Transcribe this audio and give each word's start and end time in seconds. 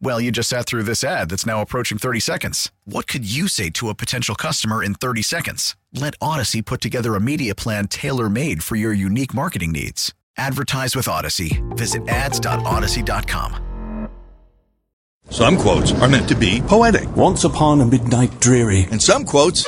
Well, 0.00 0.20
you 0.20 0.30
just 0.30 0.50
sat 0.50 0.66
through 0.66 0.82
this 0.84 1.02
ad 1.02 1.30
that's 1.30 1.46
now 1.46 1.60
approaching 1.62 1.98
30 1.98 2.20
seconds. 2.20 2.70
What 2.84 3.06
could 3.06 3.24
you 3.30 3.48
say 3.48 3.70
to 3.70 3.88
a 3.88 3.94
potential 3.94 4.34
customer 4.34 4.82
in 4.82 4.94
30 4.94 5.22
seconds? 5.22 5.76
Let 5.92 6.14
Odyssey 6.20 6.62
put 6.62 6.80
together 6.80 7.14
a 7.14 7.20
media 7.20 7.54
plan 7.54 7.88
tailor 7.88 8.28
made 8.28 8.62
for 8.62 8.76
your 8.76 8.92
unique 8.92 9.32
marketing 9.34 9.72
needs. 9.72 10.12
Advertise 10.36 10.94
with 10.96 11.08
Odyssey. 11.08 11.62
Visit 11.70 12.06
ads.odyssey.com. 12.08 14.08
Some 15.30 15.56
quotes 15.56 15.92
are 15.92 16.08
meant 16.08 16.28
to 16.28 16.34
be 16.34 16.60
poetic, 16.60 17.08
Once 17.16 17.44
upon 17.44 17.80
a 17.80 17.86
midnight 17.86 18.40
dreary. 18.40 18.86
and 18.90 19.02
some 19.02 19.24
quotes 19.24 19.64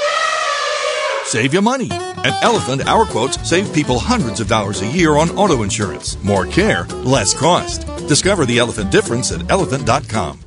save 1.27 1.53
you 1.53 1.63
money. 1.63 1.91
At 1.91 2.43
Elephant, 2.43 2.87
our 2.87 3.05
quotes 3.05 3.49
save 3.49 3.73
people 3.73 3.99
hundreds 3.99 4.41
of 4.41 4.49
dollars 4.49 4.83
a 4.83 4.87
year 4.87 5.17
on 5.17 5.31
auto 5.31 5.63
insurance. 5.63 6.23
More 6.23 6.47
care, 6.47 6.85
less 7.05 7.35
cost. 7.35 7.87
Discover 8.09 8.47
the 8.47 8.59
elephant 8.59 8.91
difference 8.91 9.33
at 9.33 9.51
elephant.com. 9.51 10.41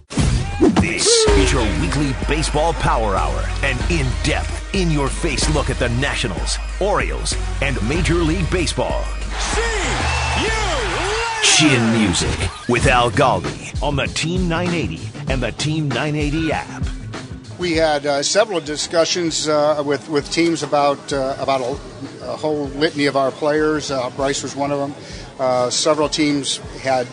This 0.81 1.07
is 1.29 1.53
your 1.53 1.63
weekly 1.79 2.13
baseball 2.27 2.73
power 2.73 3.15
hour, 3.15 3.45
an 3.63 3.77
in 3.89 4.05
depth, 4.23 4.75
in 4.75 4.91
your 4.91 5.07
face 5.07 5.49
look 5.53 5.69
at 5.69 5.79
the 5.79 5.89
Nationals, 5.89 6.57
Orioles, 6.81 7.35
and 7.61 7.81
Major 7.87 8.15
League 8.15 8.49
Baseball. 8.51 9.03
See 9.39 10.43
you 10.43 10.79
Chin 11.43 11.91
Music 11.97 12.49
with 12.67 12.87
Al 12.87 13.09
Galdi 13.11 13.81
on 13.81 13.95
the 13.95 14.07
Team 14.07 14.49
980 14.49 15.31
and 15.31 15.41
the 15.41 15.51
Team 15.53 15.87
980 15.87 16.51
app. 16.51 16.98
We 17.59 17.73
had 17.73 18.05
uh, 18.05 18.23
several 18.23 18.61
discussions 18.61 19.49
uh, 19.49 19.83
with 19.85 20.07
with 20.07 20.31
teams 20.31 20.63
about 20.63 21.11
uh, 21.11 21.35
about 21.39 21.59
a, 21.59 22.31
a 22.31 22.37
whole 22.37 22.67
litany 22.67 23.07
of 23.07 23.17
our 23.17 23.31
players. 23.31 23.91
Uh, 23.91 24.09
Bryce 24.11 24.41
was 24.43 24.55
one 24.55 24.71
of 24.71 24.79
them. 24.79 24.95
Uh, 25.37 25.69
several 25.69 26.07
teams 26.07 26.59
had 26.81 27.05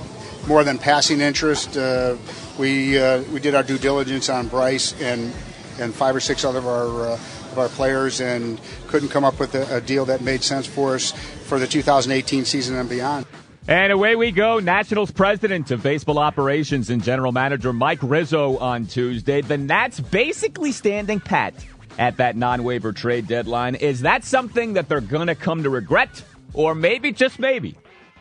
more 0.47 0.63
than 0.63 0.79
passing 0.79 1.21
interest. 1.21 1.77
Uh, 1.77 2.17
we 2.61 2.93
we 3.33 3.41
did 3.41 3.57
our 3.57 3.65
due 3.65 3.77
diligence 3.77 4.29
on 4.29 4.47
Bryce 4.47 4.95
and 5.01 5.35
and 5.81 5.93
five 5.93 6.15
or 6.15 6.21
six 6.21 6.45
other 6.45 6.61
of 6.61 6.69
our 6.69 7.15
of 7.15 7.59
our 7.59 7.69
players 7.69 8.21
and 8.21 8.61
couldn't 8.87 9.09
come 9.09 9.25
up 9.25 9.41
with 9.41 9.53
a, 9.57 9.79
a 9.79 9.81
deal 9.81 10.05
that 10.05 10.21
made 10.21 10.45
sense 10.45 10.65
for 10.65 10.95
us 10.95 11.11
for 11.47 11.59
the 11.59 11.67
2018 11.67 12.45
season 12.45 12.77
and 12.77 12.89
beyond. 12.89 13.27
And 13.69 13.93
away 13.93 14.15
we 14.15 14.31
go. 14.31 14.61
Nationals 14.61 15.11
president 15.11 15.73
of 15.73 15.83
baseball 15.83 16.21
operations 16.21 16.89
and 16.89 17.03
general 17.03 17.33
manager 17.33 17.73
Mike 17.73 17.99
Rizzo 18.01 18.59
on 18.59 18.87
Tuesday. 18.87 19.41
The 19.41 19.59
Nats 19.59 19.99
basically 19.99 20.71
standing 20.71 21.19
pat 21.19 21.53
at 21.99 22.19
that 22.19 22.37
non 22.37 22.63
waiver 22.63 22.93
trade 22.93 23.27
deadline. 23.27 23.75
Is 23.75 24.03
that 24.03 24.23
something 24.23 24.75
that 24.75 24.89
they're 24.89 25.01
going 25.01 25.27
to 25.27 25.35
come 25.35 25.65
to 25.65 25.71
regret? 25.71 26.23
Or 26.55 26.77
maybe, 26.77 27.11
just 27.11 27.41
maybe, 27.41 27.77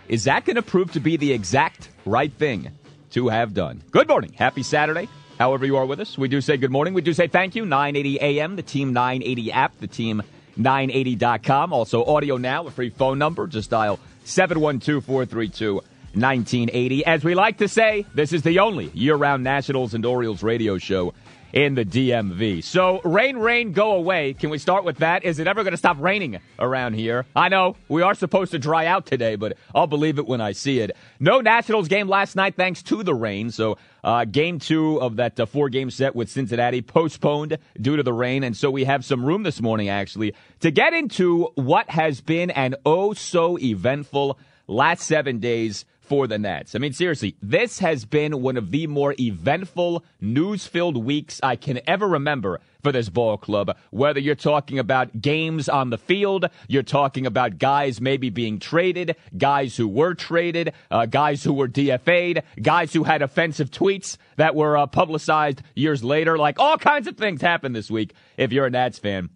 is 0.08 0.24
that 0.24 0.46
going 0.46 0.56
to 0.56 0.64
prove 0.64 0.94
to 0.94 1.00
be 1.00 1.16
the 1.16 1.31
exact 1.31 1.90
right 2.06 2.34
thing 2.34 2.72
to 3.12 3.28
have 3.28 3.53
done? 3.53 3.84
Good 3.91 4.08
morning. 4.08 4.34
Happy 4.34 4.64
Saturday. 4.64 5.08
However, 5.38 5.68
you 5.68 5.78
are 5.78 5.86
with 5.86 6.00
us, 6.00 6.18
we 6.18 6.28
do 6.28 6.41
say 6.41 6.58
good 6.58 6.72
morning. 6.72 6.96
We 6.96 7.02
do 7.03 7.14
say 7.14 7.28
thank 7.28 7.56
you. 7.56 7.66
980 7.66 8.20
AM, 8.20 8.56
the 8.56 8.64
Team 8.64 8.94
980 8.94 9.52
app, 9.52 9.78
the 9.80 9.88
Team 9.88 10.24
980.com. 10.58 11.72
Also, 11.72 12.03
audio 12.03 12.38
now, 12.38 12.66
a 12.66 12.72
free 12.72 12.90
phone 12.90 13.20
number. 13.20 13.46
Just 13.46 13.70
dial 13.70 14.00
712 14.25 15.06
432 15.06 15.75
1980. 16.16 17.06
As 17.06 17.24
we 17.24 17.36
like 17.36 17.58
to 17.58 17.68
say, 17.68 18.06
this 18.13 18.34
is 18.34 18.41
the 18.41 18.59
only 18.59 18.90
year 18.94 19.16
round 19.16 19.44
Nationals 19.44 19.94
and 19.94 20.06
Orioles 20.06 20.44
radio 20.44 20.78
show 20.78 21.13
in 21.54 21.76
the 21.76 21.86
DMV. 21.86 22.64
So, 22.64 23.02
rain, 23.04 23.38
rain, 23.38 23.72
go 23.72 23.94
away. 23.94 24.34
Can 24.34 24.50
we 24.50 24.58
start 24.58 24.84
with 24.84 24.98
that? 24.98 25.24
Is 25.24 25.40
it 25.40 25.48
ever 25.48 25.64
going 25.64 25.72
to 25.72 25.78
stop 25.78 25.98
raining 26.00 26.40
around 26.60 26.94
here? 26.94 27.26
I 27.36 27.50
know 27.50 27.78
we 27.88 28.02
are 28.02 28.14
supposed 28.14 28.52
to 28.52 28.60
dry 28.60 28.86
out 28.86 29.06
today, 29.06 29.36
but 29.36 29.58
I'll 29.74 29.88
believe 29.88 30.20
it 30.20 30.28
when 30.28 30.42
I 30.42 30.52
see 30.52 30.80
it. 30.80 30.96
No 31.20 31.42
Nationals 31.42 31.88
game 31.88 32.08
last 32.08 32.36
night 32.36 32.56
thanks 32.56 32.84
to 32.84 33.04
the 33.04 33.16
rain. 33.16 33.52
So, 33.52 33.78
uh, 34.04 34.26
game 34.26 34.60
two 34.60 35.02
of 35.02 35.16
that 35.16 35.40
uh, 35.40 35.46
four 35.46 35.70
game 35.70 35.90
set 35.90 36.16
with 36.16 36.30
Cincinnati 36.30 36.82
postponed 36.82 37.58
due 37.82 37.98
to 37.98 38.04
the 38.04 38.14
rain. 38.14 38.44
And 38.44 38.56
so 38.56 38.70
we 38.70 38.84
have 38.84 39.04
some 39.04 39.26
room 39.26 39.44
this 39.44 39.62
morning, 39.62 39.90
actually, 39.90 40.36
to 40.60 40.72
get 40.72 40.94
into 40.94 41.52
what 41.56 41.90
has 41.90 42.22
been 42.22 42.52
an 42.52 42.76
oh 42.86 43.14
so 43.14 43.58
eventful 43.58 44.38
last 44.68 45.04
seven 45.04 45.40
days 45.40 45.86
for 46.06 46.28
the 46.28 46.38
Nats. 46.38 46.76
I 46.76 46.80
mean, 46.80 46.94
seriously, 46.94 47.36
this 47.42 47.80
has 47.80 48.06
been 48.06 48.42
one 48.42 48.58
of 48.58 48.72
the 48.72 48.88
more 48.88 49.16
eventful, 49.20 50.04
news 50.22 50.68
filled 50.68 50.98
weeks 50.98 51.40
I 51.42 51.56
can 51.56 51.80
ever 51.88 52.08
remember 52.08 52.62
for 52.84 52.92
this 52.92 53.10
ball 53.10 53.38
club. 53.38 53.76
Whether 53.90 54.20
you're 54.20 54.36
talking 54.36 54.78
about 54.78 55.20
games 55.20 55.68
on 55.68 55.90
the 55.90 55.98
field, 55.98 56.46
you're 56.68 56.84
talking 56.84 57.26
about 57.26 57.58
guys 57.58 58.00
maybe 58.00 58.30
being 58.30 58.60
traded, 58.60 59.16
guys 59.36 59.76
who 59.76 59.88
were 59.88 60.14
traded, 60.14 60.74
uh, 60.92 61.08
guys 61.08 61.44
who 61.44 61.54
were 61.54 61.68
DFA'd, 61.68 62.44
guys 62.62 62.94
who 62.94 63.04
had 63.04 63.22
offensive 63.22 63.72
tweets 63.72 64.18
that 64.38 64.56
were 64.56 64.78
uh, 64.78 64.86
publicized 64.86 65.64
years 65.76 66.04
later. 66.04 66.38
Like 66.38 66.60
all 66.60 66.78
kinds 66.78 67.08
of 67.08 67.18
things 67.18 67.42
happened 67.42 67.76
this 67.76 67.90
week 67.90 68.14
if 68.38 68.52
you're 68.52 68.68
a 68.68 68.70
Nats 68.70 69.00
fan. 69.00 69.30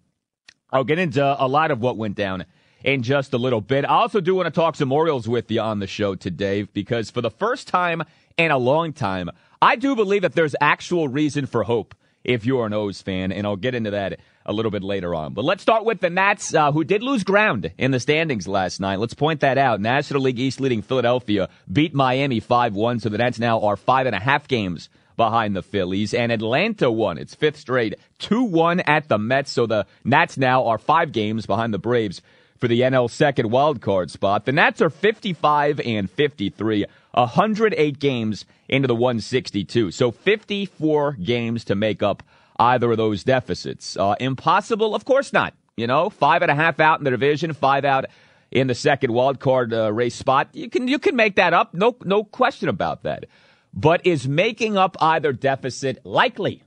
I'll 0.72 0.84
get 0.84 1.00
into 1.00 1.24
a 1.24 1.47
lot 1.47 1.72
of 1.72 1.81
what 1.81 1.97
went 1.97 2.16
down 2.16 2.46
in 2.84 3.03
just 3.03 3.34
a 3.34 3.38
little 3.38 3.62
bit. 3.62 3.85
I 3.85 3.90
also 3.90 4.22
do 4.22 4.35
want 4.35 4.47
to 4.47 4.51
talk 4.51 4.75
some 4.75 4.91
Orioles 4.91 5.28
with 5.28 5.51
you 5.51 5.62
on 5.62 5.79
the 5.79 5.88
show 5.88 6.16
today 6.16 6.63
because 6.63 7.09
for 7.09 7.22
the 7.22 7.31
first 7.31 7.67
time 7.67 8.03
in 8.38 8.51
a 8.51 8.57
long 8.57 8.94
time, 8.94 9.29
I 9.62 9.75
do 9.75 9.95
believe 9.95 10.22
that 10.22 10.34
there's 10.34 10.56
actual 10.62 11.07
reason 11.07 11.45
for 11.45 11.63
hope 11.63 11.95
if 12.23 12.45
you're 12.45 12.66
an 12.66 12.73
O's 12.73 13.01
fan, 13.01 13.31
and 13.31 13.47
I'll 13.47 13.56
get 13.56 13.75
into 13.75 13.91
that 13.91 14.19
a 14.45 14.53
little 14.53 14.72
bit 14.72 14.84
later 14.84 15.16
on. 15.16 15.34
But 15.34 15.45
let's 15.45 15.62
start 15.62 15.85
with 15.85 16.00
the 16.00 16.09
Nats, 16.09 16.53
uh, 16.53 16.72
who 16.72 16.84
did 16.84 17.01
lose 17.01 17.23
ground 17.23 17.72
in 17.78 17.91
the 17.91 18.00
standings 18.00 18.47
last 18.47 18.79
night. 18.79 19.00
Let's 19.00 19.13
point 19.13 19.41
that 19.41 19.57
out. 19.57 19.79
National 19.79 20.22
League 20.22 20.40
East 20.40 20.59
leading 20.59 20.81
Philadelphia 20.81 21.50
beat 21.72 21.94
Miami 21.94 22.40
5 22.40 22.75
1, 22.75 23.00
so 23.00 23.09
the 23.09 23.17
Nats 23.17 23.40
now 23.40 23.61
are 23.61 23.78
five 23.78 24.06
and 24.06 24.16
a 24.16 24.19
half 24.19 24.47
games 24.47 24.90
behind 25.17 25.56
the 25.56 25.61
Phillies, 25.61 26.13
and 26.13 26.31
Atlanta 26.31 26.90
won 26.90 27.17
its 27.17 27.35
fifth 27.35 27.57
straight 27.57 27.96
2 28.19 28.44
1 28.44 28.79
at 28.81 29.07
the 29.07 29.17
Mets, 29.17 29.51
so 29.51 29.66
the 29.66 29.85
Nats 30.03 30.38
now 30.38 30.66
are 30.66 30.78
five 30.78 31.11
games 31.11 31.46
behind 31.46 31.73
the 31.73 31.79
Braves 31.79 32.22
for 32.59 32.68
the 32.68 32.81
NL 32.81 33.09
second 33.09 33.52
wild 33.52 33.81
card 33.81 34.12
spot. 34.12 34.46
The 34.46 34.52
Nats 34.52 34.81
are 34.81 34.90
55 34.90 35.80
and 35.80 36.09
53, 36.09 36.86
108 37.14 38.00
games 38.00 38.46
into 38.68 38.88
the 38.88 38.96
162. 38.96 39.92
So 39.92 40.12
54 40.12 41.14
games 41.14 41.64
to 41.66 41.75
make 41.75 42.03
up 42.03 42.24
either 42.59 42.92
of 42.92 42.97
those 42.97 43.24
deficits. 43.24 43.97
Uh, 43.97 44.16
impossible? 44.20 44.94
Of 44.94 45.06
course 45.06 45.34
not. 45.34 45.53
You 45.78 45.88
know, 45.88 46.09
five 46.09 46.42
and 46.42 46.52
a 46.52 46.56
half 46.56 46.80
out 46.81 47.00
in 47.00 47.06
the 47.06 47.12
division, 47.12 47.53
five 47.53 47.86
out 47.86 48.06
in 48.52 48.68
the 48.68 48.76
second 48.76 49.14
wild 49.14 49.40
card 49.40 49.73
uh, 49.73 49.91
race 49.94 50.16
spot. 50.16 50.50
You 50.53 50.70
can 50.70 50.88
you 50.90 51.00
can 51.00 51.16
make 51.16 51.35
that 51.35 51.53
up. 51.53 51.73
No 51.73 51.96
no 52.03 52.26
question 52.26 52.67
about 52.67 53.03
that. 53.03 53.26
But 53.73 54.05
is 54.05 54.28
making 54.28 54.78
up 54.78 54.97
either 55.00 55.32
deficit 55.32 56.05
likely? 56.05 56.64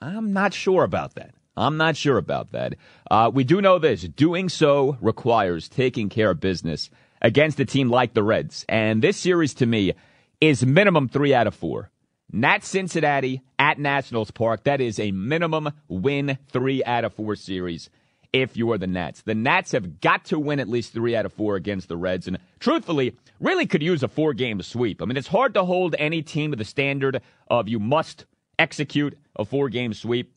I'm 0.00 0.32
not 0.32 0.54
sure 0.54 0.84
about 0.84 1.16
that. 1.16 1.34
I'm 1.60 1.76
not 1.76 1.96
sure 1.96 2.16
about 2.16 2.52
that. 2.52 2.74
Uh, 3.10 3.30
we 3.32 3.44
do 3.44 3.60
know 3.60 3.78
this 3.78 4.02
doing 4.02 4.48
so 4.48 4.96
requires 5.00 5.68
taking 5.68 6.08
care 6.08 6.30
of 6.30 6.40
business 6.40 6.90
against 7.20 7.60
a 7.60 7.64
team 7.64 7.90
like 7.90 8.14
the 8.14 8.22
Reds. 8.22 8.64
And 8.68 9.02
this 9.02 9.18
series 9.18 9.54
to 9.54 9.66
me 9.66 9.92
is 10.40 10.64
minimum 10.64 11.08
three 11.08 11.34
out 11.34 11.46
of 11.46 11.54
four. 11.54 11.90
Nat 12.32 12.64
Cincinnati 12.64 13.42
at 13.58 13.78
Nationals 13.78 14.30
Park. 14.30 14.64
That 14.64 14.80
is 14.80 14.98
a 14.98 15.10
minimum 15.10 15.70
win 15.88 16.38
three 16.48 16.82
out 16.84 17.04
of 17.04 17.12
four 17.12 17.36
series 17.36 17.90
if 18.32 18.56
you 18.56 18.70
are 18.70 18.78
the 18.78 18.86
Nats. 18.86 19.22
The 19.22 19.34
Nats 19.34 19.72
have 19.72 20.00
got 20.00 20.24
to 20.26 20.38
win 20.38 20.60
at 20.60 20.68
least 20.68 20.92
three 20.92 21.16
out 21.16 21.26
of 21.26 21.32
four 21.32 21.56
against 21.56 21.88
the 21.88 21.96
Reds. 21.96 22.28
And 22.28 22.38
truthfully, 22.60 23.16
really 23.40 23.66
could 23.66 23.82
use 23.82 24.02
a 24.02 24.08
four 24.08 24.32
game 24.32 24.62
sweep. 24.62 25.02
I 25.02 25.04
mean, 25.04 25.16
it's 25.16 25.28
hard 25.28 25.54
to 25.54 25.64
hold 25.64 25.94
any 25.98 26.22
team 26.22 26.52
to 26.52 26.56
the 26.56 26.64
standard 26.64 27.20
of 27.48 27.68
you 27.68 27.80
must 27.80 28.24
execute 28.58 29.18
a 29.36 29.44
four 29.44 29.68
game 29.68 29.92
sweep. 29.92 30.32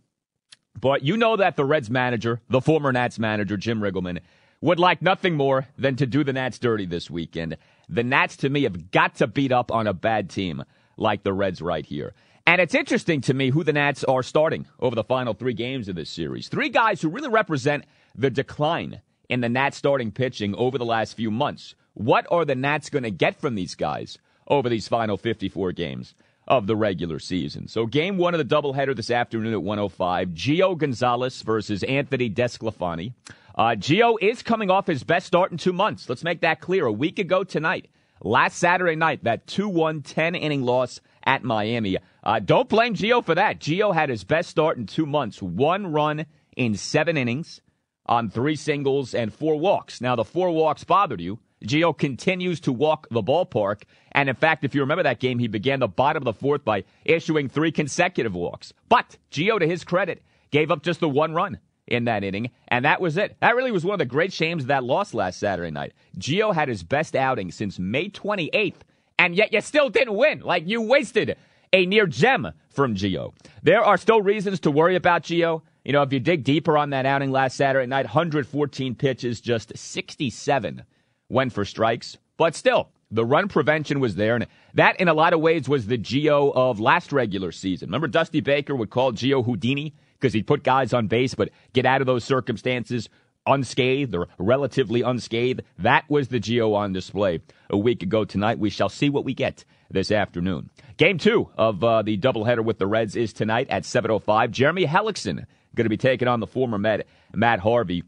But 0.79 1.03
you 1.03 1.17
know 1.17 1.35
that 1.37 1.55
the 1.55 1.65
Reds 1.65 1.89
manager, 1.89 2.41
the 2.49 2.61
former 2.61 2.91
Nats 2.91 3.19
manager, 3.19 3.57
Jim 3.57 3.79
Riggleman, 3.79 4.19
would 4.61 4.79
like 4.79 5.01
nothing 5.01 5.35
more 5.35 5.67
than 5.77 5.95
to 5.97 6.05
do 6.05 6.23
the 6.23 6.33
Nats 6.33 6.57
dirty 6.57 6.85
this 6.85 7.09
weekend. 7.09 7.57
The 7.89 8.03
Nats, 8.03 8.37
to 8.37 8.49
me, 8.49 8.63
have 8.63 8.91
got 8.91 9.15
to 9.15 9.27
beat 9.27 9.51
up 9.51 9.71
on 9.71 9.87
a 9.87 9.93
bad 9.93 10.29
team 10.29 10.63
like 10.97 11.23
the 11.23 11.33
Reds 11.33 11.61
right 11.61 11.85
here. 11.85 12.13
And 12.45 12.59
it's 12.59 12.75
interesting 12.75 13.21
to 13.21 13.33
me 13.33 13.49
who 13.49 13.63
the 13.63 13.73
Nats 13.73 14.03
are 14.03 14.23
starting 14.23 14.65
over 14.79 14.95
the 14.95 15.03
final 15.03 15.33
three 15.33 15.53
games 15.53 15.87
of 15.87 15.95
this 15.95 16.09
series. 16.09 16.49
Three 16.49 16.69
guys 16.69 17.01
who 17.01 17.09
really 17.09 17.29
represent 17.29 17.85
the 18.15 18.29
decline 18.29 19.01
in 19.29 19.41
the 19.41 19.49
Nats 19.49 19.77
starting 19.77 20.11
pitching 20.11 20.53
over 20.55 20.77
the 20.77 20.85
last 20.85 21.15
few 21.15 21.31
months. 21.31 21.75
What 21.93 22.27
are 22.31 22.45
the 22.45 22.55
Nats 22.55 22.89
going 22.89 23.03
to 23.03 23.11
get 23.11 23.39
from 23.39 23.55
these 23.55 23.75
guys 23.75 24.17
over 24.47 24.67
these 24.67 24.87
final 24.87 25.17
54 25.17 25.71
games 25.71 26.15
of 26.47 26.67
the 26.67 26.75
regular 26.75 27.19
season? 27.19 27.67
So, 27.67 27.85
game 27.85 28.17
one 28.17 28.33
of 28.33 28.37
the 28.37 28.55
doubleheader 28.55 28.95
this 28.95 29.11
afternoon 29.11 29.53
at 29.53 29.63
105 29.63 30.29
Gio 30.29 30.77
Gonzalez 30.77 31.41
versus 31.41 31.83
Anthony 31.83 32.29
DeSclafani. 32.29 33.13
Uh, 33.55 33.75
Gio 33.77 34.15
is 34.21 34.41
coming 34.41 34.71
off 34.71 34.87
his 34.87 35.03
best 35.03 35.27
start 35.27 35.51
in 35.51 35.57
two 35.57 35.73
months. 35.73 36.09
Let's 36.09 36.23
make 36.23 36.41
that 36.41 36.59
clear. 36.59 36.85
A 36.85 36.91
week 36.91 37.19
ago 37.19 37.43
tonight, 37.43 37.87
last 38.21 38.57
Saturday 38.57 38.95
night, 38.95 39.23
that 39.23 39.45
2 39.47 39.69
1 39.69 40.01
10 40.01 40.35
inning 40.35 40.63
loss 40.63 40.99
at 41.23 41.43
Miami. 41.43 41.97
Uh, 42.23 42.39
don't 42.39 42.69
blame 42.69 42.95
Gio 42.95 43.23
for 43.23 43.35
that. 43.35 43.59
Gio 43.59 43.93
had 43.93 44.09
his 44.09 44.23
best 44.23 44.49
start 44.49 44.77
in 44.77 44.85
two 44.85 45.05
months. 45.05 45.41
One 45.41 45.87
run 45.87 46.25
in 46.55 46.75
seven 46.75 47.17
innings 47.17 47.61
on 48.05 48.29
three 48.29 48.55
singles 48.55 49.13
and 49.13 49.33
four 49.33 49.55
walks. 49.55 50.01
Now, 50.01 50.15
the 50.15 50.25
four 50.25 50.51
walks 50.51 50.83
bothered 50.83 51.21
you. 51.21 51.39
Gio 51.65 51.97
continues 51.97 52.59
to 52.61 52.71
walk 52.71 53.07
the 53.09 53.23
ballpark. 53.23 53.83
And 54.11 54.29
in 54.29 54.35
fact, 54.35 54.63
if 54.63 54.75
you 54.75 54.81
remember 54.81 55.03
that 55.03 55.19
game, 55.19 55.39
he 55.39 55.47
began 55.47 55.79
the 55.79 55.87
bottom 55.87 56.21
of 56.21 56.25
the 56.25 56.39
fourth 56.39 56.63
by 56.65 56.83
issuing 57.05 57.49
three 57.49 57.71
consecutive 57.71 58.35
walks. 58.35 58.73
But 58.89 59.17
Gio, 59.31 59.59
to 59.59 59.67
his 59.67 59.83
credit, 59.83 60.23
gave 60.51 60.71
up 60.71 60.83
just 60.83 60.99
the 60.99 61.09
one 61.09 61.33
run 61.33 61.59
in 61.87 62.05
that 62.05 62.23
inning, 62.23 62.49
and 62.69 62.85
that 62.85 63.01
was 63.01 63.17
it. 63.17 63.35
That 63.41 63.55
really 63.55 63.71
was 63.71 63.83
one 63.83 63.93
of 63.93 63.99
the 63.99 64.05
great 64.05 64.31
shames 64.31 64.63
of 64.63 64.67
that 64.67 64.83
loss 64.83 65.13
last 65.13 65.39
Saturday 65.39 65.71
night. 65.71 65.93
Gio 66.17 66.53
had 66.53 66.69
his 66.69 66.83
best 66.83 67.15
outing 67.15 67.51
since 67.51 67.79
May 67.79 68.09
28th, 68.09 68.81
and 69.19 69.35
yet 69.35 69.51
you 69.51 69.61
still 69.61 69.89
didn't 69.89 70.15
win. 70.15 70.39
Like 70.39 70.67
you 70.67 70.81
wasted 70.81 71.37
a 71.73 71.85
near 71.85 72.07
gem 72.07 72.51
from 72.69 72.95
Gio. 72.95 73.33
There 73.63 73.83
are 73.83 73.97
still 73.97 74.21
reasons 74.21 74.59
to 74.61 74.71
worry 74.71 74.95
about 74.95 75.23
Gio. 75.23 75.61
You 75.83 75.91
know, 75.91 76.03
if 76.03 76.13
you 76.13 76.19
dig 76.19 76.43
deeper 76.43 76.77
on 76.77 76.91
that 76.91 77.05
outing 77.05 77.31
last 77.31 77.57
Saturday 77.57 77.87
night, 77.87 78.05
114 78.05 78.95
pitches, 78.95 79.41
just 79.41 79.77
67 79.77 80.83
went 81.29 81.53
for 81.53 81.65
strikes. 81.65 82.17
But 82.37 82.55
still, 82.55 82.89
the 83.11 83.25
run 83.25 83.47
prevention 83.47 83.99
was 83.99 84.15
there, 84.15 84.35
and 84.35 84.47
that, 84.73 84.99
in 84.99 85.07
a 85.07 85.13
lot 85.13 85.33
of 85.33 85.39
ways, 85.39 85.69
was 85.69 85.87
the 85.87 85.97
Gio 85.97 86.51
of 86.55 86.79
last 86.79 87.11
regular 87.11 87.51
season. 87.51 87.89
Remember, 87.89 88.07
Dusty 88.07 88.41
Baker 88.41 88.75
would 88.75 88.89
call 88.89 89.11
Gio 89.13 89.45
Houdini 89.45 89.93
because 90.19 90.33
he'd 90.33 90.47
put 90.47 90.63
guys 90.63 90.93
on 90.93 91.07
base, 91.07 91.35
but 91.35 91.49
get 91.73 91.85
out 91.85 92.01
of 92.01 92.07
those 92.07 92.23
circumstances 92.23 93.09
unscathed 93.45 94.15
or 94.15 94.27
relatively 94.37 95.01
unscathed. 95.01 95.61
That 95.77 96.05
was 96.09 96.29
the 96.29 96.39
Gio 96.39 96.75
on 96.75 96.93
display 96.93 97.41
a 97.69 97.77
week 97.77 98.03
ago 98.03 98.25
tonight. 98.25 98.59
We 98.59 98.69
shall 98.69 98.89
see 98.89 99.09
what 99.09 99.25
we 99.25 99.33
get 99.33 99.65
this 99.91 100.11
afternoon. 100.11 100.69
Game 100.97 101.17
two 101.17 101.49
of 101.57 101.83
uh, 101.83 102.01
the 102.01 102.17
doubleheader 102.17 102.63
with 102.63 102.79
the 102.79 102.87
Reds 102.87 103.15
is 103.15 103.33
tonight 103.33 103.67
at 103.69 103.83
7.05. 103.83 104.51
Jeremy 104.51 104.85
Hellickson 104.85 105.45
going 105.75 105.85
to 105.85 105.89
be 105.89 105.97
taking 105.97 106.27
on 106.27 106.39
the 106.39 106.47
former 106.47 106.77
Met, 106.77 107.07
Matt 107.33 107.59
Harvey. 107.59 108.03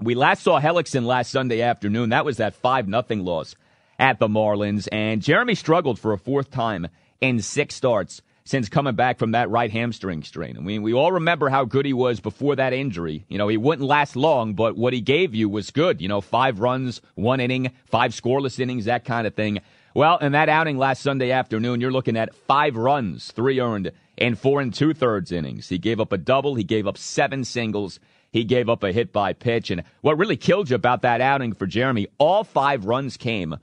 We 0.00 0.16
last 0.16 0.42
saw 0.42 0.60
Hellickson 0.60 1.06
last 1.06 1.30
Sunday 1.30 1.62
afternoon. 1.62 2.08
That 2.08 2.24
was 2.24 2.38
that 2.38 2.54
5 2.54 2.88
nothing 2.88 3.24
loss 3.24 3.54
at 3.96 4.18
the 4.18 4.26
Marlins. 4.26 4.88
And 4.90 5.22
Jeremy 5.22 5.54
struggled 5.54 6.00
for 6.00 6.12
a 6.12 6.18
fourth 6.18 6.50
time 6.50 6.88
in 7.20 7.40
six 7.40 7.76
starts 7.76 8.20
since 8.44 8.68
coming 8.68 8.96
back 8.96 9.18
from 9.18 9.30
that 9.30 9.48
right 9.50 9.70
hamstring 9.70 10.24
strain. 10.24 10.56
I 10.58 10.60
mean, 10.60 10.82
we 10.82 10.92
all 10.92 11.12
remember 11.12 11.48
how 11.48 11.64
good 11.64 11.86
he 11.86 11.92
was 11.92 12.18
before 12.18 12.56
that 12.56 12.72
injury. 12.72 13.24
You 13.28 13.38
know, 13.38 13.46
he 13.46 13.56
wouldn't 13.56 13.88
last 13.88 14.16
long, 14.16 14.54
but 14.54 14.76
what 14.76 14.92
he 14.92 15.00
gave 15.00 15.32
you 15.32 15.48
was 15.48 15.70
good. 15.70 16.02
You 16.02 16.08
know, 16.08 16.20
five 16.20 16.58
runs, 16.58 17.00
one 17.14 17.38
inning, 17.38 17.70
five 17.86 18.10
scoreless 18.10 18.58
innings, 18.58 18.86
that 18.86 19.04
kind 19.04 19.28
of 19.28 19.34
thing. 19.34 19.60
Well, 19.94 20.18
in 20.18 20.32
that 20.32 20.48
outing 20.48 20.76
last 20.76 21.02
Sunday 21.02 21.30
afternoon, 21.30 21.80
you're 21.80 21.92
looking 21.92 22.16
at 22.16 22.34
five 22.34 22.76
runs, 22.76 23.30
three 23.30 23.60
earned, 23.60 23.92
and 24.18 24.36
four 24.36 24.60
and 24.60 24.74
two 24.74 24.92
thirds 24.92 25.30
innings. 25.30 25.68
He 25.68 25.78
gave 25.78 26.00
up 26.00 26.12
a 26.12 26.18
double, 26.18 26.56
he 26.56 26.64
gave 26.64 26.88
up 26.88 26.98
seven 26.98 27.44
singles, 27.44 28.00
he 28.34 28.42
gave 28.42 28.68
up 28.68 28.82
a 28.82 28.90
hit 28.90 29.12
by 29.12 29.32
pitch. 29.32 29.70
And 29.70 29.84
what 30.00 30.18
really 30.18 30.36
killed 30.36 30.68
you 30.68 30.74
about 30.74 31.02
that 31.02 31.20
outing 31.20 31.52
for 31.52 31.68
Jeremy, 31.68 32.08
all 32.18 32.42
five 32.42 32.84
runs 32.84 33.16
came 33.16 33.56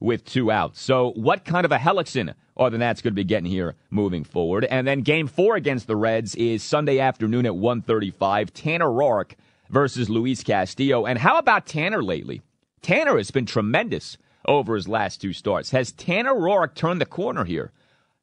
with 0.00 0.24
two 0.24 0.50
outs. 0.50 0.80
So, 0.80 1.12
what 1.12 1.44
kind 1.44 1.64
of 1.64 1.70
a 1.70 1.78
Hellickson 1.78 2.34
are 2.56 2.68
the 2.68 2.76
Nats 2.76 3.00
going 3.00 3.12
to 3.12 3.14
be 3.14 3.22
getting 3.22 3.48
here 3.48 3.76
moving 3.88 4.24
forward? 4.24 4.64
And 4.64 4.84
then 4.84 5.02
game 5.02 5.28
four 5.28 5.54
against 5.54 5.86
the 5.86 5.94
Reds 5.94 6.34
is 6.34 6.64
Sunday 6.64 6.98
afternoon 6.98 7.46
at 7.46 7.52
1.35. 7.52 8.50
Tanner 8.52 8.86
Roark 8.86 9.34
versus 9.70 10.10
Luis 10.10 10.42
Castillo. 10.42 11.06
And 11.06 11.20
how 11.20 11.38
about 11.38 11.66
Tanner 11.66 12.02
lately? 12.02 12.42
Tanner 12.82 13.18
has 13.18 13.30
been 13.30 13.46
tremendous 13.46 14.18
over 14.44 14.74
his 14.74 14.88
last 14.88 15.20
two 15.20 15.32
starts. 15.32 15.70
Has 15.70 15.92
Tanner 15.92 16.34
Roark 16.34 16.74
turned 16.74 17.00
the 17.00 17.06
corner 17.06 17.44
here? 17.44 17.70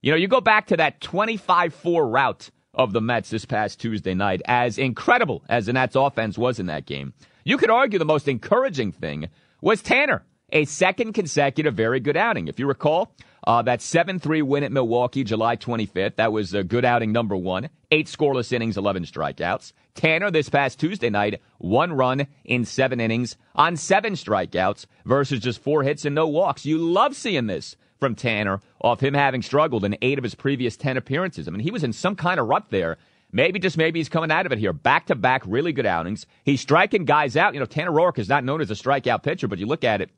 You 0.02 0.12
know, 0.12 0.18
you 0.18 0.28
go 0.28 0.42
back 0.42 0.68
to 0.68 0.76
that 0.76 1.00
25 1.00 1.74
4 1.74 2.10
route 2.10 2.50
of 2.74 2.94
the 2.94 3.02
Mets 3.02 3.30
this 3.30 3.46
past 3.46 3.80
Tuesday 3.80 4.14
night, 4.14 4.42
as 4.46 4.78
incredible 4.78 5.44
as 5.48 5.66
the 5.66 5.74
Nats 5.74 5.96
offense 5.96 6.38
was 6.38 6.60
in 6.60 6.66
that 6.68 6.86
game. 6.86 7.14
You 7.44 7.58
could 7.58 7.70
argue 7.70 8.00
the 8.00 8.06
most 8.06 8.28
encouraging 8.28 8.92
thing 8.92 9.30
was 9.62 9.82
Tanner, 9.82 10.24
a 10.52 10.66
second 10.66 11.14
consecutive 11.14 11.74
very 11.74 12.00
good 12.00 12.18
outing. 12.18 12.48
If 12.48 12.60
you 12.60 12.68
recall, 12.68 13.14
uh, 13.46 13.62
that 13.64 13.82
7 13.82 14.20
3 14.20 14.42
win 14.42 14.64
at 14.64 14.72
Milwaukee, 14.72 15.24
July 15.24 15.58
25th, 15.58 16.16
that 16.16 16.32
was 16.32 16.54
a 16.54 16.64
good 16.64 16.86
outing 16.86 17.12
number 17.12 17.36
one. 17.36 17.70
Eight 17.92 18.08
scoreless 18.08 18.54
innings, 18.54 18.78
11 18.78 19.04
strikeouts. 19.04 19.74
Tanner 19.96 20.32
this 20.32 20.50
past 20.50 20.80
Tuesday 20.80 21.10
night, 21.10 21.42
one 21.58 21.94
run 21.94 22.28
in 22.46 22.66
seven 22.66 23.00
innings 23.00 23.36
on 23.56 23.76
seven 23.76 24.14
strikeouts 24.14 24.86
versus 25.06 25.40
just 25.40 25.62
four 25.62 25.84
hits 25.84 26.06
and 26.06 26.16
no 26.16 26.28
walks. 26.28 26.66
You 26.66 26.78
love 26.78 27.16
seeing 27.16 27.48
this 27.48 27.76
from 28.04 28.16
Tanner 28.16 28.60
off 28.82 29.00
him 29.00 29.14
having 29.14 29.42
struggled 29.42 29.86
in 29.86 29.96
eight 30.02 30.18
of 30.18 30.26
his 30.26 30.36
previous 30.36 30.76
10 30.76 30.98
appearances. 30.98 31.48
I 31.48 31.52
mean, 31.52 31.62
he 31.62 31.72
was 31.72 31.86
in 31.86 31.94
some 31.94 32.18
kind 32.18 32.38
of 32.38 32.50
rut 32.50 32.66
there. 32.70 32.98
Maybe, 33.32 33.60
just 33.60 33.78
maybe, 33.78 34.02
he's 34.02 34.10
coming 34.10 34.30
out 34.30 34.46
of 34.46 34.52
it 34.52 34.60
here. 34.60 34.74
Back 34.74 35.06
to 35.06 35.16
back, 35.16 35.42
really 35.46 35.72
good 35.72 35.86
outings. 35.86 36.26
He's 36.44 36.60
striking 36.60 37.06
guys 37.06 37.38
out. 37.38 37.54
You 37.54 37.62
know, 37.62 37.66
Tanner 37.66 37.92
Roark 37.92 38.20
is 38.20 38.28
not 38.28 38.44
known 38.44 38.60
as 38.60 38.70
a 38.70 38.74
strikeout 38.74 39.24
pitcher, 39.24 39.48
but 39.48 39.58
you 39.58 39.66
look 39.68 39.86
at 39.86 40.02
it 40.02 40.10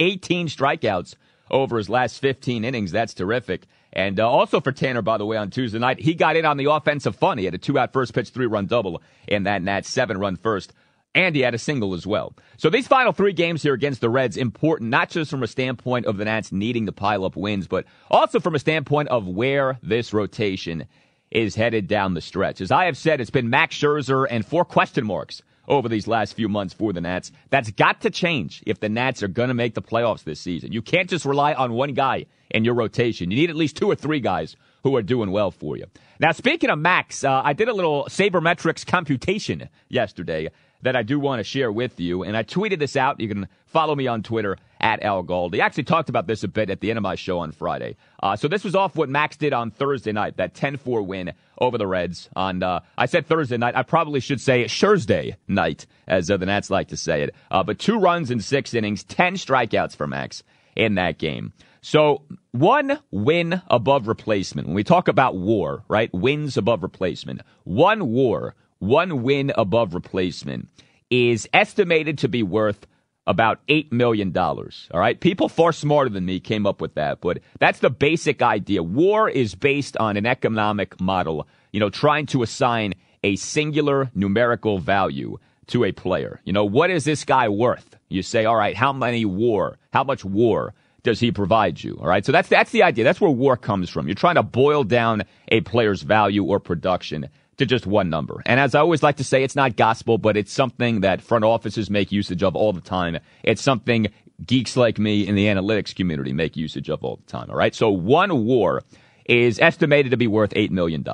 18 0.00 0.48
strikeouts 0.48 1.14
over 1.48 1.78
his 1.78 1.88
last 1.88 2.18
15 2.20 2.64
innings. 2.64 2.90
That's 2.90 3.14
terrific. 3.14 3.66
And 3.92 4.18
uh, 4.18 4.28
also 4.28 4.60
for 4.60 4.72
Tanner, 4.72 5.00
by 5.00 5.16
the 5.16 5.24
way, 5.24 5.36
on 5.36 5.50
Tuesday 5.50 5.78
night, 5.78 6.00
he 6.00 6.14
got 6.14 6.34
in 6.34 6.44
on 6.44 6.56
the 6.56 6.72
offensive 6.72 7.14
fun. 7.14 7.38
He 7.38 7.44
had 7.44 7.54
a 7.54 7.58
two 7.58 7.78
out 7.78 7.92
first 7.92 8.14
pitch, 8.14 8.30
three 8.30 8.46
run 8.46 8.66
double 8.66 9.00
in 9.28 9.44
that 9.44 9.62
Nats 9.62 9.88
seven 9.88 10.18
run 10.18 10.34
first 10.34 10.72
and 11.14 11.34
he 11.34 11.42
had 11.42 11.54
a 11.54 11.58
single 11.58 11.94
as 11.94 12.06
well. 12.06 12.34
So 12.58 12.68
these 12.68 12.86
final 12.86 13.12
three 13.12 13.32
games 13.32 13.62
here 13.62 13.74
against 13.74 14.00
the 14.00 14.10
Reds 14.10 14.36
important, 14.36 14.90
not 14.90 15.08
just 15.10 15.30
from 15.30 15.42
a 15.42 15.46
standpoint 15.46 16.06
of 16.06 16.18
the 16.18 16.24
Nats 16.26 16.52
needing 16.52 16.86
to 16.86 16.92
pile 16.92 17.24
up 17.24 17.36
wins, 17.36 17.66
but 17.66 17.86
also 18.10 18.40
from 18.40 18.54
a 18.54 18.58
standpoint 18.58 19.08
of 19.08 19.26
where 19.26 19.78
this 19.82 20.12
rotation 20.12 20.86
is 21.30 21.54
headed 21.54 21.88
down 21.88 22.14
the 22.14 22.20
stretch. 22.20 22.60
As 22.60 22.70
I 22.70 22.84
have 22.84 22.96
said, 22.96 23.20
it's 23.20 23.30
been 23.30 23.50
Max 23.50 23.76
Scherzer 23.76 24.26
and 24.28 24.44
four 24.44 24.64
question 24.64 25.06
marks 25.06 25.42
over 25.68 25.88
these 25.88 26.06
last 26.06 26.34
few 26.34 26.48
months 26.48 26.74
for 26.74 26.92
the 26.92 27.00
Nats. 27.00 27.32
That's 27.50 27.70
got 27.70 28.02
to 28.02 28.10
change 28.10 28.62
if 28.66 28.80
the 28.80 28.88
Nats 28.88 29.22
are 29.22 29.28
going 29.28 29.48
to 29.48 29.54
make 29.54 29.74
the 29.74 29.82
playoffs 29.82 30.24
this 30.24 30.40
season. 30.40 30.72
You 30.72 30.82
can't 30.82 31.10
just 31.10 31.24
rely 31.24 31.54
on 31.54 31.72
one 31.72 31.92
guy 31.94 32.26
in 32.50 32.64
your 32.64 32.74
rotation. 32.74 33.30
You 33.30 33.36
need 33.38 33.50
at 33.50 33.56
least 33.56 33.76
two 33.76 33.90
or 33.90 33.96
three 33.96 34.20
guys 34.20 34.56
who 34.82 34.94
are 34.94 35.02
doing 35.02 35.32
well 35.32 35.50
for 35.50 35.76
you. 35.76 35.86
Now, 36.20 36.30
speaking 36.30 36.70
of 36.70 36.78
Max, 36.78 37.24
uh, 37.24 37.42
I 37.44 37.52
did 37.52 37.68
a 37.68 37.74
little 37.74 38.04
sabermetrics 38.08 38.86
computation 38.86 39.68
yesterday 39.88 40.50
that 40.82 40.96
I 40.96 41.02
do 41.02 41.18
want 41.18 41.40
to 41.40 41.44
share 41.44 41.70
with 41.72 41.98
you. 42.00 42.22
And 42.22 42.36
I 42.36 42.42
tweeted 42.42 42.78
this 42.78 42.96
out. 42.96 43.20
You 43.20 43.28
can 43.28 43.48
follow 43.66 43.94
me 43.94 44.06
on 44.06 44.22
Twitter 44.22 44.56
at 44.80 45.02
Al 45.02 45.24
Galdi. 45.24 45.60
I 45.60 45.66
actually 45.66 45.84
talked 45.84 46.08
about 46.08 46.26
this 46.26 46.44
a 46.44 46.48
bit 46.48 46.70
at 46.70 46.80
the 46.80 46.90
end 46.90 46.96
of 46.96 47.02
my 47.02 47.14
show 47.14 47.38
on 47.38 47.52
Friday. 47.52 47.96
Uh, 48.22 48.36
so 48.36 48.48
this 48.48 48.64
was 48.64 48.74
off 48.74 48.96
what 48.96 49.08
Max 49.08 49.36
did 49.36 49.52
on 49.52 49.70
Thursday 49.70 50.12
night, 50.12 50.36
that 50.36 50.54
10-4 50.54 51.04
win 51.06 51.32
over 51.58 51.78
the 51.78 51.86
Reds. 51.86 52.28
On 52.36 52.62
uh, 52.62 52.80
I 52.96 53.06
said 53.06 53.26
Thursday 53.26 53.56
night. 53.56 53.76
I 53.76 53.82
probably 53.82 54.20
should 54.20 54.40
say 54.40 54.68
Thursday 54.68 55.36
night, 55.48 55.86
as 56.06 56.30
uh, 56.30 56.36
the 56.36 56.46
Nats 56.46 56.70
like 56.70 56.88
to 56.88 56.96
say 56.96 57.22
it. 57.22 57.34
Uh, 57.50 57.62
but 57.62 57.78
two 57.78 57.98
runs 57.98 58.30
in 58.30 58.40
six 58.40 58.74
innings, 58.74 59.04
10 59.04 59.34
strikeouts 59.34 59.96
for 59.96 60.06
Max 60.06 60.42
in 60.74 60.94
that 60.96 61.18
game. 61.18 61.52
So 61.80 62.22
one 62.50 62.98
win 63.10 63.62
above 63.68 64.08
replacement. 64.08 64.66
When 64.66 64.74
we 64.74 64.82
talk 64.82 65.08
about 65.08 65.36
WAR, 65.36 65.84
right? 65.88 66.12
Wins 66.12 66.56
above 66.56 66.82
replacement. 66.82 67.42
One 67.62 68.10
WAR 68.10 68.54
one 68.78 69.22
win 69.22 69.52
above 69.56 69.94
replacement 69.94 70.68
is 71.10 71.48
estimated 71.52 72.18
to 72.18 72.28
be 72.28 72.42
worth 72.42 72.86
about 73.26 73.66
$8 73.66 73.90
million. 73.92 74.36
All 74.36 74.70
right. 74.94 75.18
People 75.18 75.48
far 75.48 75.72
smarter 75.72 76.10
than 76.10 76.24
me 76.24 76.38
came 76.38 76.66
up 76.66 76.80
with 76.80 76.94
that, 76.94 77.20
but 77.20 77.38
that's 77.58 77.80
the 77.80 77.90
basic 77.90 78.40
idea. 78.40 78.82
WAR 78.82 79.28
is 79.28 79.54
based 79.54 79.96
on 79.96 80.16
an 80.16 80.26
economic 80.26 81.00
model, 81.00 81.48
you 81.72 81.80
know, 81.80 81.90
trying 81.90 82.26
to 82.26 82.42
assign 82.42 82.94
a 83.24 83.36
singular 83.36 84.10
numerical 84.14 84.78
value 84.78 85.38
to 85.68 85.84
a 85.84 85.92
player. 85.92 86.40
You 86.44 86.52
know, 86.52 86.64
what 86.64 86.90
is 86.90 87.04
this 87.04 87.24
guy 87.24 87.48
worth? 87.48 87.96
You 88.08 88.22
say, 88.22 88.44
all 88.44 88.54
right, 88.54 88.76
how 88.76 88.92
many 88.92 89.24
WAR? 89.24 89.78
How 89.92 90.04
much 90.04 90.24
WAR 90.24 90.74
does 91.02 91.18
he 91.18 91.32
provide 91.32 91.82
you? 91.82 91.96
All 92.00 92.06
right. 92.06 92.24
So 92.24 92.30
that's, 92.30 92.48
that's 92.48 92.70
the 92.70 92.84
idea. 92.84 93.02
That's 93.02 93.20
where 93.20 93.30
WAR 93.30 93.56
comes 93.56 93.90
from. 93.90 94.06
You're 94.06 94.14
trying 94.14 94.36
to 94.36 94.44
boil 94.44 94.84
down 94.84 95.24
a 95.48 95.60
player's 95.62 96.02
value 96.02 96.44
or 96.44 96.60
production 96.60 97.28
to 97.58 97.66
just 97.66 97.86
one 97.86 98.10
number. 98.10 98.42
And 98.46 98.60
as 98.60 98.74
I 98.74 98.80
always 98.80 99.02
like 99.02 99.16
to 99.16 99.24
say, 99.24 99.42
it's 99.42 99.56
not 99.56 99.76
gospel, 99.76 100.18
but 100.18 100.36
it's 100.36 100.52
something 100.52 101.00
that 101.00 101.22
front 101.22 101.44
offices 101.44 101.90
make 101.90 102.12
usage 102.12 102.42
of 102.42 102.54
all 102.54 102.72
the 102.72 102.80
time. 102.80 103.18
It's 103.42 103.62
something 103.62 104.08
geeks 104.44 104.76
like 104.76 104.98
me 104.98 105.26
in 105.26 105.34
the 105.34 105.46
analytics 105.46 105.94
community 105.94 106.32
make 106.32 106.56
usage 106.56 106.90
of 106.90 107.02
all 107.02 107.16
the 107.16 107.30
time. 107.30 107.50
All 107.50 107.56
right. 107.56 107.74
So 107.74 107.90
one 107.90 108.44
war 108.44 108.82
is 109.24 109.58
estimated 109.58 110.10
to 110.10 110.16
be 110.16 110.26
worth 110.26 110.50
$8 110.50 110.70
million. 110.70 111.04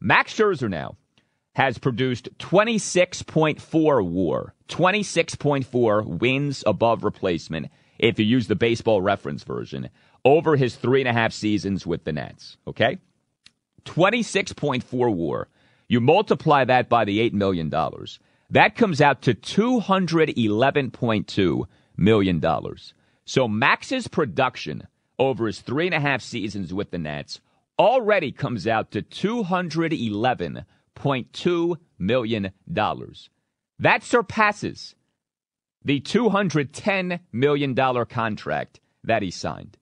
Max 0.00 0.34
Scherzer 0.34 0.70
now 0.70 0.96
has 1.54 1.76
produced 1.76 2.28
26.4 2.38 4.04
war, 4.04 4.54
26.4 4.68 6.06
wins 6.06 6.64
above 6.66 7.04
replacement 7.04 7.70
if 7.98 8.18
you 8.18 8.24
use 8.24 8.46
the 8.46 8.54
baseball 8.54 9.02
reference 9.02 9.42
version 9.42 9.90
over 10.24 10.56
his 10.56 10.76
three 10.76 11.00
and 11.00 11.08
a 11.08 11.12
half 11.12 11.32
seasons 11.32 11.86
with 11.86 12.04
the 12.04 12.12
Nats. 12.12 12.56
Okay? 12.66 12.98
26.4 13.84 15.14
war. 15.14 15.48
You 15.88 16.00
multiply 16.00 16.64
that 16.64 16.88
by 16.88 17.04
the 17.04 17.18
$8 17.30 17.32
million. 17.32 17.72
That 18.50 18.76
comes 18.76 19.00
out 19.00 19.22
to 19.22 19.34
$211.2 19.34 21.64
million. 21.96 22.44
So 23.24 23.48
Max's 23.48 24.08
production 24.08 24.86
over 25.18 25.46
his 25.46 25.60
three 25.60 25.86
and 25.86 25.94
a 25.94 26.00
half 26.00 26.20
seasons 26.22 26.74
with 26.74 26.90
the 26.90 26.98
Nats 26.98 27.40
already 27.78 28.32
comes 28.32 28.66
out 28.66 28.90
to 28.90 29.02
$211.2 29.02 31.76
million. 31.98 32.50
That 33.78 34.02
surpasses 34.02 34.94
the 35.84 36.00
$210 36.00 37.20
million 37.32 37.74
contract 38.06 38.80
that 39.04 39.22
he 39.22 39.30
signed. 39.30 39.76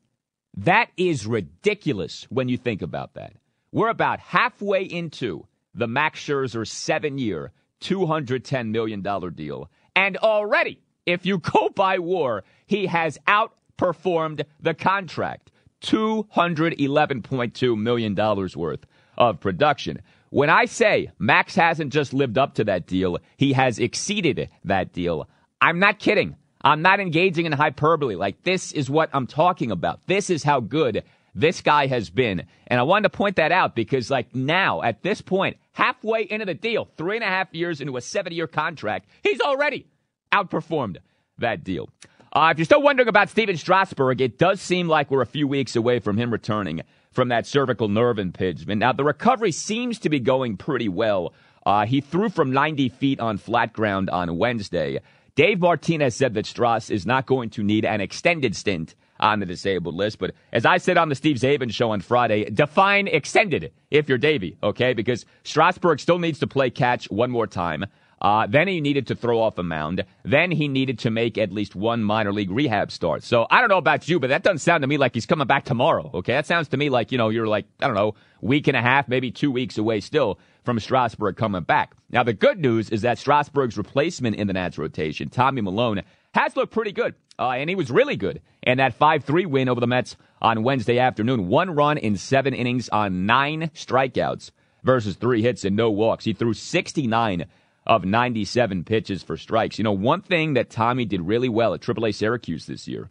That 0.56 0.90
is 0.96 1.26
ridiculous 1.26 2.26
when 2.28 2.48
you 2.48 2.56
think 2.56 2.82
about 2.82 3.14
that. 3.14 3.32
We're 3.72 3.88
about 3.88 4.20
halfway 4.20 4.84
into 4.84 5.48
the 5.76 5.86
Max 5.86 6.18
Scherzer 6.20 6.66
seven 6.66 7.18
year, 7.18 7.52
$210 7.82 8.70
million 8.70 9.02
deal. 9.34 9.70
And 9.94 10.16
already, 10.16 10.80
if 11.04 11.24
you 11.26 11.38
go 11.38 11.68
by 11.68 11.98
war, 11.98 12.42
he 12.66 12.86
has 12.86 13.18
outperformed 13.28 14.44
the 14.60 14.74
contract 14.74 15.52
$211.2 15.82 17.78
million 17.78 18.14
worth 18.56 18.86
of 19.18 19.40
production. 19.40 20.00
When 20.30 20.50
I 20.50 20.64
say 20.64 21.10
Max 21.18 21.54
hasn't 21.54 21.92
just 21.92 22.12
lived 22.12 22.38
up 22.38 22.54
to 22.54 22.64
that 22.64 22.86
deal, 22.86 23.18
he 23.36 23.52
has 23.52 23.78
exceeded 23.78 24.48
that 24.64 24.92
deal. 24.92 25.28
I'm 25.60 25.78
not 25.78 25.98
kidding. 25.98 26.36
I'm 26.62 26.82
not 26.82 26.98
engaging 26.98 27.46
in 27.46 27.52
hyperbole. 27.52 28.16
Like, 28.16 28.42
this 28.42 28.72
is 28.72 28.90
what 28.90 29.08
I'm 29.12 29.26
talking 29.26 29.70
about. 29.70 30.00
This 30.06 30.30
is 30.30 30.42
how 30.42 30.60
good 30.60 31.04
this 31.36 31.60
guy 31.60 31.86
has 31.86 32.10
been. 32.10 32.46
And 32.66 32.80
I 32.80 32.82
wanted 32.82 33.04
to 33.04 33.16
point 33.16 33.36
that 33.36 33.52
out 33.52 33.76
because, 33.76 34.10
like, 34.10 34.34
now, 34.34 34.82
at 34.82 35.02
this 35.02 35.20
point, 35.20 35.58
halfway 35.72 36.22
into 36.22 36.46
the 36.46 36.54
deal, 36.54 36.88
three 36.96 37.16
and 37.16 37.24
a 37.24 37.28
half 37.28 37.54
years 37.54 37.80
into 37.80 37.96
a 37.96 38.00
seven 38.00 38.32
year 38.32 38.46
contract, 38.46 39.08
he's 39.22 39.40
already 39.40 39.86
outperformed 40.32 40.96
that 41.38 41.62
deal. 41.62 41.88
Uh, 42.32 42.48
if 42.50 42.58
you're 42.58 42.64
still 42.64 42.82
wondering 42.82 43.08
about 43.08 43.28
Stephen 43.28 43.56
Strasburg, 43.56 44.20
it 44.20 44.38
does 44.38 44.60
seem 44.60 44.88
like 44.88 45.10
we're 45.10 45.22
a 45.22 45.26
few 45.26 45.46
weeks 45.46 45.76
away 45.76 46.00
from 46.00 46.18
him 46.18 46.30
returning 46.30 46.82
from 47.12 47.28
that 47.28 47.46
cervical 47.46 47.88
nerve 47.88 48.18
impingement. 48.18 48.80
Now, 48.80 48.92
the 48.92 49.04
recovery 49.04 49.52
seems 49.52 49.98
to 50.00 50.10
be 50.10 50.20
going 50.20 50.56
pretty 50.56 50.88
well. 50.88 51.32
Uh, 51.64 51.86
he 51.86 52.00
threw 52.00 52.28
from 52.28 52.52
90 52.52 52.90
feet 52.90 53.20
on 53.20 53.38
flat 53.38 53.72
ground 53.72 54.10
on 54.10 54.36
Wednesday. 54.36 55.00
Dave 55.34 55.60
Martinez 55.60 56.14
said 56.14 56.34
that 56.34 56.44
Stras 56.44 56.90
is 56.90 57.06
not 57.06 57.26
going 57.26 57.50
to 57.50 57.62
need 57.62 57.84
an 57.84 58.00
extended 58.00 58.54
stint 58.54 58.94
on 59.26 59.40
the 59.40 59.46
disabled 59.46 59.94
list. 59.94 60.18
But 60.18 60.32
as 60.52 60.64
I 60.64 60.78
said 60.78 60.96
on 60.96 61.08
the 61.08 61.14
Steve 61.14 61.36
Czaban 61.36 61.72
show 61.72 61.90
on 61.90 62.00
Friday, 62.00 62.48
define 62.48 63.08
extended 63.08 63.72
if 63.90 64.08
you're 64.08 64.18
Davey, 64.18 64.56
okay? 64.62 64.94
Because 64.94 65.26
Strasburg 65.42 66.00
still 66.00 66.18
needs 66.18 66.38
to 66.38 66.46
play 66.46 66.70
catch 66.70 67.10
one 67.10 67.30
more 67.30 67.46
time. 67.46 67.84
Uh, 68.18 68.46
then 68.46 68.66
he 68.66 68.80
needed 68.80 69.06
to 69.08 69.14
throw 69.14 69.40
off 69.40 69.58
a 69.58 69.62
mound. 69.62 70.04
Then 70.22 70.50
he 70.50 70.68
needed 70.68 70.98
to 71.00 71.10
make 71.10 71.36
at 71.36 71.52
least 71.52 71.74
one 71.74 72.02
minor 72.02 72.32
league 72.32 72.50
rehab 72.50 72.90
start. 72.90 73.22
So 73.22 73.46
I 73.50 73.60
don't 73.60 73.68
know 73.68 73.76
about 73.76 74.08
you, 74.08 74.18
but 74.18 74.28
that 74.28 74.42
doesn't 74.42 74.60
sound 74.60 74.82
to 74.82 74.86
me 74.86 74.96
like 74.96 75.12
he's 75.12 75.26
coming 75.26 75.46
back 75.46 75.64
tomorrow. 75.64 76.10
Okay, 76.14 76.32
that 76.32 76.46
sounds 76.46 76.68
to 76.68 76.78
me 76.78 76.88
like 76.88 77.12
you 77.12 77.18
know 77.18 77.28
you're 77.28 77.46
like 77.46 77.66
I 77.80 77.86
don't 77.86 77.94
know 77.94 78.14
week 78.40 78.68
and 78.68 78.76
a 78.76 78.80
half, 78.82 79.08
maybe 79.08 79.30
two 79.30 79.50
weeks 79.50 79.76
away 79.76 80.00
still 80.00 80.38
from 80.64 80.80
Strasburg 80.80 81.36
coming 81.36 81.62
back. 81.62 81.94
Now, 82.10 82.22
the 82.22 82.32
good 82.32 82.58
news 82.58 82.90
is 82.90 83.02
that 83.02 83.18
Strasburg's 83.18 83.76
replacement 83.76 84.36
in 84.36 84.46
the 84.46 84.52
Nats 84.52 84.78
rotation, 84.78 85.28
Tommy 85.28 85.60
Milone, 85.60 86.02
has 86.36 86.56
looked 86.56 86.72
pretty 86.72 86.92
good. 86.92 87.14
Uh, 87.38 87.50
and 87.50 87.68
he 87.68 87.76
was 87.76 87.90
really 87.90 88.16
good 88.16 88.40
in 88.62 88.78
that 88.78 88.94
5 88.94 89.24
3 89.24 89.46
win 89.46 89.68
over 89.68 89.80
the 89.80 89.86
Mets 89.86 90.16
on 90.40 90.62
Wednesday 90.62 90.98
afternoon. 90.98 91.48
One 91.48 91.70
run 91.70 91.98
in 91.98 92.16
seven 92.16 92.54
innings 92.54 92.88
on 92.88 93.26
nine 93.26 93.70
strikeouts 93.74 94.50
versus 94.82 95.16
three 95.16 95.42
hits 95.42 95.64
and 95.64 95.76
no 95.76 95.90
walks. 95.90 96.24
He 96.24 96.32
threw 96.32 96.54
69 96.54 97.46
of 97.86 98.04
97 98.04 98.84
pitches 98.84 99.22
for 99.22 99.36
strikes. 99.36 99.78
You 99.78 99.84
know, 99.84 99.92
one 99.92 100.22
thing 100.22 100.54
that 100.54 100.70
Tommy 100.70 101.04
did 101.04 101.20
really 101.20 101.48
well 101.48 101.74
at 101.74 101.80
AAA 101.80 102.14
Syracuse 102.14 102.66
this 102.66 102.88
year 102.88 103.10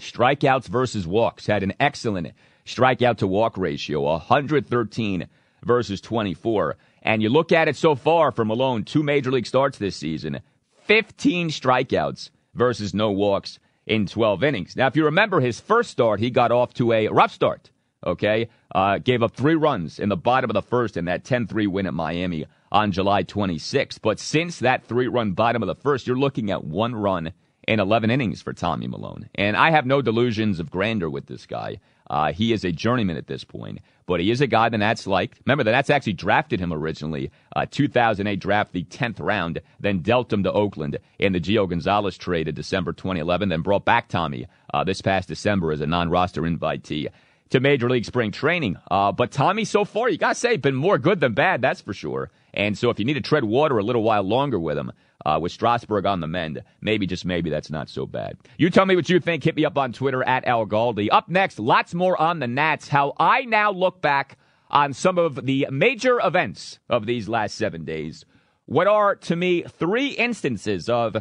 strikeouts 0.00 0.68
versus 0.68 1.06
walks 1.06 1.46
had 1.46 1.62
an 1.62 1.72
excellent 1.80 2.32
strikeout 2.66 3.18
to 3.18 3.26
walk 3.26 3.56
ratio, 3.56 4.02
113 4.02 5.28
versus 5.64 6.00
24. 6.00 6.76
And 7.02 7.22
you 7.22 7.28
look 7.28 7.52
at 7.52 7.68
it 7.68 7.76
so 7.76 7.94
far 7.94 8.32
for 8.32 8.44
Milone, 8.44 8.84
two 8.84 9.02
major 9.02 9.30
league 9.30 9.46
starts 9.46 9.78
this 9.78 9.96
season, 9.96 10.40
15 10.84 11.48
strikeouts 11.48 12.30
versus 12.56 12.94
no 12.94 13.10
walks 13.10 13.58
in 13.86 14.06
12 14.06 14.42
innings. 14.42 14.76
Now, 14.76 14.86
if 14.88 14.96
you 14.96 15.04
remember 15.04 15.40
his 15.40 15.60
first 15.60 15.90
start, 15.90 16.20
he 16.20 16.30
got 16.30 16.50
off 16.50 16.74
to 16.74 16.92
a 16.92 17.08
rough 17.08 17.32
start, 17.32 17.70
okay? 18.04 18.48
Uh, 18.74 18.98
gave 18.98 19.22
up 19.22 19.34
three 19.36 19.54
runs 19.54 19.98
in 19.98 20.08
the 20.08 20.16
bottom 20.16 20.50
of 20.50 20.54
the 20.54 20.62
first 20.62 20.96
in 20.96 21.04
that 21.04 21.24
10 21.24 21.46
3 21.46 21.66
win 21.68 21.86
at 21.86 21.94
Miami 21.94 22.46
on 22.72 22.92
July 22.92 23.22
26th. 23.22 24.00
But 24.02 24.18
since 24.18 24.58
that 24.58 24.84
three 24.84 25.06
run 25.06 25.32
bottom 25.32 25.62
of 25.62 25.68
the 25.68 25.74
first, 25.74 26.06
you're 26.06 26.18
looking 26.18 26.50
at 26.50 26.64
one 26.64 26.94
run 26.96 27.32
in 27.68 27.80
11 27.80 28.10
innings 28.10 28.42
for 28.42 28.52
Tommy 28.52 28.86
Milone. 28.86 29.28
And 29.34 29.56
I 29.56 29.70
have 29.70 29.86
no 29.86 30.02
delusions 30.02 30.60
of 30.60 30.70
grandeur 30.70 31.08
with 31.08 31.26
this 31.26 31.46
guy. 31.46 31.78
Uh, 32.08 32.32
he 32.32 32.52
is 32.52 32.64
a 32.64 32.72
journeyman 32.72 33.16
at 33.16 33.26
this 33.26 33.44
point, 33.44 33.80
but 34.06 34.20
he 34.20 34.30
is 34.30 34.40
a 34.40 34.46
guy 34.46 34.68
the 34.68 34.78
Nats 34.78 35.06
liked. 35.06 35.40
Remember, 35.44 35.64
the 35.64 35.72
Nats 35.72 35.90
actually 35.90 36.14
drafted 36.14 36.60
him 36.60 36.72
originally, 36.72 37.30
uh, 37.54 37.66
2008 37.70 38.38
draft, 38.38 38.72
the 38.72 38.84
10th 38.84 39.20
round, 39.20 39.60
then 39.80 40.00
dealt 40.00 40.32
him 40.32 40.42
to 40.44 40.52
Oakland 40.52 40.98
in 41.18 41.32
the 41.32 41.40
Gio 41.40 41.68
Gonzalez 41.68 42.16
trade 42.16 42.48
in 42.48 42.54
December 42.54 42.92
2011, 42.92 43.48
then 43.48 43.62
brought 43.62 43.84
back 43.84 44.08
Tommy 44.08 44.46
uh, 44.72 44.84
this 44.84 45.02
past 45.02 45.28
December 45.28 45.72
as 45.72 45.80
a 45.80 45.86
non-roster 45.86 46.42
invitee 46.42 47.08
to 47.50 47.60
Major 47.60 47.88
League 47.88 48.04
Spring 48.04 48.32
Training. 48.32 48.76
Uh, 48.90 49.12
but 49.12 49.30
Tommy, 49.30 49.64
so 49.64 49.84
far, 49.84 50.08
you 50.08 50.18
got 50.18 50.30
to 50.30 50.34
say, 50.34 50.56
been 50.56 50.74
more 50.74 50.98
good 50.98 51.20
than 51.20 51.34
bad, 51.34 51.62
that's 51.62 51.80
for 51.80 51.92
sure. 51.92 52.30
And 52.54 52.76
so 52.76 52.90
if 52.90 52.98
you 52.98 53.04
need 53.04 53.14
to 53.14 53.20
tread 53.20 53.44
water 53.44 53.78
a 53.78 53.82
little 53.82 54.02
while 54.02 54.22
longer 54.22 54.58
with 54.58 54.78
him, 54.78 54.92
uh, 55.26 55.40
with 55.40 55.50
Strasburg 55.50 56.06
on 56.06 56.20
the 56.20 56.28
mend, 56.28 56.62
maybe, 56.80 57.04
just 57.04 57.24
maybe, 57.24 57.50
that's 57.50 57.70
not 57.70 57.88
so 57.88 58.06
bad. 58.06 58.36
You 58.58 58.70
tell 58.70 58.86
me 58.86 58.94
what 58.94 59.08
you 59.08 59.18
think. 59.18 59.42
Hit 59.42 59.56
me 59.56 59.64
up 59.64 59.76
on 59.76 59.92
Twitter 59.92 60.22
at 60.22 60.44
Al 60.44 60.66
Galdi. 60.66 61.08
Up 61.10 61.28
next, 61.28 61.58
lots 61.58 61.94
more 61.94 62.20
on 62.20 62.38
the 62.38 62.46
Nats. 62.46 62.86
How 62.86 63.12
I 63.18 63.42
now 63.42 63.72
look 63.72 64.00
back 64.00 64.38
on 64.70 64.92
some 64.92 65.18
of 65.18 65.44
the 65.44 65.66
major 65.68 66.20
events 66.22 66.78
of 66.88 67.06
these 67.06 67.28
last 67.28 67.56
seven 67.56 67.84
days. 67.84 68.24
What 68.66 68.86
are, 68.86 69.16
to 69.16 69.34
me, 69.34 69.62
three 69.62 70.10
instances 70.10 70.88
of 70.88 71.16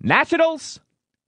Nationals, 0.00 0.78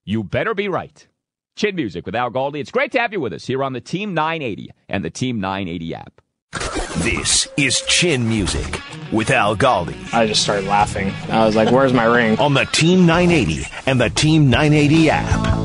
you 0.05 0.23
better 0.23 0.55
be 0.55 0.69
right. 0.69 1.09
Chin 1.57 1.75
Music 1.75 2.07
with 2.07 2.15
Al 2.15 2.31
Galdi. 2.31 2.61
It's 2.61 2.71
great 2.71 2.93
to 2.93 3.01
have 3.01 3.13
you 3.13 3.21
with 3.21 3.33
us 3.33 3.47
here 3.47 3.65
on 3.65 3.73
the 3.73 3.81
Team 3.81 4.15
980 4.15 4.71
and 4.89 5.05
the 5.05 5.11
Team 5.11 5.41
980 5.41 5.95
app. 5.97 6.21
This 7.03 7.49
is 7.57 7.81
Chin 7.89 8.29
Music 8.29 8.81
with 9.11 9.33
Al 9.33 9.57
Galdi 9.57 10.15
I 10.15 10.25
just 10.29 10.41
started 10.41 10.67
laughing. 10.67 11.13
I 11.29 11.45
was 11.45 11.57
like, 11.57 11.73
where's 11.73 11.93
my 11.93 12.05
ring? 12.05 12.39
on 12.39 12.55
the 12.55 12.65
Team 12.67 13.07
980 13.07 13.67
and 13.87 14.01
the 14.01 14.09
Team 14.09 14.49
980 14.49 15.11
app. 15.11 15.59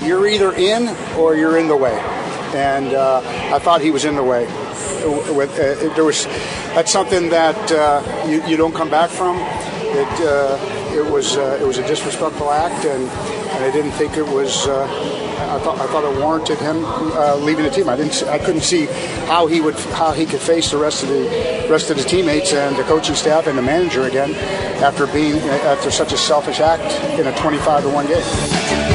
You're 0.00 0.26
either 0.26 0.54
in 0.54 0.88
or 1.18 1.36
you're 1.36 1.58
in 1.58 1.68
the 1.68 1.76
way, 1.76 1.98
and 2.54 2.94
uh, 2.94 3.20
I 3.54 3.58
thought 3.58 3.82
he 3.82 3.90
was 3.90 4.06
in 4.06 4.16
the 4.16 4.24
way. 4.24 4.46
With 5.36 5.52
uh, 5.52 5.94
there 5.94 6.04
was 6.04 6.24
that's 6.74 6.90
something 6.90 7.28
that 7.28 7.70
uh, 7.70 8.26
you, 8.26 8.42
you 8.46 8.56
don't 8.56 8.74
come 8.74 8.88
back 8.88 9.10
from. 9.10 9.36
It 9.36 10.20
uh, 10.22 10.58
it 10.96 11.12
was 11.12 11.36
uh, 11.36 11.58
it 11.60 11.66
was 11.66 11.76
a 11.76 11.86
disrespectful 11.86 12.50
act, 12.50 12.86
and, 12.86 13.02
and 13.02 13.45
I 13.56 13.70
didn't 13.70 13.92
think 13.92 14.16
it 14.16 14.26
was. 14.26 14.66
Uh, 14.66 14.84
I 14.84 15.58
thought 15.58 15.80
I 15.80 15.86
thought 15.86 16.04
it 16.04 16.20
warranted 16.20 16.58
him 16.58 16.84
uh, 16.84 17.36
leaving 17.36 17.64
the 17.64 17.70
team. 17.70 17.88
I 17.88 17.96
didn't. 17.96 18.22
I 18.24 18.38
couldn't 18.38 18.62
see 18.62 18.86
how 19.26 19.46
he 19.46 19.60
would 19.60 19.74
how 19.96 20.12
he 20.12 20.26
could 20.26 20.40
face 20.40 20.70
the 20.70 20.78
rest 20.78 21.02
of 21.02 21.08
the 21.08 21.66
rest 21.70 21.90
of 21.90 21.96
the 21.96 22.04
teammates 22.04 22.52
and 22.52 22.76
the 22.76 22.84
coaching 22.84 23.14
staff 23.14 23.46
and 23.46 23.56
the 23.56 23.62
manager 23.62 24.02
again 24.04 24.34
after 24.82 25.06
being 25.06 25.36
after 25.64 25.90
such 25.90 26.12
a 26.12 26.18
selfish 26.18 26.60
act 26.60 26.84
in 27.18 27.26
a 27.26 27.36
25 27.38 27.82
to 27.84 27.88
one 27.88 28.06
game. 28.06 28.85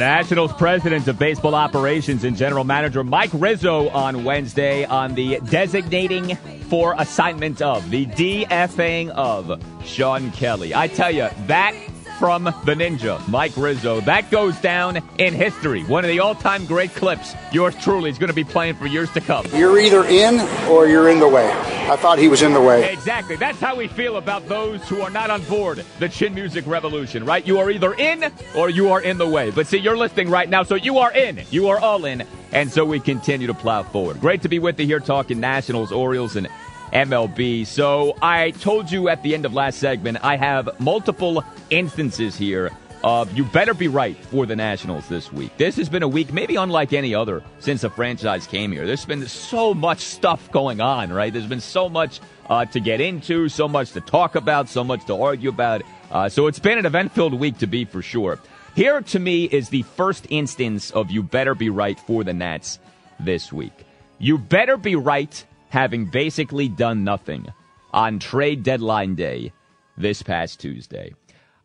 Nationals 0.00 0.50
president 0.54 1.06
of 1.08 1.18
baseball 1.18 1.54
operations 1.54 2.24
and 2.24 2.34
general 2.34 2.64
manager 2.64 3.04
Mike 3.04 3.28
Rizzo 3.34 3.90
on 3.90 4.24
Wednesday 4.24 4.86
on 4.86 5.14
the 5.14 5.38
designating 5.50 6.36
for 6.70 6.94
assignment 6.96 7.60
of 7.60 7.90
the 7.90 8.06
DFAing 8.06 9.10
of 9.10 9.62
Shawn 9.84 10.30
Kelley. 10.30 10.74
I 10.74 10.88
tell 10.88 11.10
you, 11.10 11.28
that 11.48 11.74
from 12.20 12.44
the 12.44 12.74
Ninja, 12.74 13.26
Mike 13.28 13.56
Rizzo. 13.56 14.02
That 14.02 14.30
goes 14.30 14.54
down 14.60 14.98
in 15.16 15.32
history. 15.32 15.84
One 15.84 16.04
of 16.04 16.08
the 16.10 16.20
all 16.20 16.34
time 16.34 16.66
great 16.66 16.94
clips. 16.94 17.34
Yours 17.50 17.74
truly 17.76 18.10
is 18.10 18.18
going 18.18 18.28
to 18.28 18.34
be 18.34 18.44
playing 18.44 18.74
for 18.74 18.86
years 18.86 19.10
to 19.12 19.22
come. 19.22 19.46
You're 19.54 19.80
either 19.80 20.04
in 20.04 20.38
or 20.68 20.86
you're 20.86 21.08
in 21.08 21.18
the 21.18 21.26
way. 21.26 21.50
I 21.50 21.96
thought 21.96 22.18
he 22.18 22.28
was 22.28 22.42
in 22.42 22.52
the 22.52 22.60
way. 22.60 22.92
Exactly. 22.92 23.36
That's 23.36 23.58
how 23.58 23.74
we 23.74 23.88
feel 23.88 24.18
about 24.18 24.46
those 24.48 24.86
who 24.86 25.00
are 25.00 25.08
not 25.08 25.30
on 25.30 25.42
board 25.44 25.82
the 25.98 26.10
chin 26.10 26.34
music 26.34 26.66
revolution, 26.66 27.24
right? 27.24 27.44
You 27.46 27.58
are 27.58 27.70
either 27.70 27.94
in 27.94 28.30
or 28.54 28.68
you 28.68 28.90
are 28.90 29.00
in 29.00 29.16
the 29.16 29.26
way. 29.26 29.50
But 29.50 29.66
see, 29.66 29.78
you're 29.78 29.96
listening 29.96 30.28
right 30.28 30.48
now, 30.48 30.62
so 30.62 30.74
you 30.74 30.98
are 30.98 31.10
in. 31.12 31.40
You 31.50 31.68
are 31.68 31.78
all 31.78 32.04
in. 32.04 32.26
And 32.52 32.70
so 32.70 32.84
we 32.84 33.00
continue 33.00 33.46
to 33.46 33.54
plow 33.54 33.82
forward. 33.82 34.20
Great 34.20 34.42
to 34.42 34.48
be 34.50 34.58
with 34.58 34.78
you 34.78 34.84
here 34.84 35.00
talking 35.00 35.40
Nationals, 35.40 35.90
Orioles, 35.90 36.36
and 36.36 36.48
MLB. 36.92 37.66
So 37.66 38.16
I 38.20 38.50
told 38.52 38.90
you 38.90 39.08
at 39.08 39.22
the 39.22 39.34
end 39.34 39.44
of 39.44 39.54
last 39.54 39.78
segment, 39.78 40.18
I 40.22 40.36
have 40.36 40.80
multiple 40.80 41.44
instances 41.70 42.36
here 42.36 42.70
of 43.02 43.32
you 43.36 43.44
better 43.44 43.72
be 43.72 43.88
right 43.88 44.16
for 44.16 44.46
the 44.46 44.56
Nationals 44.56 45.08
this 45.08 45.32
week. 45.32 45.56
This 45.56 45.76
has 45.76 45.88
been 45.88 46.02
a 46.02 46.08
week 46.08 46.32
maybe 46.32 46.56
unlike 46.56 46.92
any 46.92 47.14
other 47.14 47.42
since 47.58 47.80
the 47.80 47.90
franchise 47.90 48.46
came 48.46 48.72
here. 48.72 48.86
There's 48.86 49.06
been 49.06 49.26
so 49.26 49.72
much 49.72 50.00
stuff 50.00 50.50
going 50.52 50.80
on, 50.80 51.12
right? 51.12 51.32
There's 51.32 51.46
been 51.46 51.60
so 51.60 51.88
much 51.88 52.20
uh, 52.48 52.66
to 52.66 52.80
get 52.80 53.00
into, 53.00 53.48
so 53.48 53.68
much 53.68 53.92
to 53.92 54.00
talk 54.00 54.34
about, 54.34 54.68
so 54.68 54.84
much 54.84 55.06
to 55.06 55.14
argue 55.14 55.48
about. 55.48 55.82
Uh, 56.10 56.28
so 56.28 56.46
it's 56.46 56.58
been 56.58 56.78
an 56.78 56.86
event 56.86 57.12
filled 57.12 57.34
week 57.34 57.58
to 57.58 57.66
be 57.66 57.84
for 57.84 58.02
sure. 58.02 58.38
Here 58.74 59.00
to 59.00 59.18
me 59.18 59.44
is 59.44 59.68
the 59.68 59.82
first 59.82 60.26
instance 60.30 60.90
of 60.90 61.10
you 61.10 61.22
better 61.22 61.54
be 61.54 61.70
right 61.70 61.98
for 61.98 62.22
the 62.22 62.34
Nats 62.34 62.78
this 63.18 63.52
week. 63.52 63.72
You 64.18 64.38
better 64.38 64.76
be 64.76 64.96
right 64.96 65.44
having 65.70 66.04
basically 66.04 66.68
done 66.68 67.02
nothing 67.02 67.46
on 67.92 68.18
trade 68.18 68.62
deadline 68.62 69.14
day 69.14 69.52
this 69.96 70.22
past 70.22 70.60
Tuesday. 70.60 71.14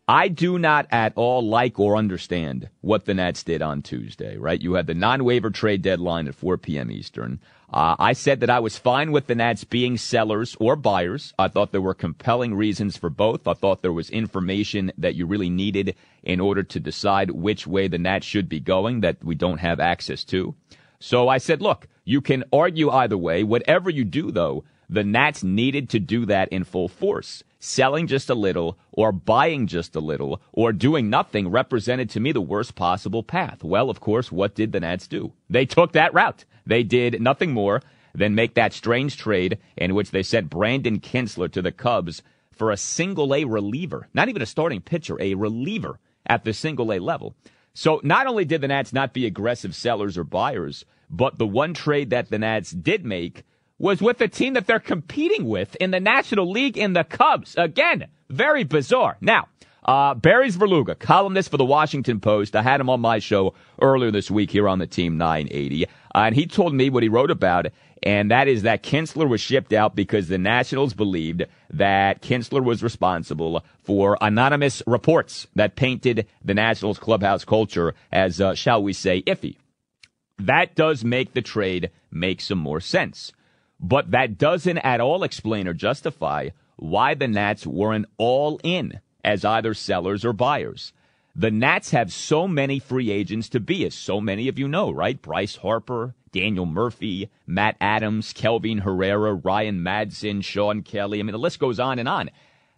I 0.08 0.28
do 0.28 0.56
not 0.56 0.86
at 0.92 1.12
all 1.16 1.42
like 1.42 1.80
or 1.80 1.96
understand 1.96 2.68
what 2.80 3.06
the 3.06 3.14
Nats 3.14 3.42
did 3.42 3.60
on 3.60 3.82
Tuesday, 3.82 4.36
right? 4.36 4.62
You 4.62 4.74
had 4.74 4.86
the 4.86 4.94
non 4.94 5.24
waiver 5.24 5.50
trade 5.50 5.82
deadline 5.82 6.28
at 6.28 6.36
4 6.36 6.58
p.m. 6.58 6.92
Eastern. 6.92 7.40
Uh, 7.72 7.96
I 7.98 8.12
said 8.12 8.38
that 8.38 8.50
I 8.50 8.60
was 8.60 8.78
fine 8.78 9.10
with 9.10 9.26
the 9.26 9.34
Nats 9.34 9.64
being 9.64 9.98
sellers 9.98 10.56
or 10.60 10.76
buyers. 10.76 11.34
I 11.36 11.48
thought 11.48 11.72
there 11.72 11.80
were 11.80 11.94
compelling 11.94 12.54
reasons 12.54 12.96
for 12.96 13.10
both. 13.10 13.48
I 13.48 13.54
thought 13.54 13.82
there 13.82 13.92
was 13.92 14.08
information 14.10 14.92
that 14.96 15.16
you 15.16 15.26
really 15.26 15.50
needed 15.50 15.96
in 16.22 16.38
order 16.38 16.62
to 16.62 16.78
decide 16.78 17.32
which 17.32 17.66
way 17.66 17.88
the 17.88 17.98
Nats 17.98 18.24
should 18.24 18.48
be 18.48 18.60
going 18.60 19.00
that 19.00 19.24
we 19.24 19.34
don't 19.34 19.58
have 19.58 19.80
access 19.80 20.22
to. 20.26 20.54
So 21.00 21.28
I 21.28 21.38
said, 21.38 21.60
look, 21.60 21.88
you 22.06 22.22
can 22.22 22.44
argue 22.52 22.88
either 22.88 23.18
way. 23.18 23.42
Whatever 23.42 23.90
you 23.90 24.04
do, 24.04 24.30
though, 24.30 24.64
the 24.88 25.04
Nats 25.04 25.42
needed 25.42 25.90
to 25.90 25.98
do 25.98 26.24
that 26.26 26.48
in 26.48 26.64
full 26.64 26.88
force. 26.88 27.42
Selling 27.58 28.06
just 28.06 28.30
a 28.30 28.34
little 28.34 28.78
or 28.92 29.10
buying 29.10 29.66
just 29.66 29.96
a 29.96 30.00
little 30.00 30.40
or 30.52 30.72
doing 30.72 31.10
nothing 31.10 31.48
represented 31.48 32.08
to 32.10 32.20
me 32.20 32.30
the 32.30 32.40
worst 32.40 32.76
possible 32.76 33.24
path. 33.24 33.64
Well, 33.64 33.90
of 33.90 33.98
course, 34.00 34.30
what 34.30 34.54
did 34.54 34.70
the 34.70 34.80
Nats 34.80 35.08
do? 35.08 35.32
They 35.50 35.66
took 35.66 35.92
that 35.92 36.14
route. 36.14 36.44
They 36.64 36.84
did 36.84 37.20
nothing 37.20 37.52
more 37.52 37.82
than 38.14 38.36
make 38.36 38.54
that 38.54 38.72
strange 38.72 39.16
trade 39.16 39.58
in 39.76 39.94
which 39.94 40.12
they 40.12 40.22
sent 40.22 40.48
Brandon 40.48 41.00
Kintzler 41.00 41.50
to 41.52 41.60
the 41.60 41.72
Cubs 41.72 42.22
for 42.52 42.70
a 42.70 42.76
single 42.76 43.34
A 43.34 43.44
reliever, 43.44 44.08
not 44.14 44.28
even 44.28 44.42
a 44.42 44.46
starting 44.46 44.80
pitcher, 44.80 45.20
a 45.20 45.34
reliever 45.34 45.98
at 46.24 46.44
the 46.44 46.52
single 46.52 46.92
A 46.92 47.00
level. 47.00 47.34
So 47.74 48.00
not 48.02 48.26
only 48.26 48.44
did 48.44 48.60
the 48.60 48.68
Nats 48.68 48.92
not 48.92 49.12
be 49.12 49.26
aggressive 49.26 49.74
sellers 49.74 50.16
or 50.16 50.24
buyers, 50.24 50.84
but 51.10 51.38
the 51.38 51.46
one 51.46 51.74
trade 51.74 52.10
that 52.10 52.30
the 52.30 52.38
Nats 52.38 52.70
did 52.70 53.04
make 53.04 53.44
was 53.78 54.00
with 54.00 54.18
the 54.18 54.28
team 54.28 54.54
that 54.54 54.66
they're 54.66 54.80
competing 54.80 55.46
with 55.46 55.76
in 55.76 55.90
the 55.90 56.00
National 56.00 56.50
League 56.50 56.78
in 56.78 56.94
the 56.94 57.04
Cubs. 57.04 57.54
Again, 57.58 58.06
very 58.30 58.64
bizarre. 58.64 59.16
Now, 59.20 59.48
uh, 59.84 60.14
Barry 60.14 60.50
Svrluga, 60.50 60.98
columnist 60.98 61.50
for 61.50 61.58
the 61.58 61.64
Washington 61.64 62.18
Post. 62.20 62.56
I 62.56 62.62
had 62.62 62.80
him 62.80 62.90
on 62.90 63.00
my 63.00 63.18
show 63.18 63.54
earlier 63.80 64.10
this 64.10 64.30
week 64.30 64.50
here 64.50 64.68
on 64.68 64.78
the 64.78 64.86
Team 64.86 65.16
980. 65.16 65.86
Uh, 65.86 65.88
and 66.14 66.34
he 66.34 66.46
told 66.46 66.74
me 66.74 66.90
what 66.90 67.02
he 67.02 67.08
wrote 67.08 67.30
about, 67.30 67.66
and 68.02 68.30
that 68.30 68.48
is 68.48 68.62
that 68.62 68.82
Kintzler 68.82 69.28
was 69.28 69.40
shipped 69.40 69.72
out 69.72 69.94
because 69.94 70.28
the 70.28 70.38
Nationals 70.38 70.94
believed 70.94 71.44
that 71.70 72.20
Kintzler 72.20 72.64
was 72.64 72.82
responsible 72.82 73.64
for 73.84 74.18
anonymous 74.20 74.82
reports 74.86 75.46
that 75.54 75.76
painted 75.76 76.26
the 76.44 76.54
Nationals 76.54 76.98
clubhouse 76.98 77.44
culture 77.44 77.94
as, 78.10 78.40
uh, 78.40 78.54
shall 78.54 78.82
we 78.82 78.92
say, 78.92 79.22
iffy. 79.22 79.56
That 80.38 80.74
does 80.74 81.04
make 81.04 81.32
the 81.32 81.42
trade 81.42 81.90
make 82.10 82.40
some 82.40 82.58
more 82.58 82.80
sense. 82.80 83.32
But 83.80 84.10
that 84.10 84.38
doesn't 84.38 84.78
at 84.78 85.00
all 85.00 85.22
explain 85.22 85.68
or 85.68 85.74
justify 85.74 86.50
why 86.76 87.14
the 87.14 87.28
Nats 87.28 87.66
weren't 87.66 88.06
all 88.16 88.60
in 88.62 89.00
as 89.24 89.44
either 89.44 89.74
sellers 89.74 90.24
or 90.24 90.32
buyers. 90.32 90.92
The 91.34 91.50
Nats 91.50 91.90
have 91.90 92.12
so 92.12 92.48
many 92.48 92.78
free 92.78 93.10
agents 93.10 93.50
to 93.50 93.60
be, 93.60 93.84
as 93.84 93.94
so 93.94 94.20
many 94.20 94.48
of 94.48 94.58
you 94.58 94.68
know, 94.68 94.90
right? 94.90 95.20
Bryce 95.20 95.56
Harper, 95.56 96.14
Daniel 96.32 96.64
Murphy, 96.64 97.30
Matt 97.46 97.76
Adams, 97.80 98.32
Kelvin 98.32 98.78
Herrera, 98.78 99.34
Ryan 99.34 99.80
Madson, 99.80 100.42
Shawn 100.42 100.82
Kelley. 100.82 101.20
I 101.20 101.22
mean, 101.22 101.32
the 101.32 101.38
list 101.38 101.58
goes 101.58 101.78
on 101.78 101.98
and 101.98 102.08
on. 102.08 102.30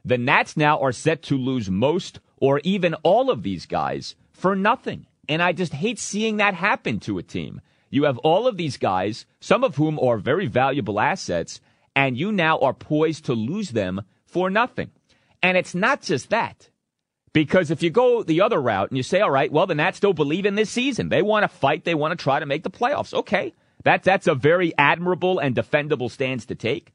The 0.05 0.19
Nats 0.19 0.57
now 0.57 0.81
are 0.81 0.93
set 0.93 1.23
to 1.25 1.37
lose 1.37 1.71
most 1.71 2.19
or 2.39 2.61
even 2.65 2.95
all 3.03 3.31
of 3.31 3.43
these 3.43 3.67
guys 3.67 4.17
for 4.33 4.57
nothing. 4.57 5.07
And 5.29 5.43
I 5.43 5.53
just 5.53 5.75
hate 5.75 5.99
seeing 5.99 6.39
that 6.39 6.55
happen 6.55 7.01
to 7.01 7.19
a 7.19 7.23
team. 7.23 7.61
You 7.91 8.05
have 8.05 8.19
all 8.19 8.47
of 8.47 8.57
these 8.57 8.77
guys, 8.77 9.27
some 9.41 9.65
of 9.65 9.77
whom 9.77 9.99
are 9.99 10.19
very 10.19 10.47
valuable 10.47 11.01
assets, 11.01 11.61
and 11.95 12.17
you 12.17 12.33
now 12.33 12.59
are 12.59 12.75
poised 12.75 13.25
to 13.27 13.35
lose 13.35 13.71
them 13.71 14.03
for 14.27 14.51
nothing. 14.51 14.91
And 15.43 15.57
it's 15.57 15.75
not 15.75 16.03
just 16.03 16.31
that. 16.31 16.71
Because 17.33 17.71
if 17.71 17.83
you 17.83 17.91
go 17.91 18.23
the 18.23 18.41
other 18.41 18.61
route 18.61 18.91
and 18.91 18.97
you 18.97 19.03
say, 19.03 19.21
all 19.21 19.31
right, 19.31 19.53
well, 19.53 19.67
the 19.67 19.75
Nats 19.75 19.99
still 19.99 20.13
believe 20.13 20.47
in 20.47 20.55
this 20.55 20.71
season. 20.71 21.09
They 21.09 21.23
want 21.23 21.45
to 21.45 21.49
fight. 21.49 21.85
They 21.85 21.95
want 21.95 22.19
to 22.19 22.23
try 22.23 22.41
to 22.41 22.47
make 22.47 22.63
the 22.63 22.71
playoffs. 22.71 23.15
Okay. 23.15 23.55
That, 23.85 24.03
that's 24.03 24.27
a 24.27 24.35
very 24.35 24.77
admirable 24.77 25.39
and 25.39 25.55
defendable 25.55 26.11
stance 26.11 26.47
to 26.47 26.55
take. 26.55 26.93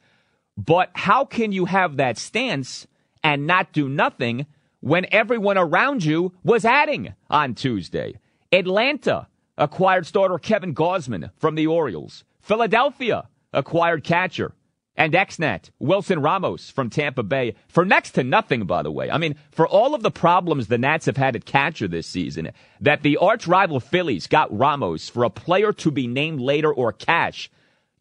But 0.57 0.89
how 0.93 1.25
can 1.25 1.51
you 1.51 1.65
have 1.65 1.97
that 1.97 2.17
stance 2.17 2.87
and 3.23 3.47
not 3.47 3.71
do 3.71 3.87
nothing 3.87 4.45
when 4.81 5.05
everyone 5.11 5.57
around 5.57 6.03
you 6.03 6.33
was 6.43 6.65
adding 6.65 7.13
on 7.29 7.55
Tuesday? 7.55 8.15
Atlanta 8.53 9.27
acquired 9.57 10.05
starter 10.05 10.37
Kevin 10.37 10.75
Gausman 10.75 11.31
from 11.37 11.55
the 11.55 11.65
Orioles. 11.65 12.23
Philadelphia 12.39 13.27
acquired 13.51 14.03
catcher 14.03 14.53
and 14.95 15.15
ex-Nat 15.15 15.71
Wilson 15.79 16.21
Ramos 16.21 16.69
from 16.69 16.91
Tampa 16.91 17.23
Bay 17.23 17.55
for 17.67 17.83
next 17.83 18.11
to 18.11 18.23
nothing, 18.23 18.65
by 18.65 18.83
the 18.83 18.91
way. 18.91 19.09
I 19.09 19.17
mean, 19.17 19.35
for 19.49 19.67
all 19.67 19.95
of 19.95 20.03
the 20.03 20.11
problems 20.11 20.67
the 20.67 20.77
Nats 20.77 21.07
have 21.07 21.17
had 21.17 21.35
at 21.35 21.45
catcher 21.45 21.87
this 21.87 22.05
season, 22.05 22.51
that 22.79 23.01
the 23.01 23.17
arch 23.17 23.47
rival 23.47 23.79
Phillies 23.79 24.27
got 24.27 24.55
Ramos 24.55 25.09
for 25.09 25.23
a 25.23 25.31
player 25.31 25.73
to 25.73 25.89
be 25.89 26.05
named 26.05 26.39
later 26.39 26.71
or 26.71 26.93
cash. 26.93 27.49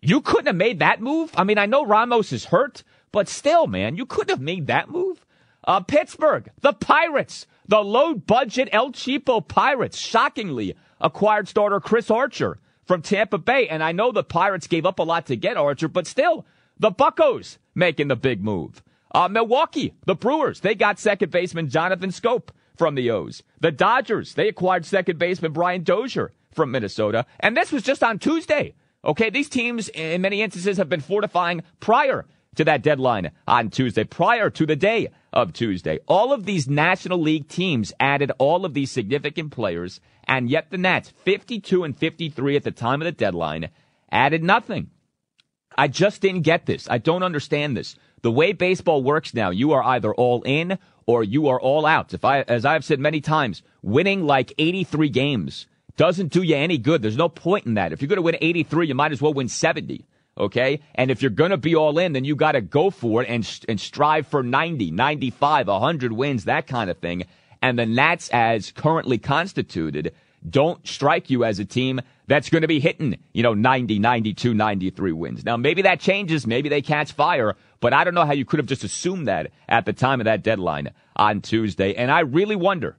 You 0.02 0.20
couldn't 0.20 0.48
have 0.48 0.56
made 0.56 0.80
that 0.80 1.00
move. 1.00 1.30
I 1.34 1.44
mean, 1.44 1.56
I 1.56 1.64
know 1.64 1.86
Ramos 1.86 2.30
is 2.30 2.46
hurt, 2.46 2.82
but 3.10 3.26
still, 3.26 3.66
man, 3.66 3.96
you 3.96 4.04
couldn't 4.04 4.36
have 4.36 4.40
made 4.40 4.66
that 4.66 4.90
move. 4.90 5.24
Uh, 5.64 5.80
Pittsburgh, 5.80 6.50
the 6.60 6.72
Pirates, 6.74 7.46
the 7.72 7.82
low 7.82 8.14
budget 8.14 8.68
El 8.70 8.92
Cheapo 8.92 9.48
Pirates, 9.48 9.96
shockingly 9.96 10.76
acquired 11.00 11.48
starter 11.48 11.80
Chris 11.80 12.10
Archer 12.10 12.58
from 12.84 13.00
Tampa 13.00 13.38
Bay. 13.38 13.66
And 13.66 13.82
I 13.82 13.92
know 13.92 14.12
the 14.12 14.22
Pirates 14.22 14.66
gave 14.66 14.84
up 14.84 14.98
a 14.98 15.02
lot 15.02 15.24
to 15.28 15.36
get 15.36 15.56
Archer, 15.56 15.88
but 15.88 16.06
still, 16.06 16.44
the 16.78 16.90
Buckos 16.90 17.56
making 17.74 18.08
the 18.08 18.14
big 18.14 18.44
move. 18.44 18.82
Uh, 19.14 19.26
Milwaukee, 19.28 19.94
the 20.04 20.14
Brewers, 20.14 20.60
they 20.60 20.74
got 20.74 20.98
second 20.98 21.32
baseman 21.32 21.70
Jonathan 21.70 22.10
Schoop 22.10 22.50
from 22.76 22.94
the 22.94 23.10
O's. 23.10 23.42
The 23.60 23.72
Dodgers, 23.72 24.34
they 24.34 24.48
acquired 24.48 24.84
second 24.84 25.18
baseman 25.18 25.52
Brian 25.52 25.82
Dozier 25.82 26.32
from 26.50 26.72
Minnesota. 26.72 27.24
And 27.40 27.56
this 27.56 27.72
was 27.72 27.82
just 27.82 28.02
on 28.02 28.18
Tuesday. 28.18 28.74
Okay, 29.02 29.30
these 29.30 29.48
teams 29.48 29.88
in 29.88 30.20
many 30.20 30.42
instances 30.42 30.76
have 30.76 30.90
been 30.90 31.00
fortifying 31.00 31.62
prior 31.80 32.26
to 32.56 32.64
that 32.64 32.82
deadline 32.82 33.30
on 33.48 33.70
Tuesday, 33.70 34.04
prior 34.04 34.50
to 34.50 34.66
the 34.66 34.76
day 34.76 35.08
of 35.32 35.52
Tuesday. 35.52 35.98
All 36.06 36.32
of 36.32 36.44
these 36.44 36.68
National 36.68 37.20
League 37.20 37.48
teams 37.48 37.92
added 37.98 38.32
all 38.38 38.64
of 38.64 38.74
these 38.74 38.90
significant 38.90 39.52
players, 39.52 40.00
and 40.24 40.50
yet 40.50 40.70
the 40.70 40.78
Nats, 40.78 41.12
52 41.24 41.84
and 41.84 41.96
53 41.96 42.56
at 42.56 42.64
the 42.64 42.70
time 42.70 43.00
of 43.00 43.06
the 43.06 43.12
deadline, 43.12 43.70
added 44.10 44.42
nothing. 44.42 44.90
I 45.76 45.88
just 45.88 46.20
didn't 46.20 46.42
get 46.42 46.66
this. 46.66 46.88
I 46.90 46.98
don't 46.98 47.22
understand 47.22 47.76
this. 47.76 47.96
The 48.22 48.30
way 48.30 48.52
baseball 48.52 49.02
works 49.02 49.34
now, 49.34 49.50
you 49.50 49.72
are 49.72 49.82
either 49.82 50.14
all 50.14 50.42
in 50.42 50.78
or 51.06 51.24
you 51.24 51.48
are 51.48 51.60
all 51.60 51.86
out. 51.86 52.14
If 52.14 52.24
I, 52.24 52.42
as 52.42 52.64
I've 52.64 52.84
said 52.84 53.00
many 53.00 53.20
times, 53.20 53.62
winning 53.82 54.24
like 54.24 54.52
83 54.58 55.08
games 55.08 55.66
doesn't 55.96 56.32
do 56.32 56.42
you 56.42 56.56
any 56.56 56.78
good. 56.78 57.02
There's 57.02 57.16
no 57.16 57.28
point 57.28 57.66
in 57.66 57.74
that. 57.74 57.92
If 57.92 58.00
you're 58.00 58.08
going 58.08 58.16
to 58.16 58.22
win 58.22 58.36
83, 58.40 58.88
you 58.88 58.94
might 58.94 59.12
as 59.12 59.20
well 59.20 59.34
win 59.34 59.48
70. 59.48 60.06
Okay. 60.38 60.80
And 60.94 61.10
if 61.10 61.20
you're 61.20 61.30
going 61.30 61.50
to 61.50 61.56
be 61.56 61.74
all 61.74 61.98
in, 61.98 62.12
then 62.12 62.24
you 62.24 62.34
got 62.34 62.52
to 62.52 62.60
go 62.60 62.90
for 62.90 63.22
it 63.22 63.28
and, 63.28 63.48
and 63.68 63.80
strive 63.80 64.26
for 64.26 64.42
90, 64.42 64.90
95, 64.90 65.68
100 65.68 66.12
wins, 66.12 66.44
that 66.44 66.66
kind 66.66 66.90
of 66.90 66.98
thing. 66.98 67.24
And 67.60 67.78
the 67.78 67.86
Nats, 67.86 68.28
as 68.32 68.72
currently 68.72 69.18
constituted, 69.18 70.14
don't 70.48 70.86
strike 70.86 71.30
you 71.30 71.44
as 71.44 71.58
a 71.58 71.64
team 71.64 72.00
that's 72.26 72.50
going 72.50 72.62
to 72.62 72.68
be 72.68 72.80
hitting, 72.80 73.18
you 73.32 73.42
know, 73.42 73.54
90, 73.54 73.98
92, 73.98 74.54
93 74.54 75.12
wins. 75.12 75.44
Now, 75.44 75.56
maybe 75.56 75.82
that 75.82 76.00
changes. 76.00 76.46
Maybe 76.46 76.68
they 76.68 76.82
catch 76.82 77.12
fire, 77.12 77.54
but 77.80 77.92
I 77.92 78.04
don't 78.04 78.14
know 78.14 78.24
how 78.24 78.32
you 78.32 78.44
could 78.44 78.58
have 78.58 78.66
just 78.66 78.84
assumed 78.84 79.28
that 79.28 79.52
at 79.68 79.86
the 79.86 79.92
time 79.92 80.20
of 80.20 80.24
that 80.24 80.42
deadline 80.42 80.92
on 81.14 81.40
Tuesday. 81.40 81.94
And 81.94 82.10
I 82.10 82.20
really 82.20 82.56
wonder, 82.56 82.96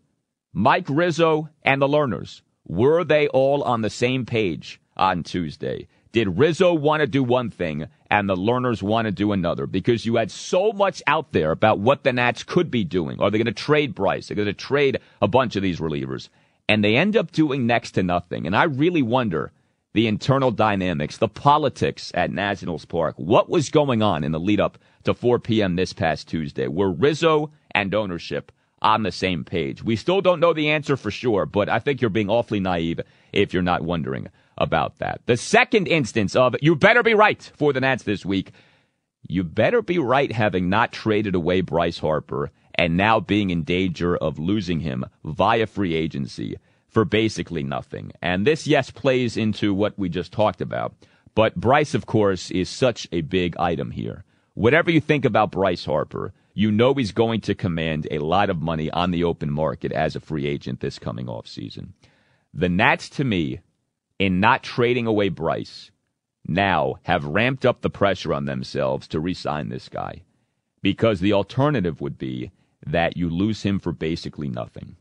Mike 0.53 0.85
Rizzo 0.87 1.49
and 1.63 1.81
the 1.81 1.87
Lerners, 1.87 2.41
were 2.65 3.03
they 3.03 3.27
all 3.27 3.63
on 3.63 3.81
the 3.81 3.89
same 3.89 4.25
page 4.25 4.79
on 4.95 5.23
Tuesday? 5.23 5.87
Did 6.13 6.37
Rizzo 6.37 6.75
want 6.75 7.01
to 7.01 7.07
do 7.07 7.23
one 7.23 7.49
thing 7.49 7.87
and 8.11 8.29
the 8.29 8.35
Lerners 8.35 8.83
want 8.83 9.07
to 9.07 9.11
do 9.11 9.31
another? 9.31 9.65
Because 9.65 10.05
you 10.05 10.17
had 10.17 10.29
so 10.29 10.71
much 10.71 11.01
out 11.07 11.31
there 11.31 11.49
about 11.49 11.79
what 11.79 12.03
the 12.03 12.13
Nats 12.13 12.43
could 12.43 12.69
be 12.69 12.83
doing. 12.83 13.19
Are 13.19 13.31
they 13.31 13.39
going 13.39 13.47
to 13.47 13.51
trade 13.51 13.95
Bryce? 13.95 14.27
They're 14.27 14.35
going 14.35 14.45
to 14.45 14.53
trade 14.53 14.99
a 15.23 15.27
bunch 15.27 15.55
of 15.55 15.63
these 15.63 15.79
relievers. 15.79 16.29
And 16.69 16.83
they 16.83 16.95
end 16.95 17.17
up 17.17 17.31
doing 17.31 17.65
next 17.65 17.93
to 17.93 18.03
nothing. 18.03 18.45
And 18.45 18.55
I 18.55 18.65
really 18.65 19.01
wonder 19.01 19.51
the 19.93 20.05
internal 20.05 20.51
dynamics, 20.51 21.17
the 21.17 21.27
politics 21.27 22.11
at 22.13 22.31
Nationals 22.31 22.85
Park. 22.85 23.15
What 23.17 23.49
was 23.49 23.69
going 23.69 24.03
on 24.03 24.23
in 24.23 24.31
the 24.31 24.39
lead 24.39 24.59
up 24.59 24.77
to 25.05 25.15
4 25.15 25.39
p.m. 25.39 25.75
this 25.75 25.93
past 25.93 26.29
Tuesday? 26.29 26.67
Were 26.67 26.91
Rizzo 26.91 27.49
and 27.71 27.95
ownership 27.95 28.51
on 28.83 29.01
the 29.01 29.11
same 29.11 29.43
page? 29.43 29.83
We 29.83 29.95
still 29.95 30.21
don't 30.21 30.39
know 30.39 30.53
the 30.53 30.69
answer 30.69 30.95
for 30.95 31.09
sure, 31.09 31.47
but 31.47 31.69
I 31.69 31.79
think 31.79 32.01
you're 32.01 32.11
being 32.11 32.29
awfully 32.29 32.59
naive 32.59 33.01
if 33.31 33.51
you're 33.51 33.63
not 33.63 33.81
wondering 33.81 34.29
about 34.57 34.97
that. 34.99 35.21
The 35.25 35.37
second 35.37 35.87
instance 35.87 36.35
of 36.35 36.55
you 36.61 36.75
better 36.75 37.03
be 37.03 37.13
right 37.13 37.51
for 37.55 37.73
the 37.73 37.81
Nats 37.81 38.03
this 38.03 38.25
week. 38.25 38.51
You 39.27 39.43
better 39.43 39.81
be 39.81 39.99
right 39.99 40.31
having 40.31 40.69
not 40.69 40.91
traded 40.91 41.35
away 41.35 41.61
Bryce 41.61 41.99
Harper 41.99 42.51
and 42.75 42.97
now 42.97 43.19
being 43.19 43.49
in 43.49 43.63
danger 43.63 44.17
of 44.17 44.39
losing 44.39 44.79
him 44.79 45.05
via 45.23 45.67
free 45.67 45.93
agency 45.95 46.57
for 46.87 47.05
basically 47.05 47.63
nothing. 47.63 48.11
And 48.21 48.45
this, 48.45 48.67
yes, 48.67 48.91
plays 48.91 49.37
into 49.37 49.73
what 49.73 49.97
we 49.97 50.09
just 50.09 50.31
talked 50.31 50.61
about. 50.61 50.93
But 51.35 51.55
Bryce, 51.55 51.93
of 51.93 52.05
course, 52.05 52.51
is 52.51 52.69
such 52.69 53.07
a 53.11 53.21
big 53.21 53.57
item 53.57 53.91
here. 53.91 54.23
Whatever 54.53 54.91
you 54.91 55.01
think 55.01 55.25
about 55.25 55.51
Bryce 55.51 55.85
Harper, 55.85 56.33
you 56.53 56.71
know 56.71 56.93
he's 56.93 57.11
going 57.11 57.41
to 57.41 57.55
command 57.55 58.07
a 58.11 58.19
lot 58.19 58.51
of 58.51 58.61
money 58.61 58.91
on 58.91 59.09
the 59.09 59.23
open 59.23 59.51
market 59.51 59.91
as 59.91 60.15
a 60.15 60.19
free 60.19 60.45
agent 60.45 60.79
this 60.79 60.99
coming 60.99 61.27
off 61.27 61.47
season. 61.47 61.93
The 62.53 62.69
Nats, 62.69 63.09
to 63.11 63.23
me, 63.23 63.61
in 64.19 64.39
not 64.39 64.63
trading 64.63 65.07
away 65.07 65.29
Bryce 65.29 65.91
now 66.45 66.95
have 67.03 67.25
ramped 67.25 67.65
up 67.65 67.81
the 67.81 67.89
pressure 67.89 68.33
on 68.33 68.45
themselves 68.45 69.07
to 69.07 69.19
re 69.19 69.33
sign 69.33 69.69
this 69.69 69.89
guy 69.89 70.21
because 70.81 71.19
the 71.19 71.33
alternative 71.33 72.01
would 72.01 72.17
be 72.17 72.51
that 72.85 73.15
you 73.17 73.29
lose 73.29 73.63
him 73.63 73.79
for 73.79 73.93
basically 73.93 74.49
nothing. 74.49 74.95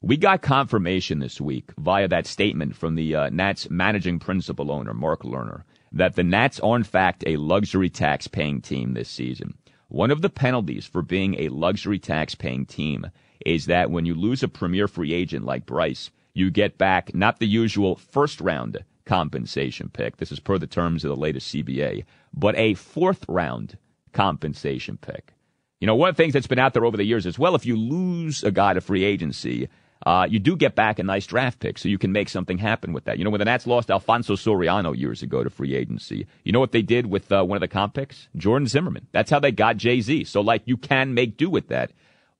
We 0.00 0.16
got 0.16 0.42
confirmation 0.42 1.18
this 1.18 1.40
week 1.40 1.72
via 1.76 2.08
that 2.08 2.26
statement 2.26 2.76
from 2.76 2.94
the 2.94 3.14
uh, 3.14 3.30
Nats 3.30 3.68
managing 3.68 4.20
principal 4.20 4.70
owner, 4.70 4.94
Mark 4.94 5.22
Lerner, 5.22 5.64
that 5.92 6.14
the 6.14 6.22
Nats 6.22 6.60
are 6.60 6.76
in 6.76 6.84
fact 6.84 7.24
a 7.26 7.36
luxury 7.36 7.90
tax 7.90 8.28
paying 8.28 8.60
team 8.60 8.94
this 8.94 9.08
season. 9.08 9.54
One 9.88 10.10
of 10.10 10.22
the 10.22 10.30
penalties 10.30 10.86
for 10.86 11.02
being 11.02 11.34
a 11.34 11.48
luxury 11.48 11.98
tax 11.98 12.34
paying 12.34 12.64
team 12.64 13.06
is 13.44 13.66
that 13.66 13.90
when 13.90 14.06
you 14.06 14.14
lose 14.14 14.42
a 14.42 14.48
premier 14.48 14.86
free 14.86 15.12
agent 15.12 15.44
like 15.44 15.66
Bryce, 15.66 16.10
you 16.38 16.50
get 16.50 16.78
back 16.78 17.14
not 17.14 17.38
the 17.38 17.46
usual 17.46 17.96
first 17.96 18.40
round 18.40 18.84
compensation 19.04 19.90
pick. 19.92 20.18
This 20.18 20.30
is 20.30 20.40
per 20.40 20.58
the 20.58 20.66
terms 20.66 21.04
of 21.04 21.08
the 21.08 21.16
latest 21.16 21.52
CBA, 21.52 22.04
but 22.34 22.56
a 22.56 22.74
fourth 22.74 23.24
round 23.28 23.78
compensation 24.12 24.98
pick. 24.98 25.34
You 25.80 25.86
know, 25.86 25.94
one 25.94 26.08
of 26.08 26.16
the 26.16 26.22
things 26.22 26.34
that's 26.34 26.46
been 26.46 26.58
out 26.58 26.74
there 26.74 26.84
over 26.84 26.96
the 26.96 27.04
years 27.04 27.26
is 27.26 27.38
well, 27.38 27.54
if 27.54 27.66
you 27.66 27.76
lose 27.76 28.44
a 28.44 28.50
guy 28.50 28.74
to 28.74 28.80
free 28.80 29.04
agency, 29.04 29.68
uh, 30.06 30.26
you 30.30 30.38
do 30.38 30.56
get 30.56 30.74
back 30.74 30.98
a 30.98 31.02
nice 31.02 31.26
draft 31.26 31.58
pick, 31.58 31.76
so 31.76 31.88
you 31.88 31.98
can 31.98 32.12
make 32.12 32.28
something 32.28 32.58
happen 32.58 32.92
with 32.92 33.04
that. 33.04 33.18
You 33.18 33.24
know, 33.24 33.30
when 33.30 33.40
the 33.40 33.44
Nats 33.44 33.66
lost 33.66 33.90
Alfonso 33.90 34.34
Soriano 34.34 34.96
years 34.96 35.22
ago 35.22 35.42
to 35.42 35.50
free 35.50 35.74
agency, 35.74 36.26
you 36.44 36.52
know 36.52 36.60
what 36.60 36.72
they 36.72 36.82
did 36.82 37.06
with 37.06 37.32
uh, 37.32 37.42
one 37.44 37.56
of 37.56 37.60
the 37.60 37.68
comp 37.68 37.94
picks? 37.94 38.28
Jordan 38.36 38.68
Zimmermann. 38.68 39.08
That's 39.12 39.30
how 39.30 39.40
they 39.40 39.50
got 39.50 39.76
Jay 39.76 40.00
Z. 40.00 40.24
So, 40.24 40.40
like, 40.40 40.62
you 40.66 40.76
can 40.76 41.14
make 41.14 41.36
do 41.36 41.50
with 41.50 41.68
that. 41.68 41.90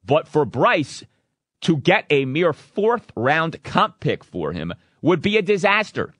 But 0.04 0.28
for 0.28 0.44
Bryce, 0.44 1.04
to 1.62 1.76
get 1.76 2.06
a 2.10 2.24
mere 2.24 2.52
fourth 2.52 3.10
round 3.16 3.62
comp 3.62 4.00
pick 4.00 4.24
for 4.24 4.52
him 4.52 4.72
would 5.02 5.22
be 5.22 5.36
a 5.36 5.42
disaster. 5.42 6.14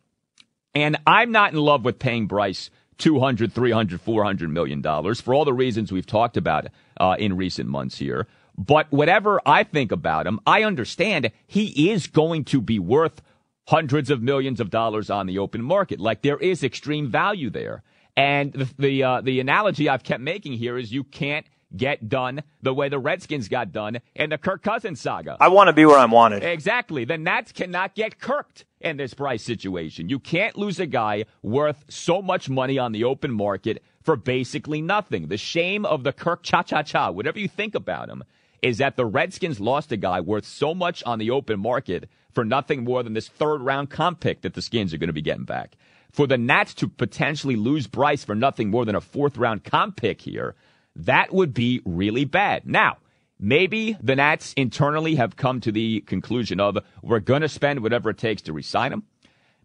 And 0.74 0.96
I'm 1.06 1.32
not 1.32 1.52
in 1.52 1.58
love 1.58 1.84
with 1.84 1.98
paying 1.98 2.26
Bryce 2.26 2.70
200, 2.98 3.52
300, 3.52 4.00
400 4.00 4.50
million 4.50 4.80
dollars 4.80 5.20
for 5.20 5.34
all 5.34 5.44
the 5.44 5.52
reasons 5.52 5.90
we've 5.90 6.06
talked 6.06 6.36
about 6.36 6.66
uh, 6.98 7.16
in 7.18 7.36
recent 7.36 7.68
months 7.68 7.98
here. 7.98 8.26
But 8.56 8.90
whatever 8.90 9.40
I 9.46 9.62
think 9.62 9.92
about 9.92 10.26
him, 10.26 10.40
I 10.44 10.64
understand 10.64 11.30
he 11.46 11.90
is 11.90 12.08
going 12.08 12.44
to 12.46 12.60
be 12.60 12.80
worth 12.80 13.22
hundreds 13.68 14.10
of 14.10 14.22
millions 14.22 14.58
of 14.60 14.70
dollars 14.70 15.10
on 15.10 15.26
the 15.26 15.38
open 15.38 15.62
market. 15.62 16.00
Like 16.00 16.22
there 16.22 16.38
is 16.38 16.64
extreme 16.64 17.08
value 17.08 17.50
there. 17.50 17.82
And 18.16 18.52
the 18.52 18.68
the, 18.78 19.02
uh, 19.04 19.20
the 19.20 19.38
analogy 19.38 19.88
I've 19.88 20.02
kept 20.02 20.20
making 20.20 20.54
here 20.54 20.76
is 20.76 20.92
you 20.92 21.04
can't 21.04 21.46
get 21.76 22.08
done 22.08 22.42
the 22.62 22.74
way 22.74 22.88
the 22.88 22.98
Redskins 22.98 23.48
got 23.48 23.72
done 23.72 23.98
in 24.14 24.30
the 24.30 24.38
Kirk 24.38 24.62
Cousins 24.62 25.00
saga. 25.00 25.36
I 25.40 25.48
want 25.48 25.68
to 25.68 25.72
be 25.72 25.84
where 25.84 25.98
I'm 25.98 26.10
wanted. 26.10 26.42
Exactly. 26.42 27.04
The 27.04 27.18
Nats 27.18 27.52
cannot 27.52 27.94
get 27.94 28.18
kirked 28.20 28.64
in 28.80 28.96
this 28.96 29.14
Bryce 29.14 29.42
situation. 29.42 30.08
You 30.08 30.18
can't 30.18 30.56
lose 30.56 30.80
a 30.80 30.86
guy 30.86 31.24
worth 31.42 31.84
so 31.88 32.22
much 32.22 32.48
money 32.48 32.78
on 32.78 32.92
the 32.92 33.04
open 33.04 33.32
market 33.32 33.82
for 34.02 34.16
basically 34.16 34.80
nothing. 34.80 35.28
The 35.28 35.36
shame 35.36 35.84
of 35.84 36.04
the 36.04 36.12
Kirk 36.12 36.42
cha 36.42 36.62
cha 36.62 36.82
cha, 36.82 37.10
whatever 37.10 37.38
you 37.38 37.48
think 37.48 37.74
about 37.74 38.08
him, 38.08 38.24
is 38.62 38.78
that 38.78 38.96
the 38.96 39.06
Redskins 39.06 39.60
lost 39.60 39.92
a 39.92 39.96
guy 39.96 40.20
worth 40.20 40.44
so 40.44 40.74
much 40.74 41.02
on 41.04 41.18
the 41.18 41.30
open 41.30 41.60
market 41.60 42.08
for 42.32 42.44
nothing 42.44 42.84
more 42.84 43.02
than 43.02 43.14
this 43.14 43.28
third 43.28 43.60
round 43.60 43.90
comp 43.90 44.20
pick 44.20 44.42
that 44.42 44.54
the 44.54 44.62
Skins 44.62 44.94
are 44.94 44.98
going 44.98 45.08
to 45.08 45.12
be 45.12 45.22
getting 45.22 45.44
back. 45.44 45.76
For 46.10 46.26
the 46.26 46.38
Nats 46.38 46.74
to 46.74 46.88
potentially 46.88 47.56
lose 47.56 47.86
Bryce 47.86 48.24
for 48.24 48.34
nothing 48.34 48.70
more 48.70 48.84
than 48.84 48.94
a 48.94 49.00
fourth 49.00 49.36
round 49.36 49.64
comp 49.64 49.96
pick 49.96 50.22
here 50.22 50.54
that 50.98 51.32
would 51.32 51.54
be 51.54 51.80
really 51.84 52.24
bad. 52.24 52.66
Now, 52.66 52.98
maybe 53.38 53.96
the 54.02 54.16
Nats 54.16 54.52
internally 54.56 55.14
have 55.14 55.36
come 55.36 55.60
to 55.60 55.72
the 55.72 56.00
conclusion 56.02 56.60
of 56.60 56.78
we're 57.02 57.20
going 57.20 57.42
to 57.42 57.48
spend 57.48 57.80
whatever 57.80 58.10
it 58.10 58.18
takes 58.18 58.42
to 58.42 58.52
resign 58.52 58.92
him. 58.92 59.04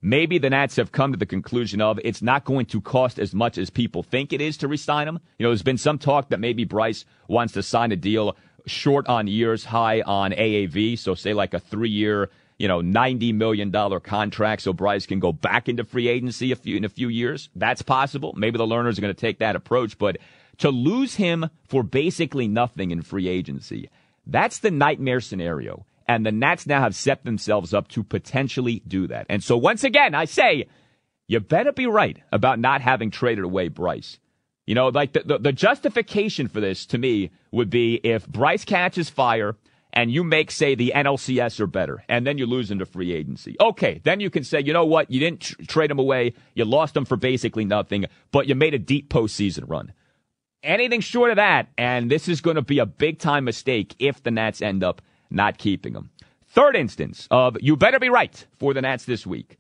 Maybe 0.01 0.37
the 0.37 0.49
Nats 0.49 0.75
have 0.75 0.91
come 0.91 1.13
to 1.13 1.17
the 1.17 1.25
conclusion 1.25 1.81
of 1.81 1.99
it's 2.03 2.21
not 2.21 2.43
going 2.43 2.65
to 2.67 2.81
cost 2.81 3.19
as 3.19 3.33
much 3.33 3.57
as 3.57 3.69
people 3.69 4.03
think 4.03 4.33
it 4.33 4.41
is 4.41 4.57
to 4.57 4.67
resign 4.67 5.07
him. 5.07 5.19
You 5.39 5.45
know, 5.45 5.49
there's 5.49 5.63
been 5.63 5.77
some 5.77 5.97
talk 5.97 6.29
that 6.29 6.41
maybe 6.41 6.65
Bryce 6.65 7.05
wants 7.27 7.53
to 7.53 7.63
sign 7.63 7.91
a 7.91 7.95
deal 7.95 8.35
short 8.65 9.07
on 9.07 9.27
years, 9.27 9.65
high 9.65 10.01
on 10.01 10.31
AAV. 10.31 10.99
So 10.99 11.15
say 11.15 11.33
like 11.33 11.53
a 11.53 11.59
three 11.59 11.89
year, 11.89 12.29
you 12.59 12.67
know, 12.67 12.81
$90 12.81 13.33
million 13.33 13.71
contract 14.01 14.61
so 14.61 14.73
Bryce 14.73 15.05
can 15.05 15.19
go 15.19 15.31
back 15.31 15.69
into 15.69 15.85
free 15.85 16.09
agency 16.09 16.51
a 16.51 16.57
few, 16.57 16.75
in 16.75 16.83
a 16.83 16.89
few 16.89 17.07
years. 17.07 17.49
That's 17.55 17.81
possible. 17.81 18.33
Maybe 18.35 18.57
the 18.57 18.65
Lerners 18.65 18.97
are 18.97 19.01
going 19.01 19.13
to 19.13 19.19
take 19.19 19.39
that 19.39 19.55
approach, 19.55 19.97
but 19.97 20.17
to 20.57 20.69
lose 20.69 21.15
him 21.15 21.49
for 21.67 21.83
basically 21.83 22.47
nothing 22.47 22.91
in 22.91 23.01
free 23.01 23.27
agency, 23.27 23.89
that's 24.25 24.59
the 24.59 24.71
nightmare 24.71 25.21
scenario. 25.21 25.85
And 26.07 26.25
the 26.25 26.31
Nats 26.31 26.67
now 26.67 26.81
have 26.81 26.95
set 26.95 27.23
themselves 27.23 27.73
up 27.73 27.87
to 27.89 28.03
potentially 28.03 28.83
do 28.87 29.07
that. 29.07 29.25
And 29.29 29.43
so 29.43 29.57
once 29.57 29.83
again, 29.83 30.13
I 30.13 30.25
say, 30.25 30.67
you 31.27 31.39
better 31.39 31.71
be 31.71 31.87
right 31.87 32.19
about 32.31 32.59
not 32.59 32.81
having 32.81 33.09
traded 33.09 33.45
away 33.45 33.69
Bryce. 33.69 34.19
You 34.65 34.75
know, 34.75 34.89
like 34.89 35.13
the, 35.13 35.21
the, 35.21 35.37
the 35.39 35.51
justification 35.51 36.47
for 36.47 36.61
this 36.61 36.85
to 36.87 36.97
me 36.97 37.31
would 37.51 37.69
be 37.69 37.95
if 38.03 38.27
Bryce 38.27 38.65
catches 38.65 39.09
fire 39.09 39.55
and 39.91 40.11
you 40.11 40.23
make, 40.23 40.49
say, 40.49 40.73
the 40.73 40.91
NLCS 40.95 41.59
or 41.59 41.67
better, 41.67 42.03
and 42.09 42.25
then 42.25 42.39
you 42.39 42.47
lose 42.47 42.71
into 42.71 42.85
free 42.85 43.13
agency. 43.13 43.55
Okay, 43.59 44.01
then 44.03 44.19
you 44.19 44.31
can 44.31 44.43
say, 44.43 44.59
you 44.59 44.73
know 44.73 44.85
what? 44.85 45.11
You 45.11 45.19
didn't 45.19 45.41
tr- 45.41 45.61
trade 45.67 45.91
him 45.91 45.99
away. 45.99 46.33
You 46.55 46.65
lost 46.65 46.97
him 46.97 47.05
for 47.05 47.15
basically 47.15 47.63
nothing, 47.63 48.05
but 48.31 48.47
you 48.47 48.55
made 48.55 48.73
a 48.73 48.79
deep 48.79 49.09
postseason 49.09 49.69
run. 49.69 49.93
Anything 50.63 51.01
short 51.01 51.29
of 51.29 51.35
that, 51.35 51.67
and 51.77 52.09
this 52.09 52.29
is 52.29 52.39
going 52.39 52.55
to 52.55 52.61
be 52.61 52.79
a 52.79 52.85
big 52.85 53.19
time 53.19 53.43
mistake 53.43 53.95
if 53.99 54.23
the 54.23 54.31
Nats 54.31 54.61
end 54.61 54.81
up 54.81 55.01
not 55.29 55.57
keeping 55.57 55.93
him. 55.93 56.09
Third 56.47 56.77
instance 56.77 57.27
of 57.29 57.57
you 57.59 57.75
better 57.75 57.99
be 57.99 58.09
right 58.09 58.45
for 58.59 58.73
the 58.73 58.81
Nats 58.81 59.03
this 59.03 59.27
week. 59.27 59.57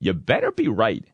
You 0.00 0.14
better 0.14 0.50
be 0.50 0.66
right 0.66 1.04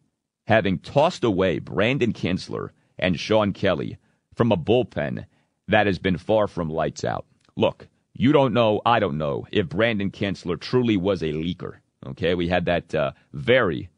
having 0.47 0.79
tossed 0.79 1.23
away 1.23 1.59
Brandon 1.59 2.13
Kintzler 2.15 2.71
and 2.99 3.21
Shawn 3.21 3.53
Kelley 3.53 3.99
from 4.35 4.53
a 4.53 4.57
bullpen 4.57 5.27
that 5.69 5.87
has 5.87 5.99
been 5.99 6.17
far 6.17 6.47
from 6.49 6.71
lights 6.71 7.05
out. 7.05 7.27
Look, 7.57 7.89
you 8.15 8.33
don't 8.33 8.55
know, 8.55 8.81
I 8.87 9.01
don't 9.01 9.19
know 9.19 9.47
if 9.53 9.69
Brandon 9.69 10.11
Kintzler 10.11 10.59
truly 10.59 10.97
was 10.97 11.23
a 11.23 11.33
leaker. 11.33 11.77
Okay, 12.07 12.35
we 12.35 12.49
had 12.49 12.65
that 12.67 12.95
uh, 12.95 13.13
very 13.33 13.89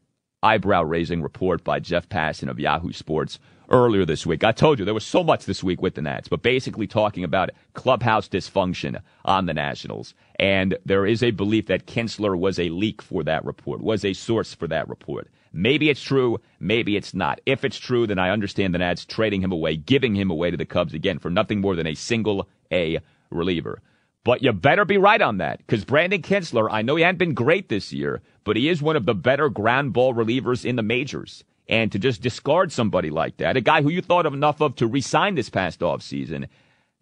eyebrow 0.43 0.83
raising 0.83 1.21
report 1.21 1.63
by 1.63 1.79
Jeff 1.79 2.09
Passan 2.09 2.49
of 2.49 2.59
Yahoo 2.59 2.91
Sports 2.91 3.39
earlier 3.69 4.05
this 4.05 4.25
week. 4.25 4.43
I 4.43 4.51
told 4.51 4.79
you 4.79 4.85
there 4.85 4.93
was 4.93 5.05
so 5.05 5.23
much 5.23 5.45
this 5.45 5.63
week 5.63 5.81
with 5.81 5.95
the 5.95 6.01
Nats, 6.01 6.27
but 6.27 6.41
basically 6.41 6.87
talking 6.87 7.23
about 7.23 7.49
clubhouse 7.73 8.27
dysfunction 8.27 9.01
on 9.25 9.45
the 9.45 9.53
Nationals. 9.53 10.13
And 10.39 10.77
there 10.85 11.05
is 11.05 11.23
a 11.23 11.31
belief 11.31 11.67
that 11.67 11.87
Kintzler 11.87 12.37
was 12.37 12.59
a 12.59 12.69
leak 12.69 13.01
for 13.01 13.23
that 13.23 13.45
report, 13.45 13.81
was 13.81 14.05
a 14.05 14.13
source 14.13 14.53
for 14.53 14.67
that 14.67 14.87
report. 14.87 15.29
Maybe 15.53 15.89
it's 15.89 16.01
true, 16.01 16.39
maybe 16.59 16.95
it's 16.95 17.13
not. 17.13 17.41
If 17.45 17.65
it's 17.65 17.77
true, 17.77 18.05
then 18.07 18.19
I 18.19 18.29
understand 18.29 18.73
the 18.73 18.79
Nats 18.79 19.05
trading 19.05 19.41
him 19.41 19.51
away, 19.51 19.75
giving 19.75 20.15
him 20.15 20.29
away 20.29 20.51
to 20.51 20.57
the 20.57 20.65
Cubs 20.65 20.93
again 20.93 21.19
for 21.19 21.29
nothing 21.29 21.61
more 21.61 21.75
than 21.75 21.87
a 21.87 21.95
single 21.95 22.47
A 22.71 22.99
reliever. 23.29 23.81
But 24.23 24.43
you 24.43 24.51
better 24.51 24.83
be 24.83 24.97
right 24.97 25.21
on 25.21 25.37
that 25.37 25.59
because 25.59 25.85
Brandon 25.85 26.21
Kintzler, 26.21 26.67
I 26.69 26.81
know 26.81 26.97
he 26.97 27.03
hadn't 27.03 27.17
been 27.17 27.33
great 27.33 27.69
this 27.69 27.93
year, 27.93 28.21
but 28.43 28.57
he 28.57 28.67
is 28.67 28.81
one 28.81 28.97
of 28.97 29.05
the 29.05 29.15
better 29.15 29.49
ground 29.49 29.93
ball 29.93 30.13
relievers 30.13 30.65
in 30.65 30.75
the 30.75 30.83
majors. 30.83 31.45
And 31.69 31.91
to 31.91 31.99
just 31.99 32.21
discard 32.21 32.71
somebody 32.71 33.09
like 33.09 33.37
that, 33.37 33.57
a 33.57 33.61
guy 33.61 33.81
who 33.81 33.89
you 33.89 34.01
thought 34.01 34.25
of 34.25 34.33
enough 34.33 34.61
of 34.61 34.75
to 34.75 34.87
resign 34.87 35.35
this 35.35 35.49
past 35.49 35.81
offseason, 35.81 36.47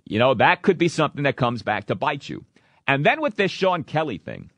you 0.06 0.18
know, 0.18 0.34
that 0.34 0.62
could 0.64 0.78
be 0.78 0.88
something 0.88 1.24
that 1.24 1.36
comes 1.36 1.62
back 1.62 1.88
to 1.88 1.96
bite 1.96 2.28
you. 2.28 2.46
And 2.88 3.06
then 3.06 3.22
with 3.22 3.36
this 3.36 3.52
Shawn 3.52 3.84
Kelley 3.84 4.18
thing, 4.18 4.50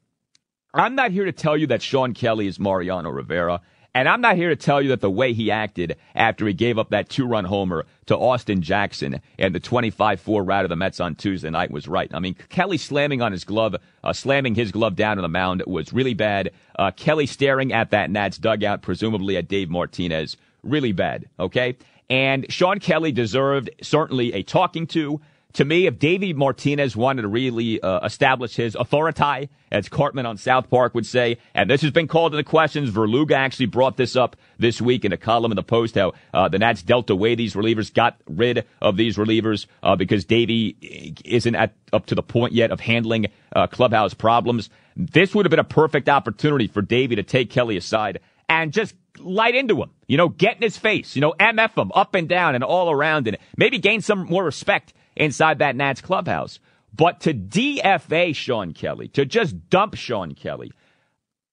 I'm 0.73 0.95
not 0.95 1.11
here 1.11 1.25
to 1.25 1.31
tell 1.31 1.57
you 1.57 1.67
that 1.67 1.81
Shawn 1.81 2.13
Kelley 2.13 2.47
is 2.47 2.59
Mariano 2.59 3.09
Rivera. 3.09 3.61
And 3.97 4.07
I'm 4.07 4.21
not 4.21 4.35
here 4.35 4.49
to 4.49 4.55
tell 4.55 4.79
you 4.79 4.89
that 4.89 5.01
the 5.01 5.09
way 5.09 5.33
he 5.33 5.49
acted 5.49 5.97
after 6.13 6.45
he 6.45 6.53
gave 6.53 6.77
up 6.77 6.91
that 6.91 7.09
two 7.09 7.25
run 7.25 7.45
homer 7.45 7.87
to 8.05 8.15
Austin 8.15 8.61
Jackson 8.61 9.21
and 9.39 9.55
the 9.55 9.59
25 9.59 10.21
4 10.21 10.43
rout 10.43 10.65
of 10.65 10.69
the 10.69 10.75
Mets 10.75 10.99
on 10.99 11.15
Tuesday 11.15 11.49
night 11.49 11.71
was 11.71 11.87
right. 11.87 12.07
I 12.13 12.19
mean, 12.19 12.35
Kelley 12.49 12.77
slamming 12.77 13.23
on 13.23 13.31
his 13.31 13.43
glove, 13.43 13.75
uh, 14.03 14.13
slamming 14.13 14.53
his 14.53 14.71
glove 14.71 14.95
down 14.95 15.17
on 15.17 15.23
the 15.23 15.27
mound 15.29 15.63
was 15.65 15.93
really 15.93 16.13
bad. 16.13 16.51
Uh, 16.77 16.91
Kelley 16.91 17.25
staring 17.25 17.73
at 17.73 17.89
that 17.89 18.11
Nats 18.11 18.37
dugout, 18.37 18.83
presumably 18.83 19.35
at 19.35 19.47
Dave 19.47 19.71
Martinez, 19.71 20.37
really 20.61 20.91
bad, 20.91 21.25
okay? 21.39 21.75
And 22.07 22.45
Shawn 22.53 22.77
Kelley 22.77 23.11
deserved 23.11 23.71
certainly 23.81 24.31
a 24.33 24.43
talking 24.43 24.85
to 24.87 25.21
to 25.53 25.65
me, 25.65 25.87
if 25.87 25.97
Davey 25.97 26.33
Martinez 26.33 26.95
wanted 26.95 27.23
to 27.23 27.27
really 27.27 27.81
uh, 27.81 28.05
establish 28.05 28.55
his 28.55 28.75
authority, 28.75 29.49
as 29.71 29.89
Cartman 29.89 30.25
on 30.25 30.37
South 30.37 30.69
Park 30.69 30.93
would 30.93 31.05
say, 31.05 31.37
and 31.53 31.69
this 31.69 31.81
has 31.81 31.91
been 31.91 32.07
called 32.07 32.33
into 32.33 32.43
questions, 32.43 32.91
Svrluga 32.91 33.31
actually 33.31 33.65
brought 33.65 33.97
this 33.97 34.15
up 34.15 34.35
this 34.59 34.81
week 34.81 35.03
in 35.03 35.13
a 35.13 35.17
column 35.17 35.51
in 35.51 35.55
the 35.55 35.63
Post, 35.63 35.95
how 35.95 36.13
uh, 36.33 36.47
the 36.47 36.59
Nats 36.59 36.83
dealt 36.83 37.09
away 37.09 37.35
these 37.35 37.55
relievers, 37.55 37.93
got 37.93 38.17
rid 38.29 38.65
of 38.81 38.97
these 38.97 39.17
relievers 39.17 39.65
uh, 39.83 39.95
because 39.95 40.25
Davey 40.25 41.15
isn't 41.25 41.55
at, 41.55 41.73
up 41.91 42.05
to 42.07 42.15
the 42.15 42.23
point 42.23 42.53
yet 42.53 42.71
of 42.71 42.79
handling 42.79 43.27
uh, 43.55 43.67
clubhouse 43.67 44.13
problems. 44.13 44.69
This 44.95 45.33
would 45.33 45.45
have 45.45 45.51
been 45.51 45.59
a 45.59 45.63
perfect 45.63 46.09
opportunity 46.09 46.67
for 46.67 46.81
Davey 46.81 47.15
to 47.15 47.23
take 47.23 47.49
Kelley 47.49 47.77
aside 47.77 48.19
and 48.49 48.71
just 48.71 48.95
light 49.19 49.55
into 49.55 49.81
him, 49.81 49.89
you 50.07 50.17
know, 50.17 50.29
get 50.29 50.57
in 50.57 50.61
his 50.61 50.77
face, 50.77 51.15
you 51.15 51.21
know, 51.21 51.33
MF 51.39 51.77
him 51.77 51.91
up 51.93 52.15
and 52.15 52.29
down 52.29 52.55
and 52.55 52.63
all 52.63 52.91
around 52.91 53.27
and 53.27 53.37
maybe 53.57 53.79
gain 53.79 54.01
some 54.01 54.25
more 54.25 54.43
respect 54.43 54.93
inside 55.17 55.59
that 55.59 55.75
Nats 55.75 56.01
clubhouse. 56.01 56.59
But 56.93 57.19
to 57.21 57.33
DFA 57.33 58.35
Shawn 58.35 58.73
Kelley, 58.73 59.07
to 59.09 59.25
just 59.25 59.69
dump 59.69 59.95
Shawn 59.95 60.33
Kelley, 60.33 60.71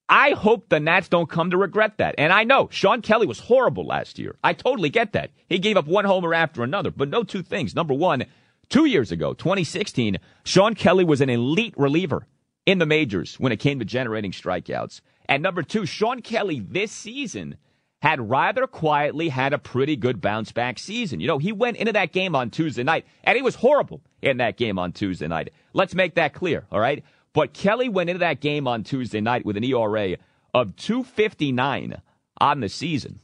I 0.09 0.31
hope 0.31 0.68
the 0.68 0.81
Nats 0.81 1.09
don't 1.09 1.29
come 1.31 1.50
to 1.50 1.57
regret 1.57 1.98
that. 1.98 2.14
And 2.18 2.33
I 2.33 2.44
know 2.44 2.68
Shawn 2.70 3.03
Kelley 3.03 3.27
was 3.27 3.40
horrible 3.40 3.87
last 3.87 4.18
year. 4.18 4.37
I 4.44 4.53
totally 4.53 4.90
get 4.90 5.12
that. 5.12 5.31
He 5.48 5.59
gave 5.59 5.77
up 5.77 5.87
one 5.87 6.05
homer 6.05 6.35
after 6.35 6.62
another. 6.62 6.90
But 6.90 7.09
no 7.09 7.24
two 7.24 7.42
things. 7.42 7.74
Number 7.74 7.94
one, 7.94 8.24
two 8.68 8.85
years 8.85 9.12
ago, 9.12 9.35
2016, 9.35 10.18
Shawn 10.44 10.74
Kelley 10.74 11.05
was 11.05 11.20
an 11.20 11.31
elite 11.31 11.74
reliever 11.77 12.27
in 12.66 12.79
the 12.79 12.87
majors 12.87 13.38
when 13.40 13.53
it 13.53 13.59
came 13.59 13.79
to 13.79 13.85
generating 13.85 14.33
strikeouts. 14.33 15.00
And 15.27 15.42
number 15.42 15.62
two, 15.62 15.87
Shawn 15.87 16.20
Kelley 16.20 16.61
this 16.61 16.92
season 16.92 17.57
had 18.04 18.28
rather 18.28 18.66
quietly 18.66 19.30
had 19.30 19.54
a 19.54 19.58
pretty 19.58 19.96
good 19.96 20.20
bounce 20.20 20.52
back 20.52 20.78
season. 20.78 21.20
You 21.20 21.26
know, 21.26 21.38
he 21.38 21.52
went 21.52 21.78
into 21.78 21.94
that 21.94 22.12
game 22.12 22.36
on 22.36 22.50
Tuesday 22.50 22.82
night, 22.82 23.06
and 23.22 23.34
he 23.34 23.40
was 23.40 23.54
horrible 23.54 24.02
in 24.20 24.36
that 24.36 24.58
game 24.58 24.78
on 24.78 24.92
Tuesday 24.92 25.26
night. 25.26 25.54
Let's 25.72 25.94
make 25.94 26.16
that 26.16 26.34
clear, 26.34 26.66
all 26.70 26.80
right? 26.80 27.02
But 27.32 27.54
Kelley 27.54 27.88
went 27.88 28.10
into 28.10 28.18
that 28.18 28.42
game 28.42 28.68
on 28.68 28.84
Tuesday 28.84 29.22
night 29.22 29.46
with 29.46 29.56
an 29.56 29.64
ERA 29.64 30.18
of 30.52 30.76
259 30.76 32.02
on 32.42 32.60
the 32.60 32.68
season. 32.68 33.20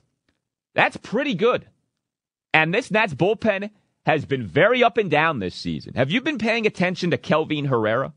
That's 0.74 0.96
pretty 0.96 1.34
good. 1.34 1.66
And 2.54 2.72
this 2.72 2.90
Nats 2.90 3.12
bullpen 3.12 3.68
has 4.06 4.24
been 4.24 4.46
very 4.46 4.82
up 4.82 4.96
and 4.96 5.10
down 5.10 5.40
this 5.40 5.54
season. 5.54 5.92
Have 5.92 6.10
you 6.10 6.22
been 6.22 6.38
paying 6.38 6.64
attention 6.64 7.10
to 7.10 7.18
Kelvin 7.18 7.66
Herrera? 7.66 8.14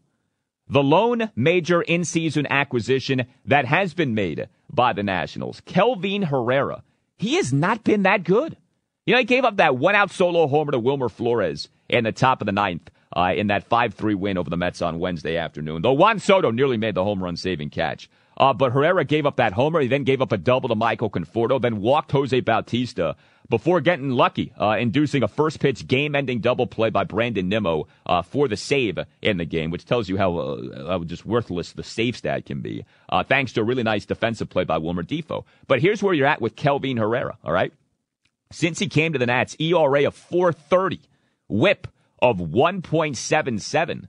The 0.68 0.84
lone 0.84 1.30
major 1.36 1.82
in 1.82 2.06
season 2.06 2.48
acquisition 2.50 3.26
that 3.46 3.66
has 3.66 3.94
been 3.94 4.16
made 4.16 4.48
by 4.70 4.94
the 4.94 5.04
Nationals, 5.04 5.62
Kelvin 5.66 6.24
Herrera. 6.24 6.84
He 7.18 7.36
has 7.36 7.54
not 7.54 7.84
been 7.84 8.04
that 8.04 8.24
good. 8.24 8.58
You 9.06 9.14
know, 9.14 9.20
he 9.20 9.26
gave 9.26 9.44
up 9.44 9.58
that 9.58 9.78
one 9.78 9.96
out 9.96 10.12
solo 10.12 10.48
homer 10.48 10.72
to 10.72 10.80
Wilmer 10.80 11.10
Flores 11.10 11.68
in 11.90 12.06
the 12.06 12.12
top 12.12 12.42
of 12.42 12.46
the 12.46 12.54
ninth 12.54 12.90
uh, 13.16 13.34
in 13.36 13.48
that 13.48 13.66
5 13.66 13.94
3 13.94 14.16
win 14.16 14.38
over 14.38 14.50
the 14.50 14.58
Mets 14.58 14.82
on 14.82 15.00
Wednesday 15.00 15.38
afternoon. 15.38 15.82
Though 15.82 15.94
Juan 15.94 16.20
Soto 16.20 16.52
nearly 16.52 16.78
made 16.78 16.96
the 16.96 17.04
home 17.04 17.24
run 17.24 17.36
saving 17.36 17.70
catch. 17.70 18.10
Uh, 18.36 18.54
but 18.54 18.72
Herrera 18.72 19.06
gave 19.06 19.26
up 19.26 19.36
that 19.36 19.54
homer. 19.54 19.80
He 19.80 19.88
then 19.88 20.04
gave 20.04 20.22
up 20.22 20.32
a 20.32 20.38
double 20.38 20.70
to 20.70 20.76
Michael 20.76 21.10
Conforto, 21.10 21.62
then 21.62 21.82
walked 21.82 22.12
Jose 22.12 22.40
Bautista 22.40 23.16
before 23.50 23.82
getting 23.82 24.10
lucky, 24.10 24.54
uh, 24.60 24.78
inducing 24.80 25.24
a 25.24 25.28
first 25.28 25.60
pitch 25.60 25.88
game 25.88 26.16
ending 26.16 26.40
double 26.40 26.68
play 26.68 26.90
by 26.90 27.04
Brandon 27.04 27.48
Nimmo 27.48 27.88
uh, 28.06 28.22
for 28.22 28.48
the 28.48 28.58
save 28.58 29.00
in 29.22 29.38
the 29.38 29.46
game, 29.46 29.72
which 29.72 29.86
tells 29.86 30.10
you 30.10 30.18
how 30.18 30.38
uh, 30.38 31.00
just 31.00 31.26
worthless 31.26 31.74
the 31.74 31.84
save 31.84 32.18
stat 32.18 32.46
can 32.46 32.62
be, 32.62 32.86
uh, 33.10 33.24
thanks 33.24 33.54
to 33.54 33.62
a 33.62 33.64
really 33.64 33.84
nice 33.84 34.06
defensive 34.06 34.50
play 34.50 34.64
by 34.64 34.78
Wilmer 34.78 35.04
Difo. 35.04 35.46
But 35.68 35.82
here's 35.82 36.02
where 36.02 36.14
you're 36.14 36.28
at 36.28 36.42
with 36.42 36.56
Kelvin 36.56 36.98
Herrera, 36.98 37.38
all 37.44 37.54
right? 37.54 37.74
Since 38.52 38.80
he 38.80 38.88
came 38.88 39.14
to 39.14 39.20
the 39.20 39.26
Nats, 39.26 39.56
ERA 39.60 40.06
of 40.06 40.16
430, 40.16 41.02
whip 41.48 41.88
of 42.22 42.38
1.77. 42.38 44.08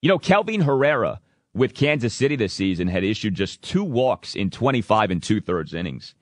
You 0.00 0.08
know, 0.08 0.18
Kelvin 0.18 0.62
Herrera 0.62 1.20
with 1.54 1.74
Kansas 1.74 2.14
City 2.14 2.36
this 2.36 2.52
season 2.52 2.88
had 2.88 3.04
issued 3.04 3.34
just 3.34 3.62
two 3.62 3.84
walks 3.84 4.34
in 4.34 4.50
25 4.50 5.10
and 5.10 5.22
two 5.22 5.40
thirds 5.40 5.74
innings. 5.74 6.14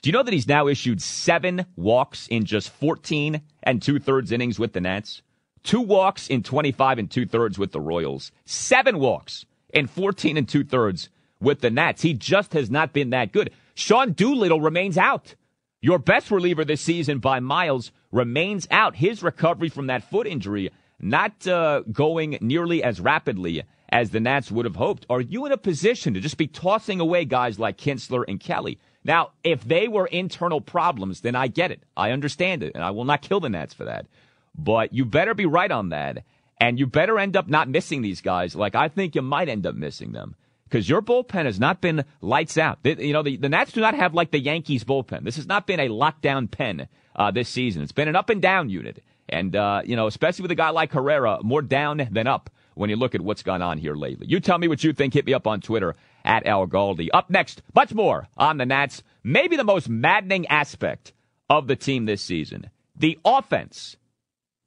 Do 0.00 0.08
you 0.08 0.12
know 0.12 0.22
that 0.22 0.32
he's 0.32 0.46
now 0.46 0.68
issued 0.68 1.02
seven 1.02 1.66
walks 1.74 2.28
in 2.28 2.44
just 2.44 2.70
14 2.70 3.40
and 3.64 3.82
two 3.82 3.98
thirds 3.98 4.30
innings 4.30 4.58
with 4.58 4.72
the 4.72 4.80
Nats? 4.80 5.22
Two 5.64 5.80
walks 5.80 6.28
in 6.28 6.44
25 6.44 6.98
and 6.98 7.10
two 7.10 7.26
thirds 7.26 7.58
with 7.58 7.72
the 7.72 7.80
Royals. 7.80 8.30
Seven 8.44 9.00
walks 9.00 9.44
in 9.70 9.88
14 9.88 10.36
and 10.36 10.48
two 10.48 10.62
thirds 10.62 11.08
with 11.40 11.60
the 11.60 11.70
Nats. 11.70 12.02
He 12.02 12.14
just 12.14 12.52
has 12.52 12.70
not 12.70 12.92
been 12.92 13.10
that 13.10 13.32
good. 13.32 13.50
Sean 13.74 14.12
Doolittle 14.12 14.60
remains 14.60 14.96
out. 14.96 15.34
Your 15.80 15.98
best 15.98 16.30
reliever 16.30 16.64
this 16.64 16.80
season 16.80 17.18
by 17.18 17.40
miles 17.40 17.90
remains 18.12 18.68
out. 18.70 18.96
His 18.96 19.22
recovery 19.22 19.68
from 19.68 19.88
that 19.88 20.08
foot 20.08 20.26
injury 20.28 20.70
not 21.00 21.46
uh, 21.46 21.82
going 21.92 22.38
nearly 22.40 22.82
as 22.82 23.00
rapidly 23.00 23.62
as 23.90 24.10
the 24.10 24.20
Nats 24.20 24.50
would 24.50 24.64
have 24.64 24.76
hoped. 24.76 25.06
Are 25.08 25.20
you 25.20 25.46
in 25.46 25.52
a 25.52 25.56
position 25.56 26.14
to 26.14 26.20
just 26.20 26.36
be 26.36 26.46
tossing 26.46 27.00
away 27.00 27.24
guys 27.24 27.58
like 27.58 27.78
Kintzler 27.78 28.24
and 28.28 28.40
Kelley? 28.40 28.78
Now, 29.08 29.30
if 29.42 29.64
they 29.64 29.88
were 29.88 30.06
internal 30.06 30.60
problems, 30.60 31.22
then 31.22 31.34
I 31.34 31.46
get 31.46 31.70
it. 31.70 31.82
I 31.96 32.10
understand 32.10 32.62
it, 32.62 32.72
and 32.74 32.84
I 32.84 32.90
will 32.90 33.06
not 33.06 33.22
kill 33.22 33.40
the 33.40 33.48
Nats 33.48 33.72
for 33.72 33.86
that. 33.86 34.06
But 34.54 34.92
you 34.92 35.06
better 35.06 35.32
be 35.32 35.46
right 35.46 35.70
on 35.70 35.88
that, 35.88 36.24
and 36.60 36.78
you 36.78 36.86
better 36.86 37.18
end 37.18 37.34
up 37.34 37.48
not 37.48 37.70
missing 37.70 38.02
these 38.02 38.20
guys 38.20 38.54
like 38.54 38.74
I 38.74 38.88
think 38.88 39.14
you 39.14 39.22
might 39.22 39.48
end 39.48 39.66
up 39.66 39.74
missing 39.74 40.12
them. 40.12 40.36
Because 40.64 40.90
your 40.90 41.00
bullpen 41.00 41.46
has 41.46 41.58
not 41.58 41.80
been 41.80 42.04
lights 42.20 42.58
out. 42.58 42.80
You 42.84 43.14
know, 43.14 43.22
the, 43.22 43.38
the 43.38 43.48
Nats 43.48 43.72
do 43.72 43.80
not 43.80 43.94
have 43.94 44.12
like 44.12 44.30
the 44.30 44.38
Yankees 44.38 44.84
bullpen. 44.84 45.24
This 45.24 45.36
has 45.36 45.46
not 45.46 45.66
been 45.66 45.80
a 45.80 45.88
lockdown 45.88 46.50
pen 46.50 46.88
uh, 47.16 47.30
this 47.30 47.48
season. 47.48 47.80
It's 47.80 47.92
been 47.92 48.08
an 48.08 48.16
up 48.16 48.28
and 48.28 48.42
down 48.42 48.68
unit. 48.68 49.02
And, 49.30 49.56
uh, 49.56 49.80
you 49.86 49.96
know, 49.96 50.06
especially 50.06 50.42
with 50.42 50.50
a 50.50 50.54
guy 50.54 50.68
like 50.68 50.92
Herrera, 50.92 51.38
more 51.42 51.62
down 51.62 52.06
than 52.10 52.26
up 52.26 52.50
when 52.74 52.90
you 52.90 52.96
look 52.96 53.14
at 53.14 53.22
what's 53.22 53.42
gone 53.42 53.62
on 53.62 53.78
here 53.78 53.94
lately. 53.94 54.26
You 54.28 54.40
tell 54.40 54.58
me 54.58 54.68
what 54.68 54.84
you 54.84 54.92
think. 54.92 55.14
Hit 55.14 55.24
me 55.24 55.32
up 55.32 55.46
on 55.46 55.62
Twitter 55.62 55.96
at 56.28 56.46
Al 56.46 56.68
Galdi. 56.68 57.08
Up 57.12 57.30
next, 57.30 57.62
much 57.74 57.92
more 57.92 58.28
on 58.36 58.58
the 58.58 58.66
Nats. 58.66 59.02
Maybe 59.24 59.56
the 59.56 59.64
most 59.64 59.88
maddening 59.88 60.46
aspect 60.46 61.12
of 61.50 61.66
the 61.66 61.74
team 61.74 62.04
this 62.04 62.22
season. 62.22 62.70
The 62.94 63.18
offense. 63.24 63.96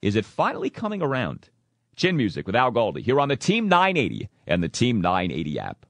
Is 0.02 0.16
it 0.16 0.26
finally 0.26 0.70
coming 0.70 1.02
around? 1.02 1.50
Chin 1.96 2.18
Music 2.18 2.48
with 2.48 2.56
Al 2.56 2.72
Galdi 2.72 3.04
here 3.04 3.20
on 3.20 3.30
the 3.30 3.36
Team 3.36 3.70
980 3.70 4.28
and 4.48 4.64
the 4.64 4.70
Team 4.70 5.00
980 5.02 5.60
app. 5.60 5.86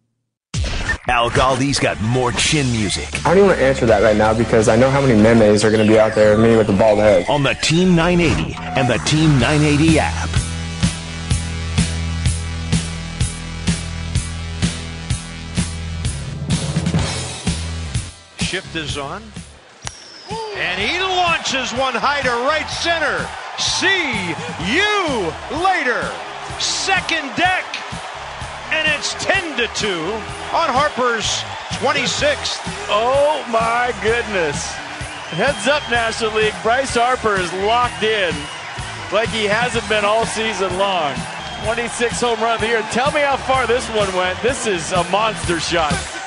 Al 1.07 1.31
Galdi's 1.31 1.79
got 1.79 1.99
more 2.01 2.31
chin 2.34 2.71
music. 2.71 3.07
I 3.25 3.29
don't 3.29 3.38
even 3.38 3.47
want 3.47 3.60
to 3.60 3.65
answer 3.65 3.86
that 3.86 4.03
right 4.03 4.15
now 4.15 4.34
because 4.34 4.67
I 4.67 4.75
know 4.75 4.91
how 4.91 5.01
many 5.01 5.19
memes 5.19 5.63
are 5.63 5.71
going 5.71 5.86
to 5.86 5.91
be 5.91 5.99
out 5.99 6.13
there 6.13 6.34
of 6.34 6.39
me 6.39 6.55
with 6.55 6.67
the 6.67 6.73
bald 6.73 6.99
head. 6.99 7.25
On 7.29 7.43
the 7.43 7.53
Team 7.55 7.95
980 7.95 8.55
and 8.79 8.89
the 8.89 8.97
Team 9.05 9.39
980 9.39 9.99
app. 9.99 10.40
Shift 18.51 18.75
is 18.75 18.97
on. 18.97 19.23
And 20.57 20.75
he 20.75 20.99
launches 20.99 21.71
one 21.71 21.95
high 21.95 22.19
to 22.19 22.35
right 22.51 22.67
center. 22.67 23.23
See 23.55 24.11
you 24.67 25.31
later. 25.63 26.03
Second 26.59 27.31
deck. 27.39 27.63
And 28.75 28.83
it's 28.91 29.15
10 29.23 29.55
to 29.55 29.71
2 29.79 29.87
on 30.51 30.67
Harper's 30.67 31.23
26th. 31.79 32.59
Oh 32.91 33.39
my 33.47 33.95
goodness. 34.03 34.67
Heads 35.31 35.69
up, 35.69 35.89
National 35.89 36.35
League. 36.35 36.53
Bryce 36.61 36.95
Harper 36.95 37.39
is 37.39 37.53
locked 37.63 38.03
in 38.03 38.35
like 39.15 39.29
he 39.29 39.45
hasn't 39.45 39.87
been 39.87 40.03
all 40.03 40.25
season 40.25 40.77
long. 40.77 41.15
26 41.63 42.19
home 42.19 42.41
run 42.41 42.55
of 42.55 42.59
the 42.59 42.67
year. 42.67 42.81
Tell 42.91 43.13
me 43.13 43.21
how 43.21 43.37
far 43.37 43.65
this 43.65 43.87
one 43.95 44.13
went. 44.13 44.35
This 44.41 44.67
is 44.67 44.91
a 44.91 45.05
monster 45.05 45.61
shot. 45.61 46.20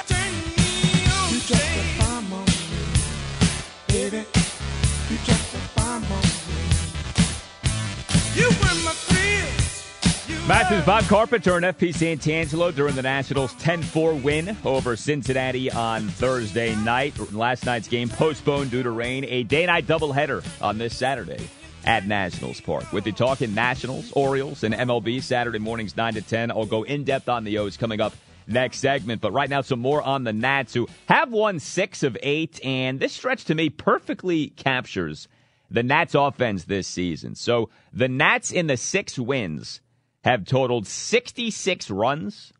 Matches 10.46 10.85
Bob 10.85 11.04
Carpenter 11.04 11.57
and 11.57 11.64
FP 11.64 11.94
Santangelo 11.94 12.74
during 12.74 12.94
the 12.94 13.00
Nationals' 13.00 13.54
10-4 13.54 14.22
win 14.22 14.54
over 14.66 14.94
Cincinnati 14.94 15.72
on 15.72 16.07
Thursday 16.07 16.74
night. 16.76 17.18
Last 17.33 17.64
night's 17.64 17.88
game 17.88 18.11
postponed 18.11 18.70
due 18.70 18.83
to 18.83 18.90
rain. 18.90 19.24
A 19.24 19.44
day-night 19.44 19.87
doubleheader 19.87 20.46
on 20.61 20.76
this 20.76 20.94
Saturday 20.94 21.48
at 21.87 22.07
Nationals 22.07 22.61
Park. 22.61 22.92
With 22.92 23.04
the 23.04 23.12
talking 23.12 23.54
Nationals, 23.54 24.12
Orioles, 24.12 24.64
and 24.64 24.74
MLB 24.74 25.22
Saturday 25.22 25.59
mornings 25.59 25.96
9 25.96 26.12
to 26.12 26.20
10. 26.20 26.50
I'll 26.50 26.66
go 26.66 26.83
in-depth 26.83 27.30
on 27.30 27.44
the 27.44 27.57
O's 27.57 27.78
coming 27.78 28.02
up 28.02 28.12
next 28.46 28.80
segment. 28.80 29.22
But 29.22 29.33
right 29.33 29.48
now, 29.48 29.62
some 29.62 29.80
more 29.80 30.02
on 30.02 30.24
the 30.24 30.35
Nats 30.35 30.74
who 30.74 30.88
have 31.09 31.33
won 31.33 31.59
six 31.59 32.02
of 32.02 32.18
eight. 32.22 32.62
And 32.62 33.00
this 33.00 33.14
stretch 33.14 33.46
to 33.46 33.54
me 33.54 33.70
perfectly 33.70 34.48
captures 34.48 35.26
the 35.70 35.83
Nats 35.83 36.14
offense 36.14 36.64
this 36.64 36.87
season. 36.87 37.35
So 37.35 37.70
the 37.94 38.09
Nats 38.09 38.52
in 38.52 38.66
the 38.66 38.76
six 38.76 39.18
wins 39.18 39.80
have 40.24 40.46
totaled 40.46 40.87
66 40.87 41.90
runs. 41.90 42.52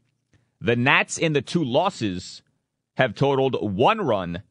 The 0.61 0.77
Nats 0.77 1.19
in 1.19 1.33
the 1.33 1.43
two 1.43 1.65
losses 1.65 2.43
have 2.97 3.15
totaled 3.15 3.57
one 3.61 4.01
run 4.01 4.43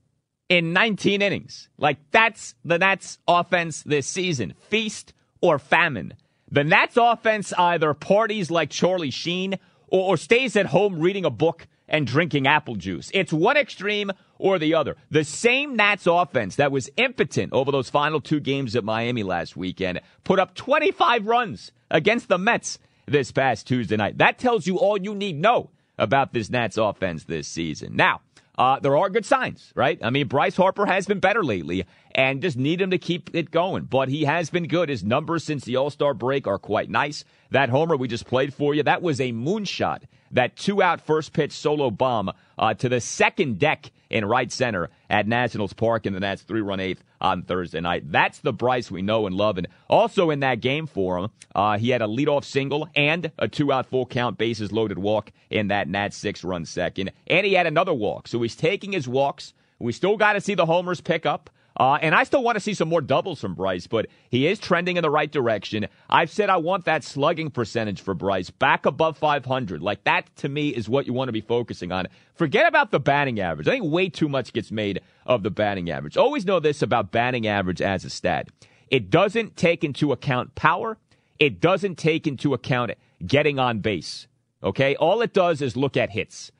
in 0.50 0.74
19 0.74 1.22
innings. 1.22 1.70
Like 1.78 1.98
that's 2.12 2.56
the 2.66 2.80
Nats 2.80 3.20
offense 3.28 3.84
this 3.84 4.08
season. 4.08 4.56
Feast 4.70 5.14
or 5.42 5.60
famine. 5.60 6.16
The 6.52 6.64
Nats 6.64 6.98
offense 6.98 7.54
either 7.54 7.94
parties 7.94 8.52
like 8.52 8.70
Charlie 8.70 9.12
Sheen 9.12 9.60
or, 9.88 10.12
or 10.12 10.18
stays 10.18 10.56
at 10.56 10.68
home 10.68 11.00
reading 11.00 11.26
a 11.26 11.30
book 11.30 11.68
and 11.88 12.08
drinking 12.08 12.48
apple 12.48 12.76
juice. 12.76 13.12
It's 13.14 13.32
one 13.32 13.58
extreme 13.58 14.12
or 14.40 14.58
the 14.58 14.74
other. 14.74 14.96
The 15.12 15.24
same 15.24 15.76
Nats 15.76 16.08
offense 16.08 16.56
that 16.56 16.72
was 16.72 16.90
impotent 16.98 17.54
over 17.54 17.72
those 17.72 17.90
final 17.90 18.22
two 18.22 18.40
games 18.40 18.76
at 18.76 18.84
Miami 18.84 19.22
last 19.22 19.56
weekend 19.56 20.02
put 20.24 20.40
up 20.40 20.56
25 20.56 21.28
runs 21.28 21.72
against 21.92 22.28
the 22.28 22.40
Mets 22.40 22.80
this 23.06 23.32
past 23.32 23.68
Tuesday 23.68 23.98
night. 23.98 24.18
That 24.18 24.38
tells 24.38 24.68
you 24.68 24.78
all 24.78 24.98
you 24.98 25.16
need 25.16 25.40
know 25.40 25.70
about 25.98 26.34
this 26.34 26.50
Nats 26.50 26.78
offense 26.78 27.26
this 27.26 27.48
season. 27.48 27.96
Now, 27.96 28.22
uh, 28.58 28.80
there 28.80 28.96
are 28.96 29.10
good 29.10 29.26
signs, 29.26 29.72
right? 29.76 29.98
I 30.04 30.12
mean, 30.12 30.28
Bryce 30.28 30.56
Harper 30.56 30.86
has 30.86 31.08
been 31.08 31.20
better 31.20 31.44
lately 31.44 31.86
and 32.14 32.42
just 32.42 32.58
need 32.58 32.82
him 32.82 32.92
to 32.92 33.00
keep 33.00 33.32
it 33.34 33.50
going. 33.50 33.86
But 33.86 34.10
he 34.10 34.26
has 34.26 34.50
been 34.50 34.68
good. 34.68 34.90
His 34.90 35.04
numbers 35.04 35.44
since 35.44 35.66
the 35.66 35.76
All 35.76 35.90
Star 35.90 36.14
break 36.14 36.46
are 36.46 36.60
quite 36.60 36.90
nice. 36.90 37.24
That 37.50 37.70
homer 37.70 37.98
we 37.98 38.08
just 38.08 38.28
played 38.28 38.54
for 38.54 38.76
you, 38.76 38.84
that 38.84 39.02
was 39.02 39.20
a 39.20 39.32
moonshot. 39.32 40.04
That 40.32 40.56
two 40.56 40.82
out 40.82 41.02
first 41.02 41.34
pitch 41.34 41.52
solo 41.52 41.92
bomb 41.92 42.32
uh, 42.58 42.74
to 42.76 42.90
the 42.90 43.02
second 43.02 43.60
deck 43.60 43.92
in 44.10 44.26
right 44.26 44.52
center 44.52 44.90
at 45.14 45.28
Nationals 45.28 45.74
Park 45.74 46.08
in 46.08 46.14
the 46.14 46.20
Nats 46.20 46.42
three 46.42 46.62
run 46.62 46.80
eighth 46.80 47.04
on 47.22 47.44
Thursday 47.44 47.80
night. 47.80 48.12
That's 48.12 48.40
the 48.40 48.52
Bryce 48.52 48.90
we 48.90 49.04
know 49.04 49.28
and 49.28 49.36
love. 49.36 49.60
And 49.60 49.68
also 49.88 50.32
in 50.32 50.40
that 50.40 50.60
game 50.60 50.88
for 50.88 51.20
him, 51.20 51.30
uh, 51.54 51.78
he 51.78 51.92
had 51.92 52.02
a 52.02 52.08
leadoff 52.08 52.44
single 52.44 52.90
and 52.96 53.32
a 53.38 53.48
two 53.48 53.72
out 53.72 53.86
full 53.86 54.08
count 54.08 54.40
bases 54.40 54.72
loaded 54.72 54.98
walk 54.98 55.32
in 55.52 55.68
that 55.68 55.88
Nats 55.88 56.18
six 56.18 56.44
run 56.44 56.66
second. 56.66 57.12
And 57.28 57.46
he 57.46 57.54
had 57.54 57.68
another 57.68 57.94
walk. 57.94 58.28
So 58.28 58.42
he's 58.42 58.56
taking 58.56 58.92
his 58.92 59.08
walks. 59.08 59.54
We 59.78 59.92
still 59.92 60.18
got 60.18 60.34
to 60.34 60.42
see 60.42 60.56
the 60.56 60.66
homers 60.66 61.00
pick 61.00 61.28
up. 61.28 61.52
Uh, 61.76 61.98
and 62.02 62.14
I 62.14 62.24
still 62.24 62.44
want 62.44 62.56
to 62.56 62.60
see 62.60 62.74
some 62.74 62.88
more 62.88 63.02
doubles 63.02 63.42
from 63.42 63.56
Bryce, 63.56 63.88
but 63.88 64.08
he 64.30 64.48
is 64.48 64.60
trending 64.60 64.98
in 64.98 65.02
the 65.02 65.10
right 65.10 65.32
direction. 65.32 65.88
I've 66.10 66.30
said 66.30 66.50
I 66.50 66.58
want 66.58 66.86
that 66.86 67.04
slugging 67.04 67.50
percentage 67.50 68.02
for 68.02 68.14
Bryce 68.14 68.52
back 68.52 68.86
above 68.86 69.18
500. 69.18 69.82
Like 69.82 70.04
that 70.04 70.34
to 70.38 70.50
me 70.50 70.70
is 70.70 70.88
what 70.88 71.08
you 71.08 71.14
want 71.14 71.30
to 71.30 71.34
be 71.34 71.42
focusing 71.42 71.92
on. 71.92 72.08
Forget 72.36 72.68
about 72.68 72.92
the 72.92 73.00
batting 73.00 73.40
average. 73.40 73.68
I 73.68 73.72
think 73.72 73.92
way 73.92 74.10
too 74.10 74.30
much 74.30 74.54
gets 74.54 74.72
made 74.72 75.02
of 75.26 75.42
the 75.42 75.50
batting 75.50 75.90
average. 75.90 76.16
Always 76.16 76.46
know 76.46 76.60
this 76.60 76.82
about 76.82 77.12
batting 77.12 77.48
average 77.48 77.82
as 77.82 78.06
a 78.06 78.10
stat. 78.10 78.50
It 78.90 79.10
doesn't 79.10 79.56
take 79.58 79.84
into 79.84 80.12
account 80.12 80.54
power. 80.54 80.98
It 81.40 81.60
doesn't 81.60 81.98
take 81.98 82.28
into 82.28 82.54
account 82.54 82.92
getting 83.26 83.58
on 83.58 83.80
base. 83.80 84.28
Okay? 84.64 84.96
All 84.98 85.22
it 85.22 85.34
does 85.34 85.62
is 85.62 85.76
look 85.76 85.98
at 85.98 86.12
hits 86.12 86.52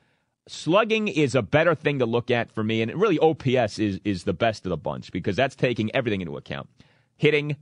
slugging 0.46 1.08
is 1.08 1.34
a 1.34 1.42
better 1.42 1.74
thing 1.74 1.98
to 1.98 2.06
look 2.06 2.30
at 2.30 2.52
for 2.52 2.62
me, 2.64 2.82
and 2.82 2.94
really 2.94 3.18
OPS 3.18 3.78
is 3.78 4.00
is 4.04 4.24
the 4.24 4.32
best 4.32 4.66
of 4.66 4.70
the 4.70 4.76
bunch 4.76 5.12
because 5.12 5.36
that's 5.36 5.56
taking 5.56 5.94
everything 5.94 6.20
into 6.20 6.36
account: 6.36 6.68
hitting, 7.16 7.56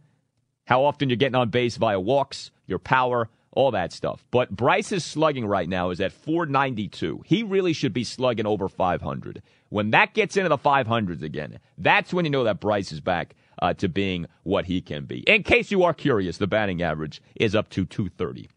how 0.66 0.84
often 0.84 1.08
you're 1.08 1.16
getting 1.16 1.36
on 1.36 1.50
base 1.50 1.76
via 1.76 2.00
walks, 2.00 2.50
your 2.66 2.78
power, 2.78 3.28
all 3.52 3.70
that 3.70 3.92
stuff. 3.92 4.24
But 4.30 4.50
Bryce's 4.50 5.04
slugging 5.04 5.46
right 5.46 5.68
now 5.68 5.90
is 5.90 6.00
at 6.00 6.12
492. 6.12 7.22
He 7.26 7.42
really 7.42 7.72
should 7.72 7.92
be 7.92 8.04
slugging 8.04 8.46
over 8.46 8.68
500. 8.68 9.42
When 9.68 9.90
that 9.90 10.14
gets 10.14 10.36
into 10.36 10.48
the 10.48 10.58
500s 10.58 11.22
again, 11.22 11.58
that's 11.78 12.12
when 12.12 12.24
you 12.24 12.30
know 12.30 12.44
that 12.44 12.60
Bryce 12.60 12.92
is 12.92 13.00
back 13.00 13.34
uh, 13.60 13.74
to 13.74 13.88
being 13.88 14.26
what 14.42 14.66
he 14.66 14.80
can 14.80 15.04
be. 15.04 15.20
In 15.20 15.42
case 15.42 15.70
you 15.70 15.82
are 15.84 15.94
curious, 15.94 16.38
the 16.38 16.46
batting 16.46 16.82
average 16.82 17.22
is 17.36 17.54
up 17.54 17.68
to 17.70 17.84
230. 17.84 18.48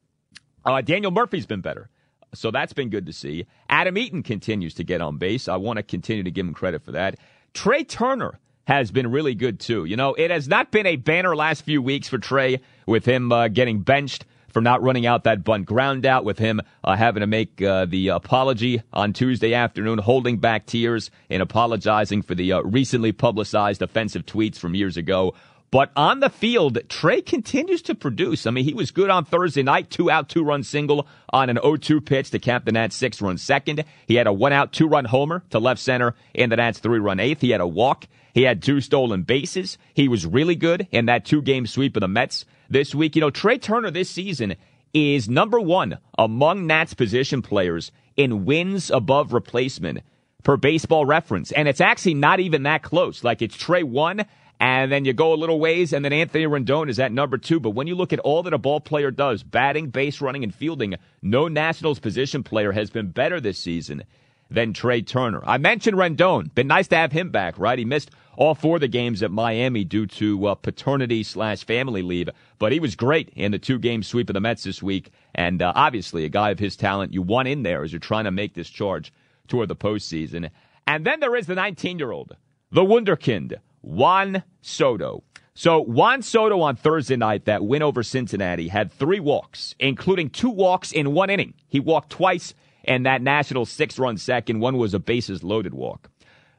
Uh, 0.65 0.81
Daniel 0.81 1.11
Murphy's 1.11 1.45
been 1.45 1.61
better. 1.61 1.89
So 2.33 2.51
that's 2.51 2.73
been 2.73 2.89
good 2.89 3.05
to 3.05 3.13
see. 3.13 3.45
Adam 3.69 3.97
Eaton 3.97 4.23
continues 4.23 4.73
to 4.75 4.83
get 4.83 5.01
on 5.01 5.17
base. 5.17 5.47
I 5.47 5.55
want 5.57 5.77
to 5.77 5.83
continue 5.83 6.23
to 6.23 6.31
give 6.31 6.45
him 6.45 6.53
credit 6.53 6.83
for 6.83 6.91
that. 6.91 7.15
Trea 7.53 7.83
Turner 7.83 8.39
has 8.67 8.91
been 8.91 9.11
really 9.11 9.35
good 9.35 9.59
too. 9.59 9.85
You 9.85 9.95
know, 9.95 10.13
it 10.15 10.31
has 10.31 10.47
not 10.47 10.71
been 10.71 10.85
a 10.85 10.95
banner 10.95 11.35
last 11.35 11.63
few 11.63 11.81
weeks 11.81 12.07
for 12.07 12.17
Trea 12.17 12.59
with 12.85 13.05
him 13.05 13.31
uh, 13.31 13.47
getting 13.47 13.81
benched 13.81 14.25
for 14.55 14.61
not 14.61 14.81
running 14.81 15.05
out 15.05 15.25
that 15.25 15.43
bunt 15.43 15.65
ground 15.65 16.05
out, 16.05 16.23
with 16.23 16.39
him 16.39 16.61
uh, 16.81 16.95
having 16.95 17.19
to 17.19 17.27
make 17.27 17.61
uh, 17.61 17.83
the 17.83 18.07
apology 18.07 18.81
on 18.93 19.11
Tuesday 19.11 19.53
afternoon, 19.53 19.97
holding 19.97 20.37
back 20.37 20.65
tears 20.65 21.11
and 21.29 21.41
apologizing 21.41 22.21
for 22.21 22.35
the 22.35 22.53
uh, 22.53 22.61
recently 22.61 23.11
publicized 23.11 23.81
offensive 23.81 24.25
tweets 24.25 24.57
from 24.57 24.73
years 24.73 24.95
ago. 24.95 25.33
But 25.71 25.91
on 25.95 26.19
the 26.19 26.29
field, 26.29 26.77
Trea 26.87 27.21
continues 27.21 27.81
to 27.83 27.95
produce. 27.95 28.45
I 28.47 28.51
mean, 28.51 28.63
he 28.63 28.73
was 28.73 28.91
good 28.91 29.09
on 29.09 29.25
Thursday 29.25 29.63
night, 29.63 29.89
two 29.89 30.09
out, 30.09 30.29
two 30.29 30.43
run 30.43 30.63
single 30.63 31.07
on 31.33 31.49
an 31.49 31.57
0-2 31.57 32.05
pitch 32.05 32.29
to 32.31 32.39
cap 32.39 32.65
the 32.65 32.71
Nats 32.71 32.95
six 32.95 33.21
run 33.21 33.37
second. 33.37 33.83
He 34.07 34.15
had 34.15 34.27
a 34.27 34.33
one 34.33 34.53
out, 34.53 34.71
two 34.71 34.87
run 34.87 35.05
homer 35.05 35.43
to 35.49 35.59
left 35.59 35.81
center 35.81 36.15
in 36.33 36.49
the 36.49 36.55
Nats 36.55 36.79
three 36.79 36.99
run 36.99 37.19
eighth. 37.19 37.41
He 37.41 37.49
had 37.49 37.61
a 37.61 37.67
walk. 37.67 38.07
He 38.33 38.43
had 38.43 38.61
two 38.61 38.81
stolen 38.81 39.23
bases. 39.23 39.77
He 39.93 40.07
was 40.07 40.25
really 40.25 40.55
good 40.55 40.87
in 40.91 41.05
that 41.05 41.25
two 41.25 41.41
game 41.41 41.65
sweep 41.67 41.95
of 41.95 42.01
the 42.01 42.07
Mets 42.07 42.45
this 42.69 42.93
week. 42.93 43.15
You 43.15 43.21
know, 43.21 43.29
Trea 43.29 43.57
Turner 43.57 43.91
this 43.91 44.09
season 44.09 44.55
is 44.93 45.27
number 45.29 45.59
one 45.59 45.97
among 46.17 46.67
Nats 46.67 46.93
position 46.93 47.41
players 47.41 47.91
in 48.15 48.45
wins 48.45 48.91
above 48.91 49.33
replacement 49.33 49.99
per 50.43 50.57
baseball 50.57 51.05
reference. 51.05 51.51
And 51.51 51.67
it's 51.67 51.81
actually 51.81 52.13
not 52.13 52.39
even 52.39 52.63
that 52.63 52.83
close. 52.83 53.23
Like 53.23 53.41
it's 53.41 53.57
Trea 53.57 53.83
one 53.83 54.25
and 54.59 54.91
then 54.91 55.05
you 55.05 55.13
go 55.13 55.33
a 55.33 55.35
little 55.35 55.59
ways, 55.59 55.93
and 55.93 56.05
then 56.05 56.13
Anthony 56.13 56.45
Rendon 56.45 56.89
is 56.89 56.99
at 56.99 57.11
number 57.11 57.37
two. 57.37 57.59
But 57.59 57.71
when 57.71 57.87
you 57.87 57.95
look 57.95 58.13
at 58.13 58.19
all 58.19 58.43
that 58.43 58.53
a 58.53 58.57
ball 58.57 58.79
player 58.79 59.11
does, 59.11 59.43
batting, 59.43 59.89
base 59.89 60.21
running, 60.21 60.43
and 60.43 60.53
fielding, 60.53 60.95
no 61.21 61.47
Nationals 61.47 61.99
position 61.99 62.43
player 62.43 62.71
has 62.71 62.89
been 62.89 63.09
better 63.09 63.41
this 63.41 63.59
season 63.59 64.03
than 64.49 64.73
Trea 64.73 65.01
Turner. 65.01 65.41
I 65.45 65.57
mentioned 65.57 65.97
Rendon. 65.97 66.53
Been 66.53 66.67
nice 66.67 66.87
to 66.89 66.95
have 66.95 67.11
him 67.11 67.31
back, 67.31 67.57
right? 67.57 67.79
He 67.79 67.85
missed 67.85 68.11
all 68.37 68.55
four 68.55 68.77
of 68.77 68.81
the 68.81 68.87
games 68.87 69.23
at 69.23 69.31
Miami 69.31 69.83
due 69.83 70.05
to 70.05 70.47
uh, 70.47 70.55
paternity 70.55 71.23
slash 71.23 71.63
family 71.63 72.01
leave, 72.01 72.29
but 72.59 72.71
he 72.71 72.79
was 72.79 72.95
great 72.95 73.29
in 73.35 73.51
the 73.51 73.59
two 73.59 73.79
game 73.79 74.03
sweep 74.03 74.29
of 74.29 74.33
the 74.33 74.41
Mets 74.41 74.63
this 74.63 74.83
week. 74.83 75.11
And 75.33 75.61
uh, 75.61 75.73
obviously, 75.75 76.25
a 76.25 76.29
guy 76.29 76.51
of 76.51 76.59
his 76.59 76.75
talent, 76.75 77.13
you 77.13 77.21
want 77.21 77.47
in 77.47 77.63
there 77.63 77.83
as 77.83 77.91
you're 77.91 77.99
trying 77.99 78.25
to 78.25 78.31
make 78.31 78.53
this 78.53 78.69
charge 78.69 79.11
toward 79.47 79.69
the 79.69 79.75
postseason. 79.75 80.49
And 80.87 81.05
then 81.05 81.19
there 81.19 81.35
is 81.35 81.47
the 81.47 81.55
19 81.55 81.97
year 81.97 82.11
old, 82.11 82.35
the 82.71 82.83
Wunderkind, 82.83 83.55
Juan 83.85 84.43
Soto. 84.61 85.23
So 85.53 85.79
Juan 85.79 86.23
Soto 86.23 86.59
on 86.61 86.75
Thursday 86.75 87.15
night, 87.15 87.45
that 87.45 87.63
win 87.63 87.83
over 87.83 88.01
Cincinnati, 88.01 88.67
had 88.67 88.91
three 88.91 89.19
walks, 89.19 89.75
including 89.79 90.31
two 90.31 90.49
walks 90.49 90.91
in 90.91 91.13
one 91.13 91.29
inning. 91.29 91.53
He 91.67 91.79
walked 91.79 92.09
twice, 92.09 92.55
and 92.83 93.05
that 93.05 93.21
National 93.21 93.65
six-run 93.65 94.17
second 94.17 94.59
one 94.59 94.77
was 94.77 94.95
a 94.95 94.99
bases-loaded 94.99 95.75
walk. 95.75 96.09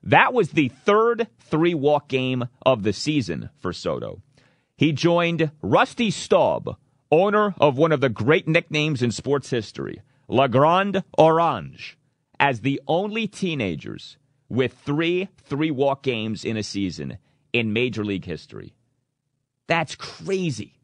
That 0.05 0.33
was 0.33 0.51
the 0.51 0.69
third 0.69 1.27
three-walk 1.41 2.09
game 2.09 2.45
of 2.65 2.85
the 2.85 2.93
season 2.93 3.51
for 3.59 3.73
Soto. 3.73 4.23
He 4.77 4.93
joined 4.93 5.51
Rusty 5.63 6.13
Staub, 6.13 6.77
owner 7.11 7.57
of 7.59 7.77
one 7.77 7.91
of 7.91 8.01
the 8.01 8.09
great 8.09 8.47
nicknames 8.47 9.03
in 9.03 9.11
sports 9.11 9.51
history, 9.51 10.01
La 10.29 10.47
Grande 10.47 11.03
Orange, 11.19 11.99
as 12.39 12.61
the 12.61 12.81
only 12.87 13.27
teenagers 13.27 14.17
with 14.49 14.73
three 14.73 15.29
three 15.45 15.71
walk 15.71 16.03
games 16.03 16.45
in 16.45 16.57
a 16.57 16.63
season 16.63 17.19
in 17.53 17.73
Major 17.73 18.05
League 18.05 18.25
history. 18.25 18.75
That's 19.67 19.95
crazy. 19.95 20.75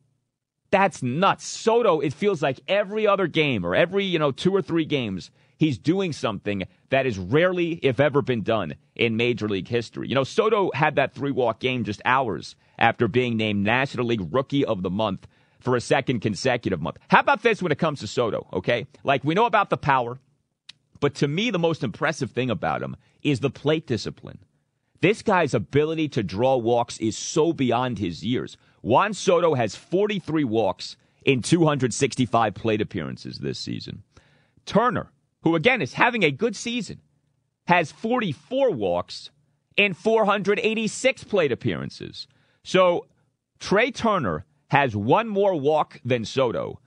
That's 0.71 1.03
nuts. 1.03 1.45
Soto, 1.45 2.01
it 2.01 2.15
feels 2.15 2.43
like 2.43 2.61
every 2.67 3.07
other 3.07 3.27
game 3.27 3.65
or 3.65 3.75
every, 3.75 4.05
you 4.05 4.19
know, 4.19 4.33
two 4.33 4.55
or 4.55 4.63
three 4.63 4.87
games, 4.87 5.31
he's 5.59 5.77
doing 5.77 6.13
something 6.13 6.63
that 6.89 7.05
has 7.05 7.19
rarely, 7.19 7.73
if 7.83 8.01
ever, 8.01 8.23
been 8.23 8.43
done 8.43 8.77
in 8.97 9.19
Major 9.19 9.49
League 9.49 9.69
history. 9.69 10.09
You 10.09 10.15
know, 10.15 10.25
Soto 10.25 10.71
had 10.75 10.97
that 10.97 11.15
three 11.15 11.31
walk 11.31 11.61
game 11.61 11.85
just 11.85 12.01
hours 12.07 12.57
after 12.79 13.07
being 13.07 13.37
named 13.37 13.63
National 13.63 14.07
League 14.07 14.27
Rookie 14.33 14.65
of 14.65 14.83
the 14.83 14.91
Month 14.91 15.27
for 15.61 15.77
a 15.77 15.81
second 15.81 16.21
consecutive 16.21 16.81
month. 16.81 16.97
How 17.09 17.21
about 17.21 17.43
this 17.43 17.63
when 17.63 17.71
it 17.71 17.79
comes 17.79 18.01
to 18.01 18.07
Soto, 18.07 18.49
okay? 18.53 18.87
Like, 19.05 19.23
we 19.25 19.35
know 19.35 19.47
about 19.47 19.71
the 19.71 19.77
power. 19.77 20.19
But 21.03 21.17
to 21.17 21.27
me, 21.27 21.51
the 21.51 21.59
most 21.59 21.83
impressive 21.83 22.31
thing 22.31 22.49
about 22.49 22.81
him 22.81 22.97
is 23.25 23.41
the 23.41 23.51
plate 23.51 23.89
discipline. 23.89 24.39
This 25.01 25.21
guy's 25.21 25.53
ability 25.53 26.09
to 26.11 26.23
draw 26.23 26.57
walks 26.57 26.97
is 26.99 27.19
so 27.19 27.53
beyond 27.53 27.99
his 27.99 28.25
years. 28.25 28.57
Juan 28.83 29.13
Soto 29.13 29.55
has 29.55 29.75
43 29.75 30.45
walks 30.45 30.97
in 31.27 31.43
265 31.43 32.55
plate 32.55 32.81
appearances 32.81 33.39
this 33.39 33.59
season. 33.59 34.05
Turner, 34.65 35.11
who 35.43 35.57
again 35.57 35.83
is 35.83 35.95
having 35.95 36.23
a 36.23 36.31
good 36.31 36.55
season, 36.55 37.01
has 37.67 37.91
44 37.91 38.71
walks 38.71 39.31
in 39.77 39.95
486 39.95 41.25
plate 41.25 41.51
appearances. 41.51 42.29
So 42.63 43.09
Trea 43.59 43.91
Turner 43.91 44.45
has 44.69 44.95
one 44.95 45.27
more 45.27 45.57
walk 45.57 46.01
than 46.05 46.25
Soto, 46.25 46.79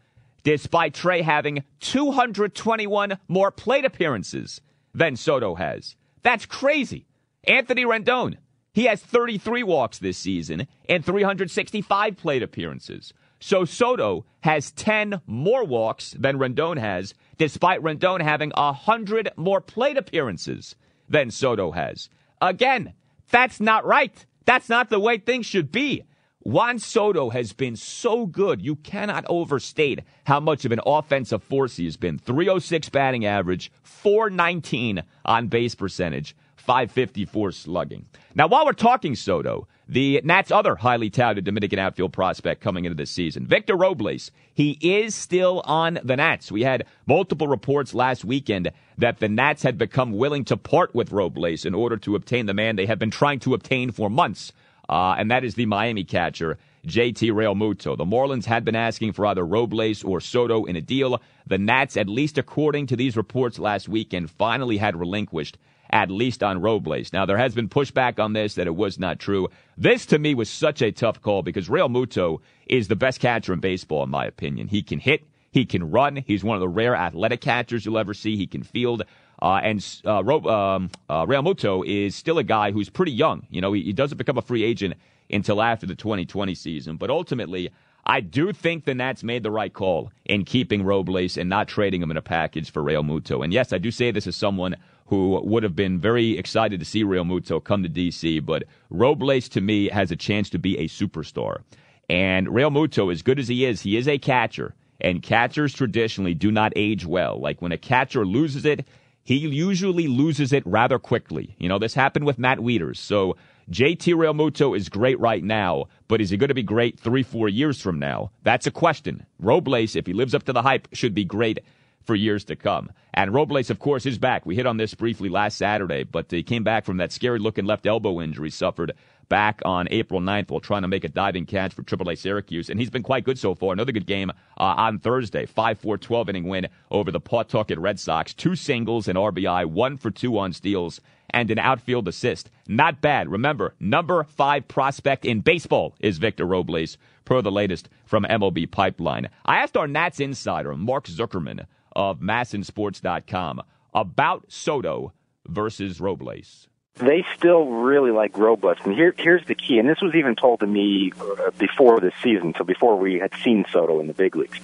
despite 0.45 0.93
Trea 0.93 1.23
having 1.23 1.63
221 1.81 3.17
more 3.27 3.51
plate 3.51 3.83
appearances 3.83 4.61
than 4.93 5.17
Soto 5.17 5.55
has. 5.55 5.97
That's 6.21 6.45
crazy. 6.45 7.07
Anthony 7.43 7.83
Rendon, 7.83 8.37
he 8.71 8.85
has 8.85 9.01
33 9.01 9.63
walks 9.63 9.97
this 9.97 10.17
season 10.17 10.67
and 10.87 11.03
365 11.03 12.15
plate 12.15 12.43
appearances. 12.43 13.11
So 13.39 13.65
Soto 13.65 14.25
has 14.41 14.71
10 14.71 15.21
more 15.25 15.65
walks 15.65 16.11
than 16.11 16.37
Rendon 16.37 16.77
has, 16.79 17.13
despite 17.37 17.81
Rendon 17.81 18.21
having 18.21 18.51
100 18.55 19.31
more 19.35 19.61
plate 19.61 19.97
appearances 19.97 20.75
than 21.09 21.31
Soto 21.31 21.71
has. 21.71 22.09
Again, 22.39 22.93
that's 23.31 23.59
not 23.59 23.85
right. 23.85 24.25
That's 24.45 24.69
not 24.69 24.89
the 24.89 24.99
way 24.99 25.17
things 25.17 25.47
should 25.47 25.71
be. 25.71 26.03
Juan 26.45 26.77
Soto 26.77 27.31
has 27.31 27.53
been 27.53 27.75
so 27.75 28.27
good. 28.27 28.61
You 28.61 28.75
cannot 28.75 29.25
overstate 29.27 30.01
how 30.25 30.39
much 30.39 30.63
of 30.63 30.71
an 30.71 30.79
offensive 30.85 31.41
force 31.41 31.77
he 31.77 31.85
has 31.85 31.97
been. 31.97 32.19
306 32.19 32.89
batting 32.89 33.25
average, 33.25 33.71
419 33.81 35.01
on 35.25 35.47
base 35.47 35.73
percentage, 35.73 36.35
554 36.55 37.51
slugging. 37.51 38.05
Now, 38.35 38.45
while 38.45 38.63
we're 38.63 38.73
talking 38.73 39.15
Soto, 39.15 39.67
the 39.89 40.21
Nats' 40.23 40.51
other 40.51 40.75
highly 40.75 41.09
touted 41.09 41.45
Dominican 41.45 41.79
outfield 41.79 42.13
prospect 42.13 42.61
coming 42.61 42.85
into 42.85 42.95
this 42.95 43.09
season, 43.09 43.47
Victor 43.47 43.75
Robles. 43.75 44.29
He 44.53 44.77
is 44.81 45.15
still 45.15 45.63
on 45.65 45.97
the 46.03 46.15
Nats. 46.15 46.51
We 46.51 46.61
had 46.61 46.85
multiple 47.07 47.47
reports 47.47 47.95
last 47.95 48.23
weekend 48.23 48.71
that 48.99 49.17
the 49.17 49.29
Nats 49.29 49.63
had 49.63 49.79
become 49.79 50.11
willing 50.11 50.45
to 50.45 50.57
part 50.57 50.93
with 50.93 51.11
Robles 51.11 51.65
in 51.65 51.73
order 51.73 51.97
to 51.97 52.15
obtain 52.15 52.45
the 52.45 52.53
man 52.53 52.75
they 52.75 52.85
have 52.85 52.99
been 52.99 53.09
trying 53.09 53.39
to 53.39 53.55
obtain 53.55 53.89
for 53.89 54.11
months 54.11 54.53
uh, 54.89 55.15
and 55.17 55.31
that 55.31 55.43
is 55.43 55.55
the 55.55 55.65
Miami 55.65 56.03
catcher, 56.03 56.57
JT 56.87 57.31
Realmuto. 57.31 57.97
The 57.97 58.05
Marlins 58.05 58.45
had 58.45 58.63
been 58.63 58.75
asking 58.75 59.13
for 59.13 59.25
either 59.25 59.45
Robles 59.45 60.03
or 60.03 60.21
Soto 60.21 60.65
in 60.65 60.75
a 60.75 60.81
deal. 60.81 61.21
The 61.47 61.57
Nats, 61.57 61.97
at 61.97 62.07
least 62.07 62.37
according 62.37 62.87
to 62.87 62.95
these 62.95 63.17
reports 63.17 63.59
last 63.59 63.89
weekend, 63.89 64.29
finally 64.31 64.77
had 64.77 64.95
relinquished 64.95 65.57
at 65.89 66.09
least 66.11 66.43
on 66.43 66.61
Robles. 66.61 67.13
Now, 67.13 67.25
there 67.25 67.37
has 67.37 67.55
been 67.55 67.69
pushback 67.69 68.19
on 68.19 68.33
this 68.33 68.55
that 68.55 68.67
it 68.67 68.75
was 68.75 68.99
not 68.99 69.19
true. 69.19 69.47
This, 69.77 70.05
to 70.07 70.19
me, 70.19 70.33
was 70.33 70.49
such 70.49 70.81
a 70.81 70.91
tough 70.91 71.21
call 71.21 71.41
because 71.41 71.69
Realmuto 71.69 72.39
is 72.67 72.87
the 72.87 72.95
best 72.95 73.19
catcher 73.19 73.53
in 73.53 73.59
baseball, 73.59 74.03
in 74.03 74.09
my 74.09 74.25
opinion. 74.25 74.67
He 74.67 74.81
can 74.81 74.99
hit, 74.99 75.23
he 75.51 75.65
can 75.65 75.91
run, 75.91 76.17
he's 76.17 76.43
one 76.43 76.55
of 76.55 76.61
the 76.61 76.67
rare 76.67 76.95
athletic 76.95 77.41
catchers 77.41 77.85
you'll 77.85 77.97
ever 77.97 78.13
see. 78.13 78.35
He 78.35 78.47
can 78.47 78.63
field. 78.63 79.03
Uh, 79.41 79.59
and 79.63 79.85
uh, 80.05 80.19
um, 80.19 80.89
uh, 81.09 81.25
Realmuto 81.25 81.85
is 81.85 82.15
still 82.15 82.37
a 82.37 82.43
guy 82.43 82.71
who's 82.71 82.89
pretty 82.89 83.11
young. 83.11 83.47
You 83.49 83.61
know, 83.61 83.73
he, 83.73 83.83
he 83.83 83.93
doesn't 83.93 84.17
become 84.17 84.37
a 84.37 84.41
free 84.41 84.63
agent 84.63 84.95
until 85.29 85.61
after 85.61 85.85
the 85.85 85.95
2020 85.95 86.55
season. 86.55 86.97
But 86.97 87.09
ultimately, 87.09 87.71
I 88.05 88.21
do 88.21 88.53
think 88.53 88.85
the 88.85 88.93
Nats 88.93 89.23
made 89.23 89.43
the 89.43 89.51
right 89.51 89.73
call 89.73 90.11
in 90.25 90.45
keeping 90.45 90.83
Robles 90.83 91.37
and 91.37 91.49
not 91.49 91.67
trading 91.67 92.01
him 92.01 92.11
in 92.11 92.17
a 92.17 92.21
package 92.21 92.71
for 92.71 92.83
Realmuto. 92.83 93.43
And 93.43 93.51
yes, 93.51 93.73
I 93.73 93.77
do 93.77 93.91
say 93.91 94.11
this 94.11 94.27
as 94.27 94.35
someone 94.35 94.75
who 95.07 95.39
would 95.43 95.63
have 95.63 95.75
been 95.75 95.99
very 95.99 96.37
excited 96.37 96.79
to 96.79 96.85
see 96.85 97.03
Realmuto 97.03 97.63
come 97.63 97.83
to 97.83 97.89
DC, 97.89 98.43
but 98.45 98.63
Robles 98.89 99.49
to 99.49 99.61
me 99.61 99.89
has 99.89 100.11
a 100.11 100.15
chance 100.15 100.49
to 100.51 100.59
be 100.59 100.77
a 100.77 100.87
superstar. 100.87 101.61
And 102.09 102.47
Realmuto, 102.47 103.11
as 103.11 103.21
good 103.21 103.39
as 103.39 103.47
he 103.47 103.65
is, 103.65 103.81
he 103.81 103.97
is 103.97 104.07
a 104.07 104.17
catcher. 104.17 104.75
And 105.01 105.21
catchers 105.21 105.73
traditionally 105.73 106.33
do 106.33 106.51
not 106.51 106.73
age 106.75 107.05
well. 107.05 107.39
Like 107.39 107.61
when 107.61 107.71
a 107.71 107.77
catcher 107.77 108.25
loses 108.25 108.65
it, 108.65 108.85
he 109.25 109.37
usually 109.37 110.07
loses 110.07 110.53
it 110.53 110.65
rather 110.65 110.99
quickly. 110.99 111.55
You 111.57 111.67
know, 111.67 111.79
this 111.79 111.95
happened 111.95 112.25
with 112.25 112.37
Matt 112.37 112.59
Wieters. 112.59 112.97
So 112.97 113.35
JT 113.71 114.13
Realmuto 114.13 114.77
is 114.77 114.87
great 114.87 115.19
right 115.19 115.43
now, 115.43 115.85
but 116.07 116.21
is 116.21 116.29
he 116.29 116.37
going 116.37 116.49
to 116.49 116.53
be 116.53 116.61
great 116.61 116.99
three, 116.99 117.23
four 117.23 117.49
years 117.49 117.81
from 117.81 117.97
now? 117.97 118.29
That's 118.43 118.67
a 118.67 118.71
question. 118.71 119.25
Robles, 119.39 119.95
if 119.95 120.05
he 120.05 120.13
lives 120.13 120.35
up 120.35 120.43
to 120.43 120.53
the 120.53 120.61
hype, 120.61 120.87
should 120.93 121.15
be 121.15 121.25
great 121.25 121.59
for 122.03 122.13
years 122.13 122.43
to 122.45 122.55
come. 122.55 122.91
And 123.15 123.33
Robles, 123.33 123.71
of 123.71 123.79
course, 123.79 124.05
is 124.05 124.19
back. 124.19 124.45
We 124.45 124.55
hit 124.55 124.67
on 124.67 124.77
this 124.77 124.93
briefly 124.93 125.29
last 125.29 125.57
Saturday, 125.57 126.03
but 126.03 126.29
he 126.29 126.43
came 126.43 126.63
back 126.63 126.85
from 126.85 126.97
that 126.97 127.11
scary 127.11 127.39
looking 127.39 127.65
left 127.65 127.87
elbow 127.87 128.21
injury 128.21 128.51
suffered 128.51 128.93
back 129.29 129.61
on 129.65 129.87
April 129.91 130.21
9th 130.21 130.49
while 130.49 130.59
trying 130.59 130.81
to 130.81 130.87
make 130.87 131.03
a 131.03 131.09
diving 131.09 131.45
catch 131.45 131.73
for 131.73 131.83
AAA 131.83 132.17
Syracuse. 132.17 132.69
And 132.69 132.79
he's 132.79 132.89
been 132.89 133.03
quite 133.03 133.23
good 133.23 133.39
so 133.39 133.55
far. 133.55 133.73
Another 133.73 133.91
good 133.91 134.05
game 134.05 134.29
uh, 134.29 134.33
on 134.77 134.99
Thursday. 134.99 135.45
5 135.45 135.79
4 135.79 135.97
12 135.97 136.29
inning 136.29 136.47
win 136.47 136.67
over 136.91 137.11
the 137.11 137.19
Pawtucket 137.19 137.77
Red 137.77 137.99
Sox. 137.99 138.33
Two 138.33 138.55
singles 138.55 139.07
and 139.07 139.17
RBI, 139.17 139.65
one 139.65 139.97
for 139.97 140.11
two 140.11 140.37
on 140.37 140.53
steals, 140.53 141.01
and 141.29 141.51
an 141.51 141.59
outfield 141.59 142.07
assist. 142.07 142.49
Not 142.67 143.01
bad. 143.01 143.29
Remember, 143.29 143.73
number 143.79 144.23
five 144.23 144.67
prospect 144.67 145.25
in 145.25 145.41
baseball 145.41 145.95
is 145.99 146.17
Victor 146.17 146.45
Robles, 146.45 146.97
per 147.25 147.41
the 147.41 147.51
latest 147.51 147.89
from 148.05 148.23
MLB 148.23 148.69
Pipeline. 148.69 149.29
I 149.45 149.57
asked 149.57 149.77
our 149.77 149.87
Nats 149.87 150.19
insider, 150.19 150.75
Mark 150.75 151.05
Zuckerman 151.07 151.65
of 151.95 152.19
masnsports.com, 152.19 153.61
about 153.93 154.51
Soto 154.51 155.13
versus 155.47 155.99
Robles 155.99 156.67
they 156.95 157.25
still 157.37 157.65
really 157.65 158.11
like 158.11 158.37
Robles. 158.37 158.77
And 158.83 158.93
here, 158.93 159.13
here's 159.17 159.45
the 159.45 159.55
key, 159.55 159.79
and 159.79 159.89
this 159.89 160.01
was 160.01 160.15
even 160.15 160.35
told 160.35 160.61
to 160.61 160.67
me 160.67 161.11
uh, 161.19 161.51
before 161.57 161.99
this 161.99 162.13
season, 162.23 162.53
so 162.57 162.63
before 162.63 162.97
we 162.97 163.19
had 163.19 163.33
seen 163.43 163.65
Soto 163.69 163.99
in 163.99 164.07
the 164.07 164.13
big 164.13 164.35
leagues, 164.35 164.59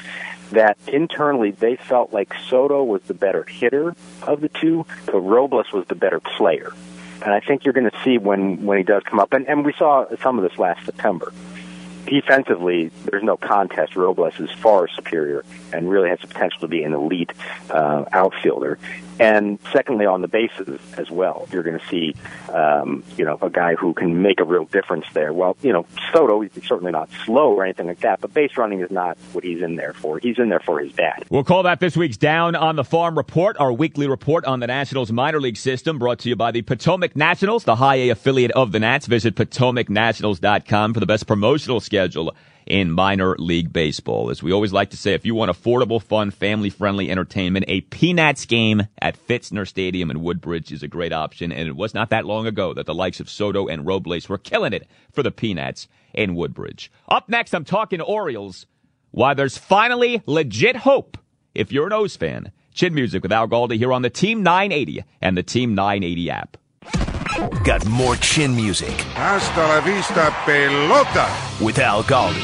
that 0.52 0.78
internally 0.88 1.52
they 1.52 1.76
felt 1.76 2.14
like 2.14 2.34
Soto 2.48 2.84
was 2.84 3.02
the 3.04 3.14
better 3.14 3.44
hitter 3.44 3.96
of 4.24 4.42
the 4.42 4.50
two, 4.50 4.86
but 5.06 5.20
Robles 5.20 5.72
was 5.74 5.86
the 5.88 5.96
better 5.96 6.20
player. 6.20 6.72
And 7.24 7.34
I 7.34 7.40
think 7.40 7.66
you're 7.66 7.74
going 7.74 7.90
to 7.90 8.04
see 8.04 8.18
when, 8.18 8.66
when 8.66 8.78
he 8.78 8.84
does 8.84 9.04
come 9.04 9.20
up, 9.20 9.34
and, 9.34 9.48
and 9.48 9.66
we 9.66 9.74
saw 9.74 10.06
some 10.22 10.40
of 10.40 10.50
this 10.50 10.58
last 10.58 10.86
September 10.86 11.34
defensively, 12.06 12.90
there's 13.06 13.24
no 13.24 13.38
contest. 13.38 13.96
Robles 13.96 14.40
is 14.40 14.52
far 14.52 14.88
superior 14.88 15.44
and 15.72 15.90
really 15.90 16.10
has 16.10 16.20
the 16.20 16.28
potential 16.28 16.60
to 16.62 16.68
be 16.68 16.84
an 16.84 16.94
elite 16.94 17.32
uh, 17.70 18.06
outfielder. 18.12 18.78
And 19.22 19.60
secondly, 19.72 20.08
on 20.08 20.22
the 20.22 20.28
bases 20.28 20.80
as 20.98 21.12
well, 21.12 21.48
you're 21.52 21.62
going 21.62 21.78
to 21.78 21.88
see, 21.88 22.16
um, 22.52 23.04
you 23.18 23.24
know, 23.24 23.38
a 23.40 23.52
guy 23.52 23.76
who 23.76 23.94
can 23.94 24.24
make 24.24 24.40
a 24.40 24.44
real 24.44 24.66
difference 24.66 25.06
there. 25.14 25.32
Well, 25.32 25.56
you 25.62 25.72
know, 25.72 25.86
Soto, 26.12 26.42
he's 26.42 26.52
certainly 26.66 26.92
not 26.92 27.08
slow 27.24 27.54
or 27.54 27.64
anything 27.64 27.86
like 27.86 28.00
that, 28.00 28.20
but 28.20 28.34
base 28.34 28.58
running 28.58 28.82
is 28.82 28.90
not 28.90 29.20
what 29.34 29.44
he's 29.44 29.62
in 29.62 29.76
there 29.76 29.94
for. 29.94 30.18
He's 30.18 30.40
in 30.40 30.50
there 30.50 30.60
for 30.60 30.80
his 30.80 30.92
dad. 30.94 31.26
We'll 31.30 31.44
call 31.44 31.62
that 31.64 31.80
this 31.80 31.96
week's 31.96 32.18
Down 32.18 32.56
on 32.56 32.78
the 32.78 32.84
Farm 32.84 33.16
report, 33.16 33.58
our 33.60 33.72
weekly 33.72 34.08
report 34.08 34.44
on 34.46 34.60
the 34.60 34.68
Nationals 34.68 35.12
minor 35.12 35.40
league 35.40 35.58
system, 35.58 36.00
brought 36.00 36.18
to 36.20 36.30
you 36.30 36.36
by 36.36 36.50
the 36.50 36.64
Potomac 36.64 37.16
Nationals, 37.16 37.64
the 37.64 37.76
high 37.76 37.98
A 37.98 38.10
affiliate 38.10 38.52
of 38.52 38.72
the 38.72 38.80
Nats. 38.80 39.06
Visit 39.06 39.36
PotomacNationals.com 39.36 40.96
for 40.96 41.00
the 41.00 41.06
best 41.06 41.28
promotional 41.28 41.80
schedule 41.80 42.34
in 42.66 42.92
minor 42.92 43.36
league 43.38 43.72
baseball. 43.74 44.30
As 44.30 44.42
we 44.42 44.52
always 44.52 44.74
like 44.74 44.90
to 44.92 44.98
say, 44.98 45.14
if 45.14 45.26
you 45.26 45.36
want 45.36 45.52
affordable, 45.52 46.02
fun, 46.02 46.32
family 46.32 46.70
friendly 46.70 47.10
entertainment, 47.10 47.66
a 47.68 47.82
Peanuts 47.82 48.46
game 48.46 48.88
at 49.02 49.18
Pfitzner 49.28 49.68
Stadium 49.68 50.12
in 50.12 50.22
Woodbridge 50.22 50.72
is 50.72 50.84
a 50.84 50.88
great 50.88 51.14
option. 51.14 51.52
And 51.52 51.68
it 51.68 51.76
was 51.76 51.94
not 51.94 52.10
that 52.10 52.26
long 52.26 52.48
ago 52.48 52.74
that 52.74 52.86
the 52.86 52.94
likes 52.94 53.20
of 53.20 53.30
Soto 53.30 53.68
and 53.68 53.86
Robles 53.86 54.30
were 54.30 54.38
killing 54.38 54.74
it 54.74 54.88
for 55.12 55.24
the 55.24 55.32
Peanuts 55.32 55.88
in 56.14 56.36
Woodbridge. 56.36 56.92
Up 57.08 57.30
next, 57.30 57.54
I'm 57.54 57.66
talking 57.66 58.02
Orioles. 58.02 58.66
Why 59.12 59.34
there's 59.34 59.58
finally 59.58 60.22
legit 60.26 60.78
hope 60.78 61.18
if 61.54 61.72
you're 61.72 61.88
an 61.88 61.94
O's 61.94 62.16
fan. 62.16 62.52
Chin 62.74 62.94
Music 62.94 63.22
with 63.22 63.34
Al 63.34 63.48
Galdi 63.48 63.78
here 63.78 63.92
on 63.92 64.02
the 64.02 64.10
Team 64.10 64.44
980 64.44 65.04
and 65.22 65.38
the 65.38 65.44
Team 65.44 65.76
980 65.76 66.30
app. 66.30 66.58
Got 67.64 67.86
more 67.86 68.16
chin 68.18 68.56
music. 68.56 68.92
Hasta 69.16 69.62
la 69.62 69.80
vista, 69.82 70.34
pelota. 70.46 71.28
With 71.64 71.80
Al 71.80 72.04
Galdi. 72.04 72.42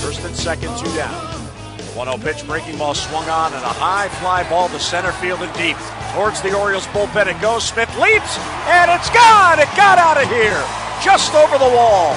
First 0.00 0.24
and 0.24 0.36
second, 0.36 0.76
two 0.78 0.94
down. 0.96 1.21
1 1.94 2.06
0 2.08 2.16
pitch, 2.24 2.46
breaking 2.46 2.78
ball 2.78 2.94
swung 2.94 3.28
on, 3.28 3.52
and 3.52 3.62
a 3.62 3.74
high 3.76 4.08
fly 4.20 4.48
ball 4.48 4.68
to 4.68 4.80
center 4.80 5.12
field 5.20 5.40
and 5.40 5.52
deep. 5.52 5.76
Towards 6.16 6.40
the 6.40 6.56
Orioles 6.56 6.86
bullpen 6.88 7.28
it 7.28 7.40
goes. 7.40 7.68
Smith 7.68 7.92
leaps, 8.00 8.40
and 8.68 8.88
it's 8.88 9.12
gone! 9.12 9.60
It 9.60 9.68
got 9.76 10.00
out 10.00 10.16
of 10.16 10.28
here, 10.28 10.60
just 11.04 11.34
over 11.36 11.58
the 11.60 11.68
wall. 11.68 12.16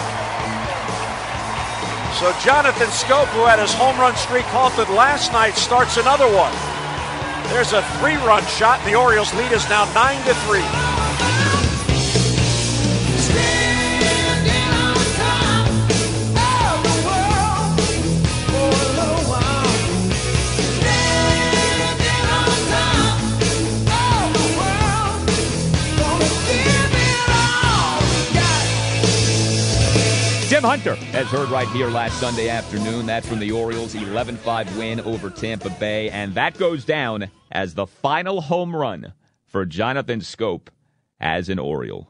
So 2.16 2.32
Jonathan 2.40 2.88
Schoop, 2.88 3.28
who 3.36 3.44
had 3.44 3.60
his 3.60 3.74
home 3.76 4.00
run 4.00 4.16
streak 4.16 4.48
halted 4.48 4.88
last 4.96 5.34
night, 5.34 5.56
starts 5.56 5.98
another 5.98 6.32
one. 6.32 6.56
There's 7.52 7.74
a 7.74 7.84
three 8.00 8.16
run 8.24 8.44
shot, 8.48 8.80
the 8.88 8.96
Orioles 8.96 9.34
lead 9.36 9.52
is 9.52 9.68
now 9.68 9.84
9 9.92 10.24
to 10.24 10.34
3. 10.48 11.35
Jim 30.56 30.64
Hunter 30.64 30.96
has 30.96 31.28
heard 31.28 31.50
right 31.50 31.68
here 31.68 31.90
last 31.90 32.18
Sunday 32.18 32.48
afternoon. 32.48 33.06
That's 33.06 33.28
from 33.28 33.40
the 33.40 33.52
Orioles' 33.52 33.94
11 33.94 34.38
5 34.38 34.78
win 34.78 35.02
over 35.02 35.30
Tampa 35.30 35.70
Bay. 35.70 36.10
And 36.10 36.34
that 36.36 36.58
goes 36.58 36.86
down 36.86 37.30
as 37.52 37.74
the 37.74 37.86
final 37.86 38.40
home 38.40 38.74
run 38.74 39.12
for 39.48 39.66
Jonathan 39.66 40.22
Schoop 40.22 40.70
as 41.20 41.50
an 41.50 41.60
Oriole. 41.60 42.10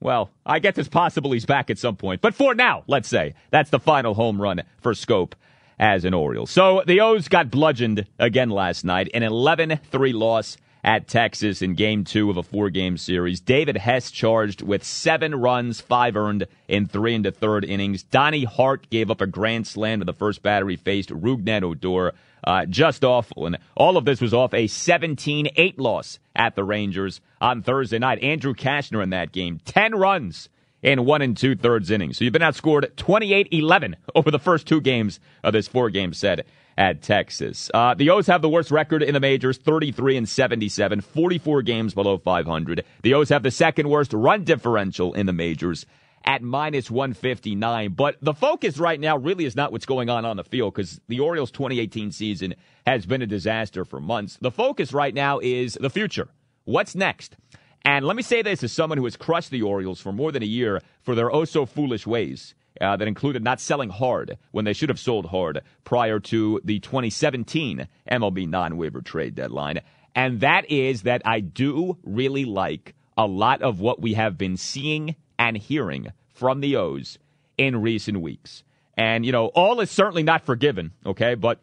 Well, 0.00 0.28
I 0.44 0.58
guess 0.58 0.76
it's 0.76 0.86
possible 0.86 1.32
he's 1.32 1.46
back 1.46 1.70
at 1.70 1.78
some 1.78 1.96
point. 1.96 2.20
But 2.20 2.34
for 2.34 2.54
now, 2.54 2.84
let's 2.88 3.08
say, 3.08 3.32
that's 3.50 3.70
the 3.70 3.80
final 3.80 4.12
home 4.12 4.38
run 4.38 4.64
for 4.82 4.92
Schoop 4.92 5.32
as 5.78 6.04
an 6.04 6.12
Oriole. 6.12 6.46
So 6.46 6.82
the 6.86 7.00
O's 7.00 7.28
got 7.28 7.50
bludgeoned 7.50 8.06
again 8.18 8.50
last 8.50 8.84
night, 8.84 9.08
an 9.14 9.22
11 9.22 9.80
3 9.90 10.12
loss 10.12 10.58
at 10.88 11.06
Texas 11.06 11.60
in 11.60 11.74
game 11.74 12.02
two 12.02 12.30
of 12.30 12.38
a 12.38 12.42
four 12.42 12.70
game 12.70 12.96
series. 12.96 13.40
David 13.40 13.76
Hess 13.76 14.10
charged 14.10 14.62
with 14.62 14.82
seven 14.82 15.34
runs, 15.34 15.82
five 15.82 16.16
earned 16.16 16.46
in 16.66 16.86
three 16.86 17.14
and 17.14 17.26
a 17.26 17.30
third 17.30 17.62
innings. 17.62 18.02
Donnie 18.02 18.44
Hart 18.44 18.88
gave 18.88 19.10
up 19.10 19.20
a 19.20 19.26
grand 19.26 19.66
slam 19.66 19.98
to 19.98 20.06
the 20.06 20.14
first 20.14 20.42
batter 20.42 20.66
he 20.66 20.76
faced, 20.76 21.10
Rougned 21.10 21.62
Odor. 21.62 22.14
Uh, 22.42 22.64
just 22.64 23.04
awful. 23.04 23.44
And 23.44 23.58
all 23.76 23.98
of 23.98 24.06
this 24.06 24.22
was 24.22 24.32
off 24.32 24.54
a 24.54 24.66
17 24.66 25.50
8 25.54 25.78
loss 25.78 26.18
at 26.34 26.56
the 26.56 26.64
Rangers 26.64 27.20
on 27.38 27.60
Thursday 27.60 27.98
night. 27.98 28.22
Andrew 28.22 28.54
Cashner 28.54 29.02
in 29.02 29.10
that 29.10 29.30
game, 29.30 29.60
10 29.66 29.94
runs 29.94 30.48
in 30.82 31.04
one 31.04 31.20
and 31.20 31.36
two 31.36 31.54
thirds 31.54 31.90
innings. 31.90 32.16
So 32.16 32.24
you've 32.24 32.32
been 32.32 32.40
outscored 32.40 32.96
28 32.96 33.48
11 33.52 33.96
over 34.14 34.30
the 34.30 34.38
first 34.38 34.66
two 34.66 34.80
games 34.80 35.20
of 35.42 35.52
this 35.52 35.68
four 35.68 35.90
game 35.90 36.14
set 36.14 36.46
at 36.78 37.02
Texas. 37.02 37.70
Uh, 37.74 37.92
the 37.92 38.08
O's 38.08 38.28
have 38.28 38.40
the 38.40 38.48
worst 38.48 38.70
record 38.70 39.02
in 39.02 39.12
the 39.12 39.20
majors, 39.20 39.58
33 39.58 40.16
and 40.16 40.28
77, 40.28 41.00
44 41.00 41.62
games 41.62 41.92
below 41.92 42.16
500. 42.16 42.84
The 43.02 43.14
O's 43.14 43.28
have 43.30 43.42
the 43.42 43.50
second 43.50 43.90
worst 43.90 44.12
run 44.12 44.44
differential 44.44 45.12
in 45.12 45.26
the 45.26 45.32
majors 45.32 45.84
at 46.24 46.40
minus 46.40 46.88
159. 46.88 47.94
But 47.94 48.16
the 48.22 48.32
focus 48.32 48.78
right 48.78 49.00
now 49.00 49.18
really 49.18 49.44
is 49.44 49.56
not 49.56 49.72
what's 49.72 49.86
going 49.86 50.08
on 50.08 50.24
on 50.24 50.36
the 50.36 50.44
field 50.44 50.74
because 50.74 51.00
the 51.08 51.18
Orioles' 51.18 51.50
2018 51.50 52.12
season 52.12 52.54
has 52.86 53.06
been 53.06 53.22
a 53.22 53.26
disaster 53.26 53.84
for 53.84 54.00
months. 54.00 54.38
The 54.40 54.52
focus 54.52 54.92
right 54.92 55.12
now 55.12 55.40
is 55.40 55.76
the 55.80 55.90
future. 55.90 56.28
What's 56.64 56.94
next? 56.94 57.36
And 57.84 58.04
let 58.04 58.16
me 58.16 58.22
say 58.22 58.42
this 58.42 58.62
as 58.62 58.72
someone 58.72 58.98
who 58.98 59.04
has 59.04 59.16
crushed 59.16 59.50
the 59.50 59.62
Orioles 59.62 60.00
for 60.00 60.12
more 60.12 60.30
than 60.30 60.42
a 60.44 60.46
year 60.46 60.80
for 61.02 61.16
their 61.16 61.32
oh 61.32 61.44
so 61.44 61.66
foolish 61.66 62.06
ways. 62.06 62.54
Uh, 62.80 62.96
that 62.96 63.08
included 63.08 63.42
not 63.42 63.60
selling 63.60 63.90
hard 63.90 64.38
when 64.52 64.64
they 64.64 64.72
should 64.72 64.88
have 64.88 65.00
sold 65.00 65.26
hard 65.26 65.60
prior 65.84 66.20
to 66.20 66.60
the 66.64 66.78
2017 66.80 67.88
MLB 68.10 68.48
non 68.48 68.76
waiver 68.76 69.00
trade 69.00 69.34
deadline. 69.34 69.80
And 70.14 70.40
that 70.40 70.70
is 70.70 71.02
that 71.02 71.22
I 71.24 71.40
do 71.40 71.98
really 72.02 72.44
like 72.44 72.94
a 73.16 73.26
lot 73.26 73.62
of 73.62 73.80
what 73.80 74.00
we 74.00 74.14
have 74.14 74.38
been 74.38 74.56
seeing 74.56 75.16
and 75.38 75.56
hearing 75.56 76.12
from 76.34 76.60
the 76.60 76.76
O's 76.76 77.18
in 77.56 77.82
recent 77.82 78.20
weeks. 78.20 78.62
And, 78.96 79.24
you 79.24 79.32
know, 79.32 79.46
all 79.48 79.80
is 79.80 79.90
certainly 79.90 80.22
not 80.22 80.44
forgiven, 80.44 80.92
okay? 81.06 81.34
But 81.34 81.60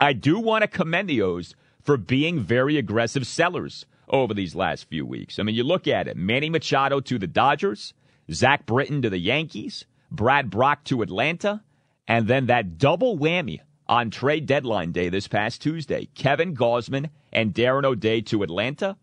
I 0.00 0.12
do 0.12 0.38
want 0.38 0.62
to 0.62 0.68
commend 0.68 1.08
the 1.08 1.22
O's 1.22 1.54
for 1.82 1.96
being 1.96 2.40
very 2.40 2.76
aggressive 2.76 3.26
sellers 3.26 3.86
over 4.08 4.34
these 4.34 4.54
last 4.54 4.88
few 4.88 5.04
weeks. 5.04 5.38
I 5.38 5.42
mean, 5.42 5.54
you 5.54 5.64
look 5.64 5.86
at 5.86 6.08
it 6.08 6.16
Manny 6.16 6.50
Machado 6.50 7.00
to 7.00 7.18
the 7.18 7.26
Dodgers, 7.26 7.94
Zach 8.30 8.66
Britton 8.66 9.02
to 9.02 9.10
the 9.10 9.18
Yankees, 9.18 9.84
Brad 10.14 10.50
Brach 10.50 10.84
to 10.84 11.02
Atlanta, 11.02 11.62
and 12.06 12.28
then 12.28 12.46
that 12.46 12.78
double 12.78 13.18
whammy 13.18 13.60
on 13.86 14.10
trade 14.10 14.46
deadline 14.46 14.92
day 14.92 15.08
this 15.08 15.28
past 15.28 15.60
Tuesday 15.60 16.08
Kevin 16.14 16.54
Gausman 16.56 17.10
and 17.32 17.52
Darren 17.52 17.84
O'Day 17.84 18.20
to 18.22 18.42
Atlanta, 18.42 18.96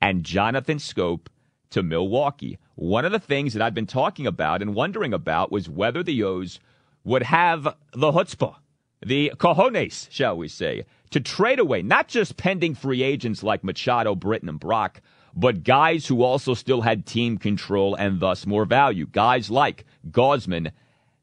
and 0.00 0.24
Jonathan 0.24 0.78
Schoop 0.78 1.26
to 1.70 1.82
Milwaukee. 1.82 2.58
One 2.74 3.04
of 3.04 3.12
the 3.12 3.18
things 3.18 3.52
that 3.52 3.62
I've 3.62 3.74
been 3.74 3.86
talking 3.86 4.26
about 4.26 4.62
and 4.62 4.74
wondering 4.74 5.12
about 5.12 5.52
was 5.52 5.68
whether 5.68 6.02
the 6.02 6.22
O's 6.22 6.60
would 7.04 7.22
have 7.24 7.64
the 7.92 8.12
chutzpah, 8.12 8.56
the 9.04 9.32
cojones, 9.36 10.08
shall 10.10 10.36
we 10.36 10.48
say, 10.48 10.84
to 11.10 11.20
trade 11.20 11.58
away 11.58 11.82
not 11.82 12.08
just 12.08 12.36
pending 12.36 12.74
free 12.74 13.02
agents 13.02 13.42
like 13.42 13.64
Machado, 13.64 14.14
Britton, 14.14 14.48
and 14.48 14.60
Brach, 14.60 15.00
but 15.34 15.64
guys 15.64 16.06
who 16.06 16.22
also 16.22 16.54
still 16.54 16.82
had 16.82 17.06
team 17.06 17.38
control 17.38 17.94
and 17.94 18.20
thus 18.20 18.46
more 18.46 18.64
value. 18.64 19.06
Guys 19.06 19.50
like 19.50 19.84
Gausman, 20.10 20.72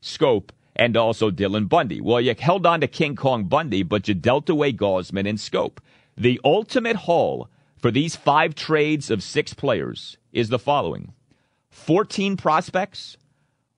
Schoop, 0.01 0.49
and 0.75 0.95
also 0.95 1.29
Dylan 1.29 1.67
Bundy. 1.67 1.99
Well, 1.99 2.21
you 2.21 2.33
held 2.37 2.65
on 2.65 2.81
to 2.81 2.87
King 2.87 3.15
Kong 3.15 3.45
Bundy, 3.45 3.83
but 3.83 4.07
you 4.07 4.13
dealt 4.13 4.49
away 4.49 4.71
Gausman 4.71 5.27
and 5.27 5.37
Schoop. 5.37 5.79
The 6.15 6.39
ultimate 6.43 6.95
haul 6.95 7.49
for 7.77 7.91
these 7.91 8.15
five 8.15 8.55
trades 8.55 9.09
of 9.09 9.23
six 9.23 9.53
players 9.53 10.17
is 10.31 10.49
the 10.49 10.59
following 10.59 11.13
14 11.69 12.37
prospects, 12.37 13.17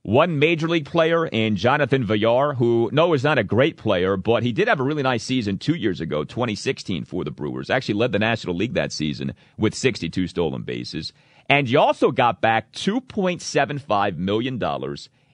one 0.03 0.39
major 0.39 0.67
league 0.67 0.85
player 0.85 1.27
in 1.27 1.55
Jonathan 1.55 2.03
Villar, 2.03 2.55
who 2.55 2.89
no 2.91 3.13
is 3.13 3.23
not 3.23 3.37
a 3.37 3.43
great 3.43 3.77
player, 3.77 4.17
but 4.17 4.41
he 4.41 4.51
did 4.51 4.67
have 4.67 4.79
a 4.79 4.83
really 4.83 5.03
nice 5.03 5.23
season 5.23 5.57
two 5.57 5.75
years 5.75 6.01
ago, 6.01 6.23
2016 6.23 7.05
for 7.05 7.23
the 7.23 7.29
Brewers. 7.29 7.69
Actually 7.69 7.95
led 7.95 8.11
the 8.11 8.19
National 8.19 8.55
League 8.55 8.73
that 8.73 8.91
season 8.91 9.33
with 9.57 9.75
62 9.75 10.27
stolen 10.27 10.63
bases. 10.63 11.13
And 11.51 11.69
you 11.69 11.79
also 11.79 12.11
got 12.11 12.39
back 12.39 12.71
$2.75 12.71 14.15
million 14.15 14.57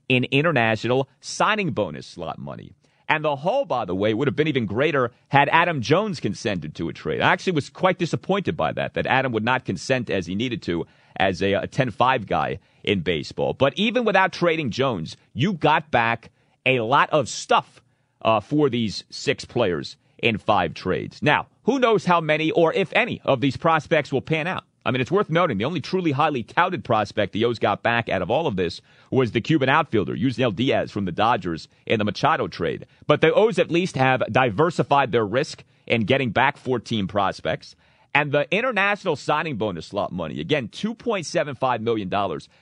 in 0.10 0.24
international 0.24 1.08
signing 1.22 1.74
bonus 1.74 2.08
slot 2.08 2.40
money. 2.40 2.72
And 3.08 3.24
the 3.24 3.36
haul, 3.36 3.66
by 3.66 3.86
the 3.86 3.94
way, 3.94 4.16
would 4.16 4.28
have 4.28 4.36
been 4.36 4.48
even 4.48 4.66
greater 4.66 5.12
had 5.28 5.48
Adam 5.50 5.80
Jones 5.80 6.20
consented 6.20 6.74
to 6.74 6.90
a 6.90 6.94
trade. 6.94 7.22
I 7.22 7.32
actually 7.32 7.54
was 7.54 7.70
quite 7.70 8.00
disappointed 8.00 8.58
by 8.58 8.72
that, 8.72 8.96
that 8.96 9.06
Adam 9.06 9.32
would 9.32 9.44
not 9.44 9.64
consent 9.64 10.10
as 10.10 10.26
he 10.26 10.34
needed 10.34 10.64
to 10.64 10.88
as 11.18 11.44
a, 11.44 11.54
a 11.54 11.68
10-5 11.68 12.26
guy 12.26 12.58
in 12.84 13.02
baseball. 13.02 13.54
But 13.54 13.74
even 13.76 14.04
without 14.04 14.34
trading 14.34 14.72
Jones, 14.72 15.18
you 15.36 15.54
got 15.54 15.92
back 15.92 16.32
a 16.66 16.80
lot 16.80 17.12
of 17.12 17.30
stuff 17.30 17.80
uh, 18.24 18.40
for 18.40 18.72
these 18.72 19.04
six 19.12 19.46
players 19.46 19.98
in 20.18 20.40
five 20.40 20.74
trades. 20.74 21.22
Now, 21.22 21.46
who 21.66 21.78
knows 21.78 22.06
how 22.06 22.22
many 22.22 22.50
or 22.50 22.74
if 22.74 22.92
any 22.94 23.22
of 23.24 23.40
these 23.40 23.56
prospects 23.56 24.12
will 24.12 24.22
pan 24.22 24.48
out? 24.48 24.64
I 24.88 24.92
mean, 24.92 25.02
it's 25.02 25.12
worth 25.12 25.30
noting 25.30 25.58
the 25.58 25.66
only 25.66 25.82
truly 25.82 26.14
highly 26.14 26.44
touted 26.44 26.86
prospect 26.86 27.34
the 27.34 27.44
O's 27.44 27.60
got 27.60 27.84
back 27.84 28.08
out 28.08 28.22
of 28.22 28.32
all 28.32 28.48
of 28.48 28.56
this 28.56 28.80
was 29.12 29.34
the 29.34 29.42
Cuban 29.42 29.68
outfielder, 29.68 30.16
Yusniel 30.16 30.56
Diaz 30.56 30.92
from 30.92 31.04
the 31.04 31.12
Dodgers 31.12 31.68
in 31.86 32.00
the 32.00 32.06
Machado 32.06 32.48
trade. 32.48 32.86
But 33.06 33.20
the 33.20 33.34
O's 33.34 33.60
at 33.60 33.70
least 33.70 33.98
have 33.98 34.24
diversified 34.32 35.12
their 35.12 35.26
risk 35.26 35.66
in 35.88 36.06
getting 36.06 36.32
back 36.32 36.56
14 36.56 37.06
prospects. 37.08 37.76
And 38.16 38.32
the 38.32 38.48
international 38.50 39.18
signing 39.18 39.58
bonus 39.58 39.88
slot 39.88 40.14
money, 40.14 40.40
again, 40.40 40.70
$2.75 40.70 41.82
million. 41.82 42.10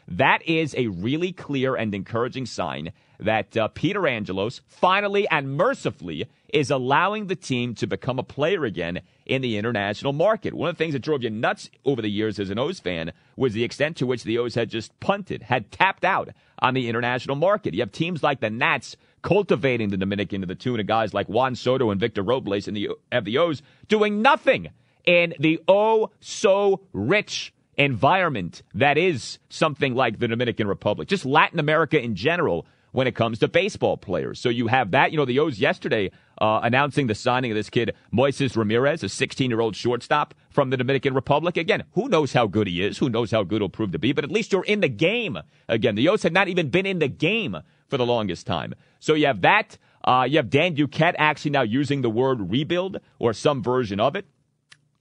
That 0.07 0.41
is 0.47 0.73
a 0.75 0.87
really 0.87 1.31
clear 1.31 1.75
and 1.75 1.93
encouraging 1.93 2.47
sign 2.47 2.91
that 3.19 3.55
uh, 3.55 3.67
Peter 3.67 4.07
Angelos 4.07 4.61
finally 4.67 5.27
and 5.29 5.55
mercifully 5.55 6.25
is 6.55 6.71
allowing 6.71 7.27
the 7.27 7.35
team 7.35 7.75
to 7.75 7.85
become 7.85 8.17
a 8.17 8.23
player 8.23 8.63
again 8.63 9.01
in 9.25 9.41
the 9.41 9.57
international 9.57 10.13
market. 10.13 10.53
One 10.53 10.69
of 10.69 10.77
the 10.77 10.83
things 10.83 10.93
that 10.93 11.01
drove 11.01 11.21
you 11.21 11.29
nuts 11.29 11.69
over 11.83 12.01
the 12.01 12.09
years 12.09 12.39
as 12.39 12.49
an 12.49 12.57
O's 12.57 12.79
fan 12.79 13.11
was 13.35 13.51
the 13.51 13.65
extent 13.65 13.97
to 13.97 14.05
which 14.05 14.23
the 14.23 14.37
O's 14.37 14.55
had 14.55 14.69
just 14.69 14.97
punted, 15.01 15.43
had 15.43 15.69
tapped 15.69 16.05
out 16.05 16.29
on 16.59 16.73
the 16.73 16.87
international 16.87 17.35
market. 17.35 17.73
You 17.73 17.81
have 17.81 17.91
teams 17.91 18.23
like 18.23 18.39
the 18.39 18.49
Nats 18.49 18.95
cultivating 19.21 19.89
the 19.89 19.97
Dominican 19.97 20.39
to 20.41 20.47
the 20.47 20.55
tune 20.55 20.79
of 20.79 20.87
guys 20.87 21.13
like 21.13 21.27
Juan 21.27 21.55
Soto 21.55 21.89
and 21.91 21.99
Victor 21.99 22.23
Robles 22.23 22.69
and 22.69 22.77
the, 22.77 22.91
have 23.11 23.25
the 23.25 23.37
O's 23.37 23.61
doing 23.89 24.21
nothing 24.21 24.69
in 25.03 25.33
the 25.37 25.59
oh 25.67 26.11
so 26.21 26.79
rich 26.93 27.53
environment 27.77 28.63
that 28.73 28.97
is 28.97 29.39
something 29.49 29.93
like 29.93 30.19
the 30.19 30.29
Dominican 30.29 30.69
Republic, 30.69 31.09
just 31.09 31.25
Latin 31.25 31.59
America 31.59 32.01
in 32.01 32.15
general 32.15 32.65
when 32.95 33.07
it 33.07 33.13
comes 33.13 33.39
to 33.39 33.47
baseball 33.49 33.97
players. 33.97 34.39
So 34.39 34.47
you 34.47 34.67
have 34.67 34.91
that. 34.91 35.11
You 35.11 35.17
know, 35.17 35.25
the 35.25 35.39
O's 35.39 35.59
yesterday 35.59 36.11
uh, 36.39 36.61
announcing 36.63 37.07
the 37.07 37.15
signing 37.15 37.51
of 37.51 37.55
this 37.55 37.69
kid, 37.69 37.93
Moises 38.13 38.55
Ramirez, 38.55 39.03
a 39.03 39.09
16 39.09 39.51
year 39.51 39.59
old 39.59 39.75
shortstop 39.75 40.33
from 40.49 40.69
the 40.69 40.77
Dominican 40.77 41.13
Republic. 41.13 41.57
Again, 41.57 41.83
who 41.91 42.07
knows 42.07 42.31
how 42.31 42.47
good 42.47 42.67
he 42.67 42.81
is? 42.81 42.97
Who 42.97 43.09
knows 43.09 43.31
how 43.31 43.43
good 43.43 43.61
he'll 43.61 43.67
prove 43.67 43.91
to 43.91 43.99
be? 43.99 44.13
But 44.13 44.23
at 44.23 44.31
least 44.31 44.53
you're 44.53 44.63
in 44.63 44.79
the 44.79 44.87
game. 44.87 45.37
Again, 45.67 45.95
the 45.95 46.07
O's 46.07 46.23
had 46.23 46.31
not 46.31 46.47
even 46.47 46.69
been 46.69 46.85
in 46.85 46.99
the 46.99 47.09
game 47.09 47.57
for 47.89 47.97
the 47.97 48.05
longest 48.05 48.47
time. 48.47 48.73
So 49.01 49.13
you 49.13 49.27
have 49.27 49.41
that. 49.41 49.77
Uh, 50.05 50.25
you 50.29 50.37
have 50.37 50.49
Dan 50.49 50.73
Duquette 50.73 51.15
actually 51.17 51.51
now 51.51 51.63
using 51.63 52.01
the 52.01 52.09
word 52.09 52.49
rebuild 52.49 53.01
or 53.19 53.33
some 53.33 53.61
version 53.61 53.99
of 53.99 54.15
it. 54.15 54.25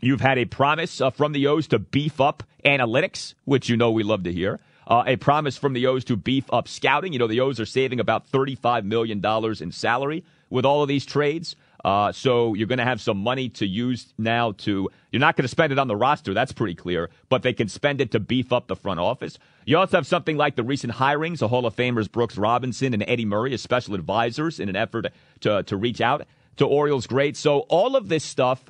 You've 0.00 0.20
had 0.20 0.36
a 0.38 0.46
promise 0.46 1.00
uh, 1.00 1.10
from 1.10 1.30
the 1.30 1.46
O's 1.46 1.68
to 1.68 1.78
beef 1.78 2.20
up 2.20 2.42
analytics, 2.64 3.34
which 3.44 3.68
you 3.68 3.76
know 3.76 3.92
we 3.92 4.02
love 4.02 4.24
to 4.24 4.32
hear. 4.32 4.58
Uh, 4.86 5.04
a 5.06 5.16
promise 5.16 5.56
from 5.56 5.72
the 5.72 5.86
O's 5.86 6.04
to 6.04 6.16
beef 6.16 6.44
up 6.52 6.68
scouting. 6.68 7.12
You 7.12 7.18
know, 7.18 7.26
the 7.26 7.40
O's 7.40 7.58
are 7.60 7.66
saving 7.66 8.00
about 8.00 8.30
$35 8.30 8.84
million 8.84 9.24
in 9.60 9.72
salary 9.72 10.24
with 10.50 10.64
all 10.64 10.82
of 10.82 10.88
these 10.88 11.06
trades. 11.06 11.56
Uh, 11.84 12.10
so 12.12 12.54
you're 12.54 12.66
going 12.66 12.78
to 12.78 12.84
have 12.84 13.00
some 13.00 13.18
money 13.18 13.50
to 13.50 13.66
use 13.66 14.14
now 14.16 14.52
to, 14.52 14.88
you're 15.12 15.20
not 15.20 15.36
going 15.36 15.44
to 15.44 15.48
spend 15.48 15.70
it 15.70 15.78
on 15.78 15.86
the 15.86 15.96
roster. 15.96 16.32
That's 16.32 16.52
pretty 16.52 16.74
clear, 16.74 17.10
but 17.28 17.42
they 17.42 17.52
can 17.52 17.68
spend 17.68 18.00
it 18.00 18.10
to 18.12 18.20
beef 18.20 18.52
up 18.52 18.68
the 18.68 18.76
front 18.76 19.00
office. 19.00 19.38
You 19.66 19.76
also 19.76 19.98
have 19.98 20.06
something 20.06 20.38
like 20.38 20.56
the 20.56 20.62
recent 20.62 20.94
hirings 20.94 21.42
of 21.42 21.50
Hall 21.50 21.66
of 21.66 21.76
Famers 21.76 22.10
Brooks 22.10 22.38
Robinson 22.38 22.94
and 22.94 23.04
Eddie 23.06 23.26
Murray 23.26 23.52
as 23.52 23.60
special 23.60 23.94
advisors 23.94 24.58
in 24.58 24.70
an 24.70 24.76
effort 24.76 25.08
to, 25.40 25.62
to 25.64 25.76
reach 25.76 26.00
out 26.00 26.26
to 26.56 26.64
Orioles 26.64 27.06
greats. 27.06 27.38
So 27.38 27.60
all 27.68 27.96
of 27.96 28.08
this 28.08 28.24
stuff, 28.24 28.64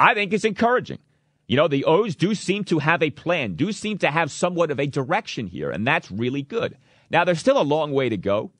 I 0.00 0.14
think 0.14 0.32
is 0.32 0.44
encouraging. 0.44 0.98
You 1.46 1.56
know, 1.56 1.68
the 1.68 1.84
O's 1.84 2.16
do 2.16 2.34
seem 2.34 2.64
to 2.64 2.80
have 2.80 3.02
a 3.02 3.10
plan, 3.10 3.54
do 3.54 3.70
seem 3.70 3.98
to 3.98 4.10
have 4.10 4.30
somewhat 4.32 4.70
of 4.70 4.80
a 4.80 4.86
direction 4.86 5.46
here, 5.46 5.70
and 5.70 5.86
that's 5.86 6.10
really 6.10 6.42
good. 6.42 6.76
Now, 7.10 7.24
there's 7.24 7.38
still 7.38 7.60
a 7.60 7.62
long 7.62 7.92
way 7.92 8.08
to 8.08 8.16
go. 8.16 8.50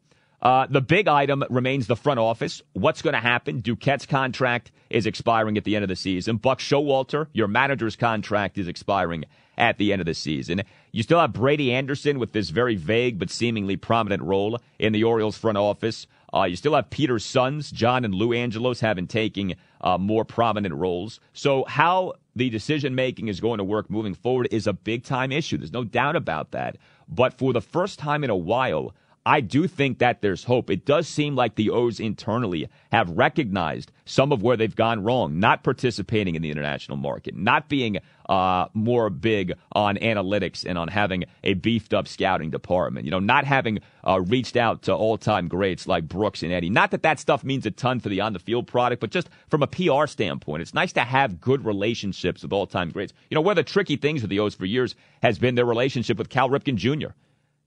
Uh, 0.40 0.66
the 0.68 0.80
big 0.80 1.08
item 1.08 1.42
remains 1.50 1.86
the 1.86 1.96
front 1.96 2.20
office. 2.20 2.62
What's 2.74 3.02
going 3.02 3.14
to 3.14 3.20
happen? 3.20 3.60
Duquette's 3.60 4.06
contract 4.06 4.70
is 4.90 5.06
expiring 5.06 5.56
at 5.56 5.64
the 5.64 5.74
end 5.74 5.82
of 5.82 5.88
the 5.88 5.96
season. 5.96 6.36
Buck 6.36 6.60
Showalter, 6.60 7.26
your 7.32 7.48
manager's 7.48 7.96
contract 7.96 8.58
is 8.58 8.68
expiring 8.68 9.24
at 9.58 9.78
the 9.78 9.92
end 9.92 10.00
of 10.00 10.06
the 10.06 10.14
season. 10.14 10.62
You 10.92 11.02
still 11.02 11.18
have 11.18 11.32
Brady 11.32 11.72
Anderson 11.72 12.18
with 12.18 12.32
this 12.32 12.50
very 12.50 12.76
vague 12.76 13.18
but 13.18 13.30
seemingly 13.30 13.76
prominent 13.76 14.22
role 14.22 14.60
in 14.78 14.92
the 14.92 15.02
Orioles 15.02 15.38
front 15.38 15.58
office. 15.58 16.06
Uh, 16.32 16.44
you 16.44 16.54
still 16.54 16.74
have 16.74 16.90
Peter's 16.90 17.24
sons, 17.24 17.70
John 17.70 18.04
and 18.04 18.14
Lou 18.14 18.32
Angelos, 18.32 18.80
having 18.80 19.06
taken 19.06 19.54
uh, 19.80 19.96
more 19.96 20.24
prominent 20.24 20.74
roles. 20.74 21.18
So, 21.32 21.64
how 21.64 22.14
the 22.36 22.50
decision 22.50 22.94
making 22.94 23.28
is 23.28 23.40
going 23.40 23.58
to 23.58 23.64
work 23.64 23.90
moving 23.90 24.14
forward 24.14 24.46
is 24.50 24.66
a 24.66 24.74
big 24.74 25.02
time 25.02 25.32
issue. 25.32 25.56
There's 25.56 25.72
no 25.72 25.84
doubt 25.84 26.16
about 26.16 26.50
that. 26.50 26.76
But 27.08 27.36
for 27.38 27.54
the 27.54 27.62
first 27.62 27.98
time 27.98 28.22
in 28.22 28.30
a 28.30 28.36
while, 28.36 28.94
I 29.26 29.40
do 29.40 29.66
think 29.66 29.98
that 29.98 30.22
there's 30.22 30.44
hope. 30.44 30.70
It 30.70 30.86
does 30.86 31.08
seem 31.08 31.34
like 31.34 31.56
the 31.56 31.70
O's 31.70 31.98
internally 31.98 32.68
have 32.92 33.10
recognized 33.10 33.90
some 34.04 34.30
of 34.30 34.40
where 34.40 34.56
they've 34.56 34.74
gone 34.74 35.02
wrong, 35.02 35.40
not 35.40 35.64
participating 35.64 36.36
in 36.36 36.42
the 36.42 36.50
international 36.52 36.96
market, 36.96 37.34
not 37.34 37.68
being 37.68 37.98
uh, 38.28 38.66
more 38.72 39.10
big 39.10 39.52
on 39.72 39.96
analytics 39.96 40.64
and 40.64 40.78
on 40.78 40.86
having 40.86 41.24
a 41.42 41.54
beefed 41.54 41.92
up 41.92 42.06
scouting 42.06 42.50
department, 42.50 43.04
you 43.04 43.10
know, 43.10 43.18
not 43.18 43.44
having 43.44 43.80
uh, 44.06 44.20
reached 44.20 44.56
out 44.56 44.82
to 44.82 44.94
all 44.94 45.18
time 45.18 45.48
greats 45.48 45.88
like 45.88 46.06
Brooks 46.06 46.44
and 46.44 46.52
Eddie. 46.52 46.70
Not 46.70 46.92
that 46.92 47.02
that 47.02 47.18
stuff 47.18 47.42
means 47.42 47.66
a 47.66 47.72
ton 47.72 47.98
for 47.98 48.08
the 48.08 48.20
on 48.20 48.32
the 48.32 48.38
field 48.38 48.68
product, 48.68 49.00
but 49.00 49.10
just 49.10 49.28
from 49.48 49.60
a 49.60 49.66
PR 49.66 50.06
standpoint, 50.06 50.62
it's 50.62 50.72
nice 50.72 50.92
to 50.92 51.00
have 51.00 51.40
good 51.40 51.64
relationships 51.64 52.44
with 52.44 52.52
all 52.52 52.68
time 52.68 52.90
greats. 52.90 53.12
You 53.28 53.34
know, 53.34 53.40
one 53.40 53.58
of 53.58 53.66
the 53.66 53.68
tricky 53.68 53.96
things 53.96 54.22
with 54.22 54.30
the 54.30 54.38
O's 54.38 54.54
for 54.54 54.66
years 54.66 54.94
has 55.20 55.36
been 55.36 55.56
their 55.56 55.64
relationship 55.64 56.16
with 56.16 56.28
Cal 56.28 56.48
Ripken 56.48 56.76
Jr 56.76 57.08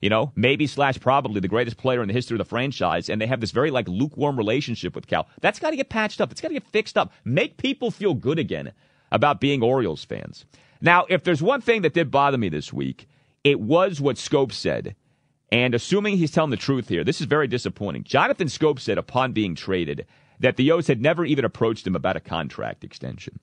you 0.01 0.09
know, 0.09 0.31
maybe 0.35 0.65
slash 0.65 0.99
probably 0.99 1.41
the 1.41 1.47
greatest 1.47 1.77
player 1.77 2.01
in 2.01 2.07
the 2.07 2.13
history 2.13 2.35
of 2.35 2.39
the 2.39 2.45
franchise, 2.45 3.09
and 3.09 3.21
they 3.21 3.27
have 3.27 3.41
this 3.41 3.51
very 3.51 3.71
like 3.71 3.87
lukewarm 3.87 4.37
relationship 4.37 4.95
with 4.95 5.07
Cal. 5.07 5.27
That's 5.41 5.59
got 5.59 5.71
to 5.71 5.75
get 5.75 5.89
patched 5.89 6.21
up. 6.21 6.31
It's 6.31 6.41
got 6.41 6.49
to 6.49 6.53
get 6.53 6.67
fixed 6.67 6.97
up. 6.97 7.11
Make 7.25 7.57
people 7.57 7.91
feel 7.91 8.13
good 8.13 8.39
again 8.39 8.71
about 9.11 9.41
being 9.41 9.61
Orioles 9.61 10.05
fans. 10.05 10.45
Now, 10.81 11.05
if 11.09 11.23
there's 11.23 11.41
one 11.41 11.61
thing 11.61 11.81
that 11.81 11.93
did 11.93 12.11
bother 12.11 12.37
me 12.37 12.49
this 12.49 12.71
week, 12.71 13.09
it 13.43 13.59
was 13.59 13.99
what 13.99 14.15
Schoop 14.15 14.53
said. 14.53 14.95
And 15.51 15.73
assuming 15.73 16.17
he's 16.17 16.31
telling 16.31 16.51
the 16.51 16.57
truth 16.57 16.89
here, 16.89 17.03
this 17.03 17.19
is 17.19 17.27
very 17.27 17.47
disappointing. 17.47 18.03
Jonathan 18.03 18.47
Schoop 18.47 18.79
said 18.79 18.97
upon 18.97 19.33
being 19.33 19.55
traded 19.55 20.05
that 20.39 20.55
the 20.55 20.71
O's 20.71 20.87
had 20.87 21.01
never 21.01 21.25
even 21.25 21.43
approached 21.43 21.85
him 21.85 21.95
about 21.95 22.15
a 22.15 22.21
contract 22.21 22.83
extension. 22.83 23.39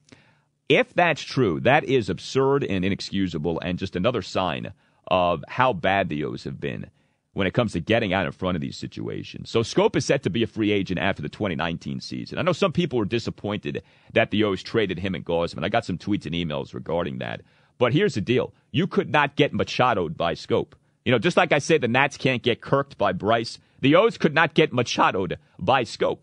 If 0.68 0.94
that's 0.94 1.22
true, 1.22 1.60
that 1.60 1.84
is 1.84 2.08
absurd 2.08 2.64
and 2.64 2.84
inexcusable 2.84 3.60
and 3.60 3.78
just 3.78 3.96
another 3.96 4.22
sign 4.22 4.72
of 5.08 5.44
how 5.48 5.72
bad 5.72 6.08
the 6.08 6.24
O's 6.24 6.44
have 6.44 6.60
been 6.60 6.90
when 7.32 7.46
it 7.46 7.52
comes 7.52 7.72
to 7.72 7.80
getting 7.80 8.14
out 8.14 8.24
in 8.24 8.32
front 8.32 8.56
of 8.56 8.62
these 8.62 8.78
situations. 8.78 9.50
So 9.50 9.60
Schoop 9.60 9.94
is 9.94 10.06
set 10.06 10.22
to 10.22 10.30
be 10.30 10.42
a 10.42 10.46
free 10.46 10.70
agent 10.72 10.98
after 10.98 11.20
the 11.20 11.28
2019 11.28 12.00
season. 12.00 12.38
I 12.38 12.42
know 12.42 12.52
some 12.52 12.72
people 12.72 12.98
were 12.98 13.04
disappointed 13.04 13.82
that 14.14 14.30
the 14.30 14.42
O's 14.44 14.62
traded 14.62 14.98
him 14.98 15.14
and 15.14 15.24
Gausman. 15.24 15.62
I 15.62 15.68
got 15.68 15.84
some 15.84 15.98
tweets 15.98 16.24
and 16.24 16.34
emails 16.34 16.72
regarding 16.72 17.18
that. 17.18 17.42
But 17.76 17.92
here's 17.92 18.14
the 18.14 18.22
deal. 18.22 18.54
You 18.70 18.86
could 18.86 19.10
not 19.10 19.36
get 19.36 19.52
Machadoed 19.52 20.16
by 20.16 20.34
Schoop. 20.34 20.72
You 21.04 21.12
know, 21.12 21.18
just 21.18 21.36
like 21.36 21.52
I 21.52 21.58
say 21.58 21.76
the 21.76 21.88
Nats 21.88 22.16
can't 22.16 22.42
get 22.42 22.62
kirked 22.62 22.96
by 22.96 23.12
Bryce, 23.12 23.58
the 23.80 23.94
O's 23.96 24.16
could 24.16 24.34
not 24.34 24.54
get 24.54 24.72
Machadoed 24.72 25.36
by 25.58 25.84
Schoop. 25.84 26.20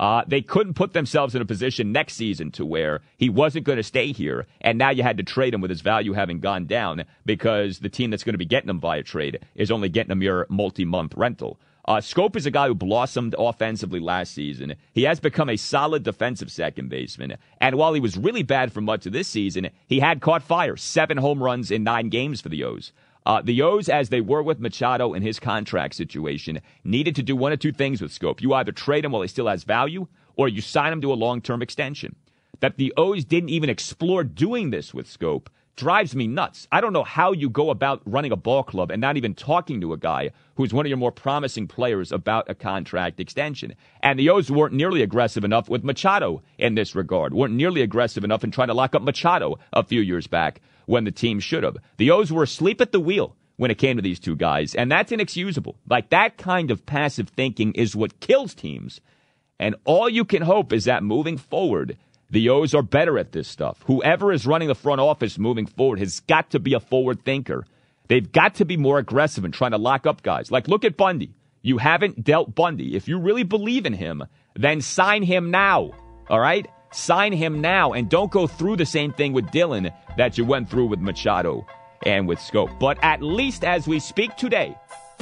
Uh, 0.00 0.24
they 0.26 0.40
couldn't 0.40 0.72
put 0.72 0.94
themselves 0.94 1.34
in 1.34 1.42
a 1.42 1.44
position 1.44 1.92
next 1.92 2.14
season 2.14 2.50
to 2.50 2.64
where 2.64 3.02
he 3.18 3.28
wasn't 3.28 3.66
going 3.66 3.76
to 3.76 3.82
stay 3.82 4.12
here, 4.12 4.46
and 4.62 4.78
now 4.78 4.88
you 4.88 5.02
had 5.02 5.18
to 5.18 5.22
trade 5.22 5.52
him 5.52 5.60
with 5.60 5.68
his 5.68 5.82
value 5.82 6.14
having 6.14 6.40
gone 6.40 6.64
down 6.64 7.04
because 7.26 7.80
the 7.80 7.88
team 7.90 8.08
that's 8.08 8.24
going 8.24 8.32
to 8.32 8.38
be 8.38 8.46
getting 8.46 8.70
him 8.70 8.80
via 8.80 9.02
trade 9.02 9.38
is 9.54 9.70
only 9.70 9.90
getting 9.90 10.10
him 10.10 10.22
your 10.22 10.46
multi-month 10.48 11.12
rental. 11.18 11.60
Uh, 11.84 11.96
Schoop 11.96 12.34
is 12.34 12.46
a 12.46 12.50
guy 12.50 12.68
who 12.68 12.74
blossomed 12.74 13.34
offensively 13.38 14.00
last 14.00 14.32
season. 14.32 14.74
He 14.94 15.02
has 15.02 15.20
become 15.20 15.50
a 15.50 15.56
solid 15.56 16.02
defensive 16.02 16.50
second 16.50 16.88
baseman. 16.88 17.36
And 17.60 17.76
while 17.76 17.92
he 17.92 18.00
was 18.00 18.16
really 18.16 18.42
bad 18.42 18.72
for 18.72 18.80
much 18.80 19.04
of 19.04 19.12
this 19.12 19.28
season, 19.28 19.68
he 19.86 20.00
had 20.00 20.20
caught 20.20 20.42
fire. 20.42 20.76
Seven 20.76 21.18
home 21.18 21.42
runs 21.42 21.70
in 21.70 21.82
nine 21.82 22.08
games 22.08 22.40
for 22.40 22.48
the 22.48 22.64
O's. 22.64 22.92
Uh, 23.26 23.42
the 23.42 23.62
O's, 23.62 23.88
as 23.88 24.08
they 24.08 24.20
were 24.20 24.42
with 24.42 24.60
Machado 24.60 25.12
in 25.12 25.22
his 25.22 25.38
contract 25.38 25.94
situation, 25.94 26.60
needed 26.84 27.14
to 27.16 27.22
do 27.22 27.36
one 27.36 27.52
of 27.52 27.58
two 27.58 27.72
things 27.72 28.00
with 28.00 28.12
Schoop. 28.12 28.40
You 28.40 28.54
either 28.54 28.72
trade 28.72 29.04
him 29.04 29.12
while 29.12 29.22
he 29.22 29.28
still 29.28 29.48
has 29.48 29.64
value, 29.64 30.06
or 30.36 30.48
you 30.48 30.60
sign 30.62 30.92
him 30.92 31.02
to 31.02 31.12
a 31.12 31.14
long 31.14 31.40
term 31.40 31.62
extension. 31.62 32.16
That 32.60 32.76
the 32.76 32.92
O's 32.96 33.24
didn't 33.24 33.50
even 33.50 33.70
explore 33.70 34.24
doing 34.24 34.70
this 34.70 34.94
with 34.94 35.06
Schoop 35.06 35.48
drives 35.76 36.14
me 36.14 36.26
nuts. 36.26 36.68
I 36.70 36.82
don't 36.82 36.92
know 36.92 37.04
how 37.04 37.32
you 37.32 37.48
go 37.48 37.70
about 37.70 38.02
running 38.04 38.32
a 38.32 38.36
ball 38.36 38.62
club 38.62 38.90
and 38.90 39.00
not 39.00 39.16
even 39.16 39.34
talking 39.34 39.80
to 39.80 39.94
a 39.94 39.96
guy 39.96 40.30
who's 40.56 40.74
one 40.74 40.84
of 40.84 40.90
your 40.90 40.98
more 40.98 41.12
promising 41.12 41.68
players 41.68 42.12
about 42.12 42.50
a 42.50 42.54
contract 42.54 43.18
extension. 43.18 43.74
And 44.02 44.18
the 44.18 44.28
O's 44.28 44.50
weren't 44.50 44.74
nearly 44.74 45.00
aggressive 45.00 45.42
enough 45.42 45.70
with 45.70 45.82
Machado 45.82 46.42
in 46.58 46.74
this 46.74 46.94
regard, 46.94 47.32
weren't 47.32 47.54
nearly 47.54 47.80
aggressive 47.80 48.24
enough 48.24 48.44
in 48.44 48.50
trying 48.50 48.68
to 48.68 48.74
lock 48.74 48.94
up 48.94 49.00
Machado 49.00 49.58
a 49.72 49.82
few 49.82 50.02
years 50.02 50.26
back 50.26 50.60
when 50.90 51.04
the 51.04 51.12
team 51.12 51.38
should 51.38 51.62
have. 51.62 51.76
The 51.98 52.10
O's 52.10 52.32
were 52.32 52.42
asleep 52.42 52.80
at 52.80 52.90
the 52.90 52.98
wheel 52.98 53.36
when 53.56 53.70
it 53.70 53.78
came 53.78 53.96
to 53.96 54.02
these 54.02 54.18
two 54.18 54.34
guys, 54.34 54.74
and 54.74 54.90
that's 54.90 55.12
inexcusable. 55.12 55.76
Like 55.88 56.10
that 56.10 56.36
kind 56.36 56.72
of 56.72 56.84
passive 56.84 57.28
thinking 57.28 57.72
is 57.74 57.94
what 57.94 58.18
kills 58.18 58.54
teams. 58.54 59.00
And 59.60 59.76
all 59.84 60.08
you 60.08 60.24
can 60.24 60.42
hope 60.42 60.72
is 60.72 60.86
that 60.86 61.04
moving 61.04 61.38
forward, 61.38 61.96
the 62.28 62.48
O's 62.48 62.74
are 62.74 62.82
better 62.82 63.18
at 63.18 63.30
this 63.30 63.46
stuff. 63.46 63.84
Whoever 63.84 64.32
is 64.32 64.46
running 64.46 64.66
the 64.66 64.74
front 64.74 65.00
office 65.00 65.38
moving 65.38 65.66
forward 65.66 66.00
has 66.00 66.18
got 66.20 66.50
to 66.50 66.58
be 66.58 66.74
a 66.74 66.80
forward 66.80 67.24
thinker. 67.24 67.64
They've 68.08 68.32
got 68.32 68.56
to 68.56 68.64
be 68.64 68.76
more 68.76 68.98
aggressive 68.98 69.44
in 69.44 69.52
trying 69.52 69.70
to 69.70 69.78
lock 69.78 70.06
up 70.06 70.22
guys. 70.22 70.50
Like, 70.50 70.66
look 70.66 70.84
at 70.84 70.96
Bundy. 70.96 71.34
You 71.62 71.78
haven't 71.78 72.24
dealt 72.24 72.56
Bundy. 72.56 72.96
If 72.96 73.06
you 73.06 73.20
really 73.20 73.44
believe 73.44 73.86
in 73.86 73.92
him, 73.92 74.24
then 74.56 74.80
sign 74.80 75.22
him 75.22 75.52
now. 75.52 75.92
All 76.28 76.40
right? 76.40 76.66
Sign 76.92 77.32
him 77.32 77.60
now 77.60 77.92
and 77.92 78.08
don't 78.08 78.30
go 78.30 78.46
through 78.46 78.76
the 78.76 78.86
same 78.86 79.12
thing 79.12 79.32
with 79.32 79.46
Dylan 79.46 79.92
that 80.16 80.36
you 80.36 80.44
went 80.44 80.68
through 80.68 80.86
with 80.86 81.00
Machado 81.00 81.66
and 82.04 82.26
with 82.26 82.38
Schoop. 82.38 82.78
But 82.78 82.98
at 83.02 83.22
least 83.22 83.64
as 83.64 83.86
we 83.86 84.00
speak 84.00 84.36
today, 84.36 84.76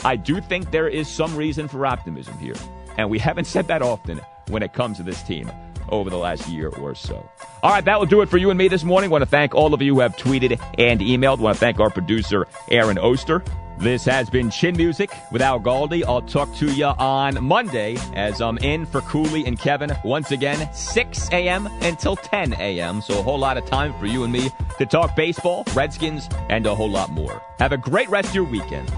I 0.04 0.16
do 0.16 0.40
think 0.40 0.70
there 0.70 0.88
is 0.88 1.08
some 1.08 1.36
reason 1.36 1.68
for 1.68 1.84
optimism 1.84 2.38
here. 2.38 2.54
And 2.96 3.10
we 3.10 3.18
haven't 3.18 3.46
said 3.46 3.68
that 3.68 3.82
often 3.82 4.20
when 4.48 4.62
it 4.62 4.72
comes 4.72 4.96
to 4.96 5.02
this 5.02 5.22
team 5.22 5.50
over 5.90 6.10
the 6.10 6.16
last 6.16 6.48
year 6.48 6.68
or 6.68 6.94
so. 6.94 7.28
All 7.62 7.70
right, 7.70 7.84
that 7.84 7.98
will 7.98 8.06
do 8.06 8.22
it 8.22 8.28
for 8.28 8.38
you 8.38 8.50
and 8.50 8.58
me 8.58 8.68
this 8.68 8.84
morning. 8.84 9.10
I 9.10 9.12
want 9.12 9.22
to 9.22 9.30
thank 9.30 9.54
all 9.54 9.74
of 9.74 9.82
you 9.82 9.94
who 9.94 10.00
have 10.00 10.16
tweeted 10.16 10.60
and 10.78 11.00
emailed. 11.00 11.38
I 11.38 11.42
want 11.42 11.56
to 11.56 11.60
thank 11.60 11.80
our 11.80 11.90
producer, 11.90 12.46
Aaron 12.70 12.98
Oster. 12.98 13.42
This 13.78 14.04
has 14.06 14.28
been 14.28 14.50
Chin 14.50 14.76
Music 14.76 15.08
with 15.30 15.40
Al 15.40 15.60
Galdi. 15.60 16.02
I'll 16.04 16.20
talk 16.20 16.52
to 16.56 16.66
you 16.66 16.86
on 16.86 17.42
Monday 17.44 17.96
as 18.12 18.40
I'm 18.40 18.58
in 18.58 18.84
for 18.84 19.02
Cooley 19.02 19.46
and 19.46 19.56
Kevin 19.56 19.92
once 20.04 20.32
again, 20.32 20.68
6 20.74 21.28
a.m. 21.30 21.68
until 21.82 22.16
10 22.16 22.54
a.m. 22.54 23.00
So 23.00 23.20
a 23.20 23.22
whole 23.22 23.38
lot 23.38 23.56
of 23.56 23.66
time 23.66 23.96
for 24.00 24.06
you 24.06 24.24
and 24.24 24.32
me 24.32 24.50
to 24.78 24.86
talk 24.86 25.14
baseball, 25.14 25.62
Redskins, 25.74 26.28
and 26.48 26.66
a 26.66 26.74
whole 26.74 26.90
lot 26.90 27.12
more. 27.12 27.40
Have 27.60 27.70
a 27.70 27.76
great 27.76 28.08
rest 28.08 28.30
of 28.30 28.34
your 28.34 28.44
weekend. 28.44 28.92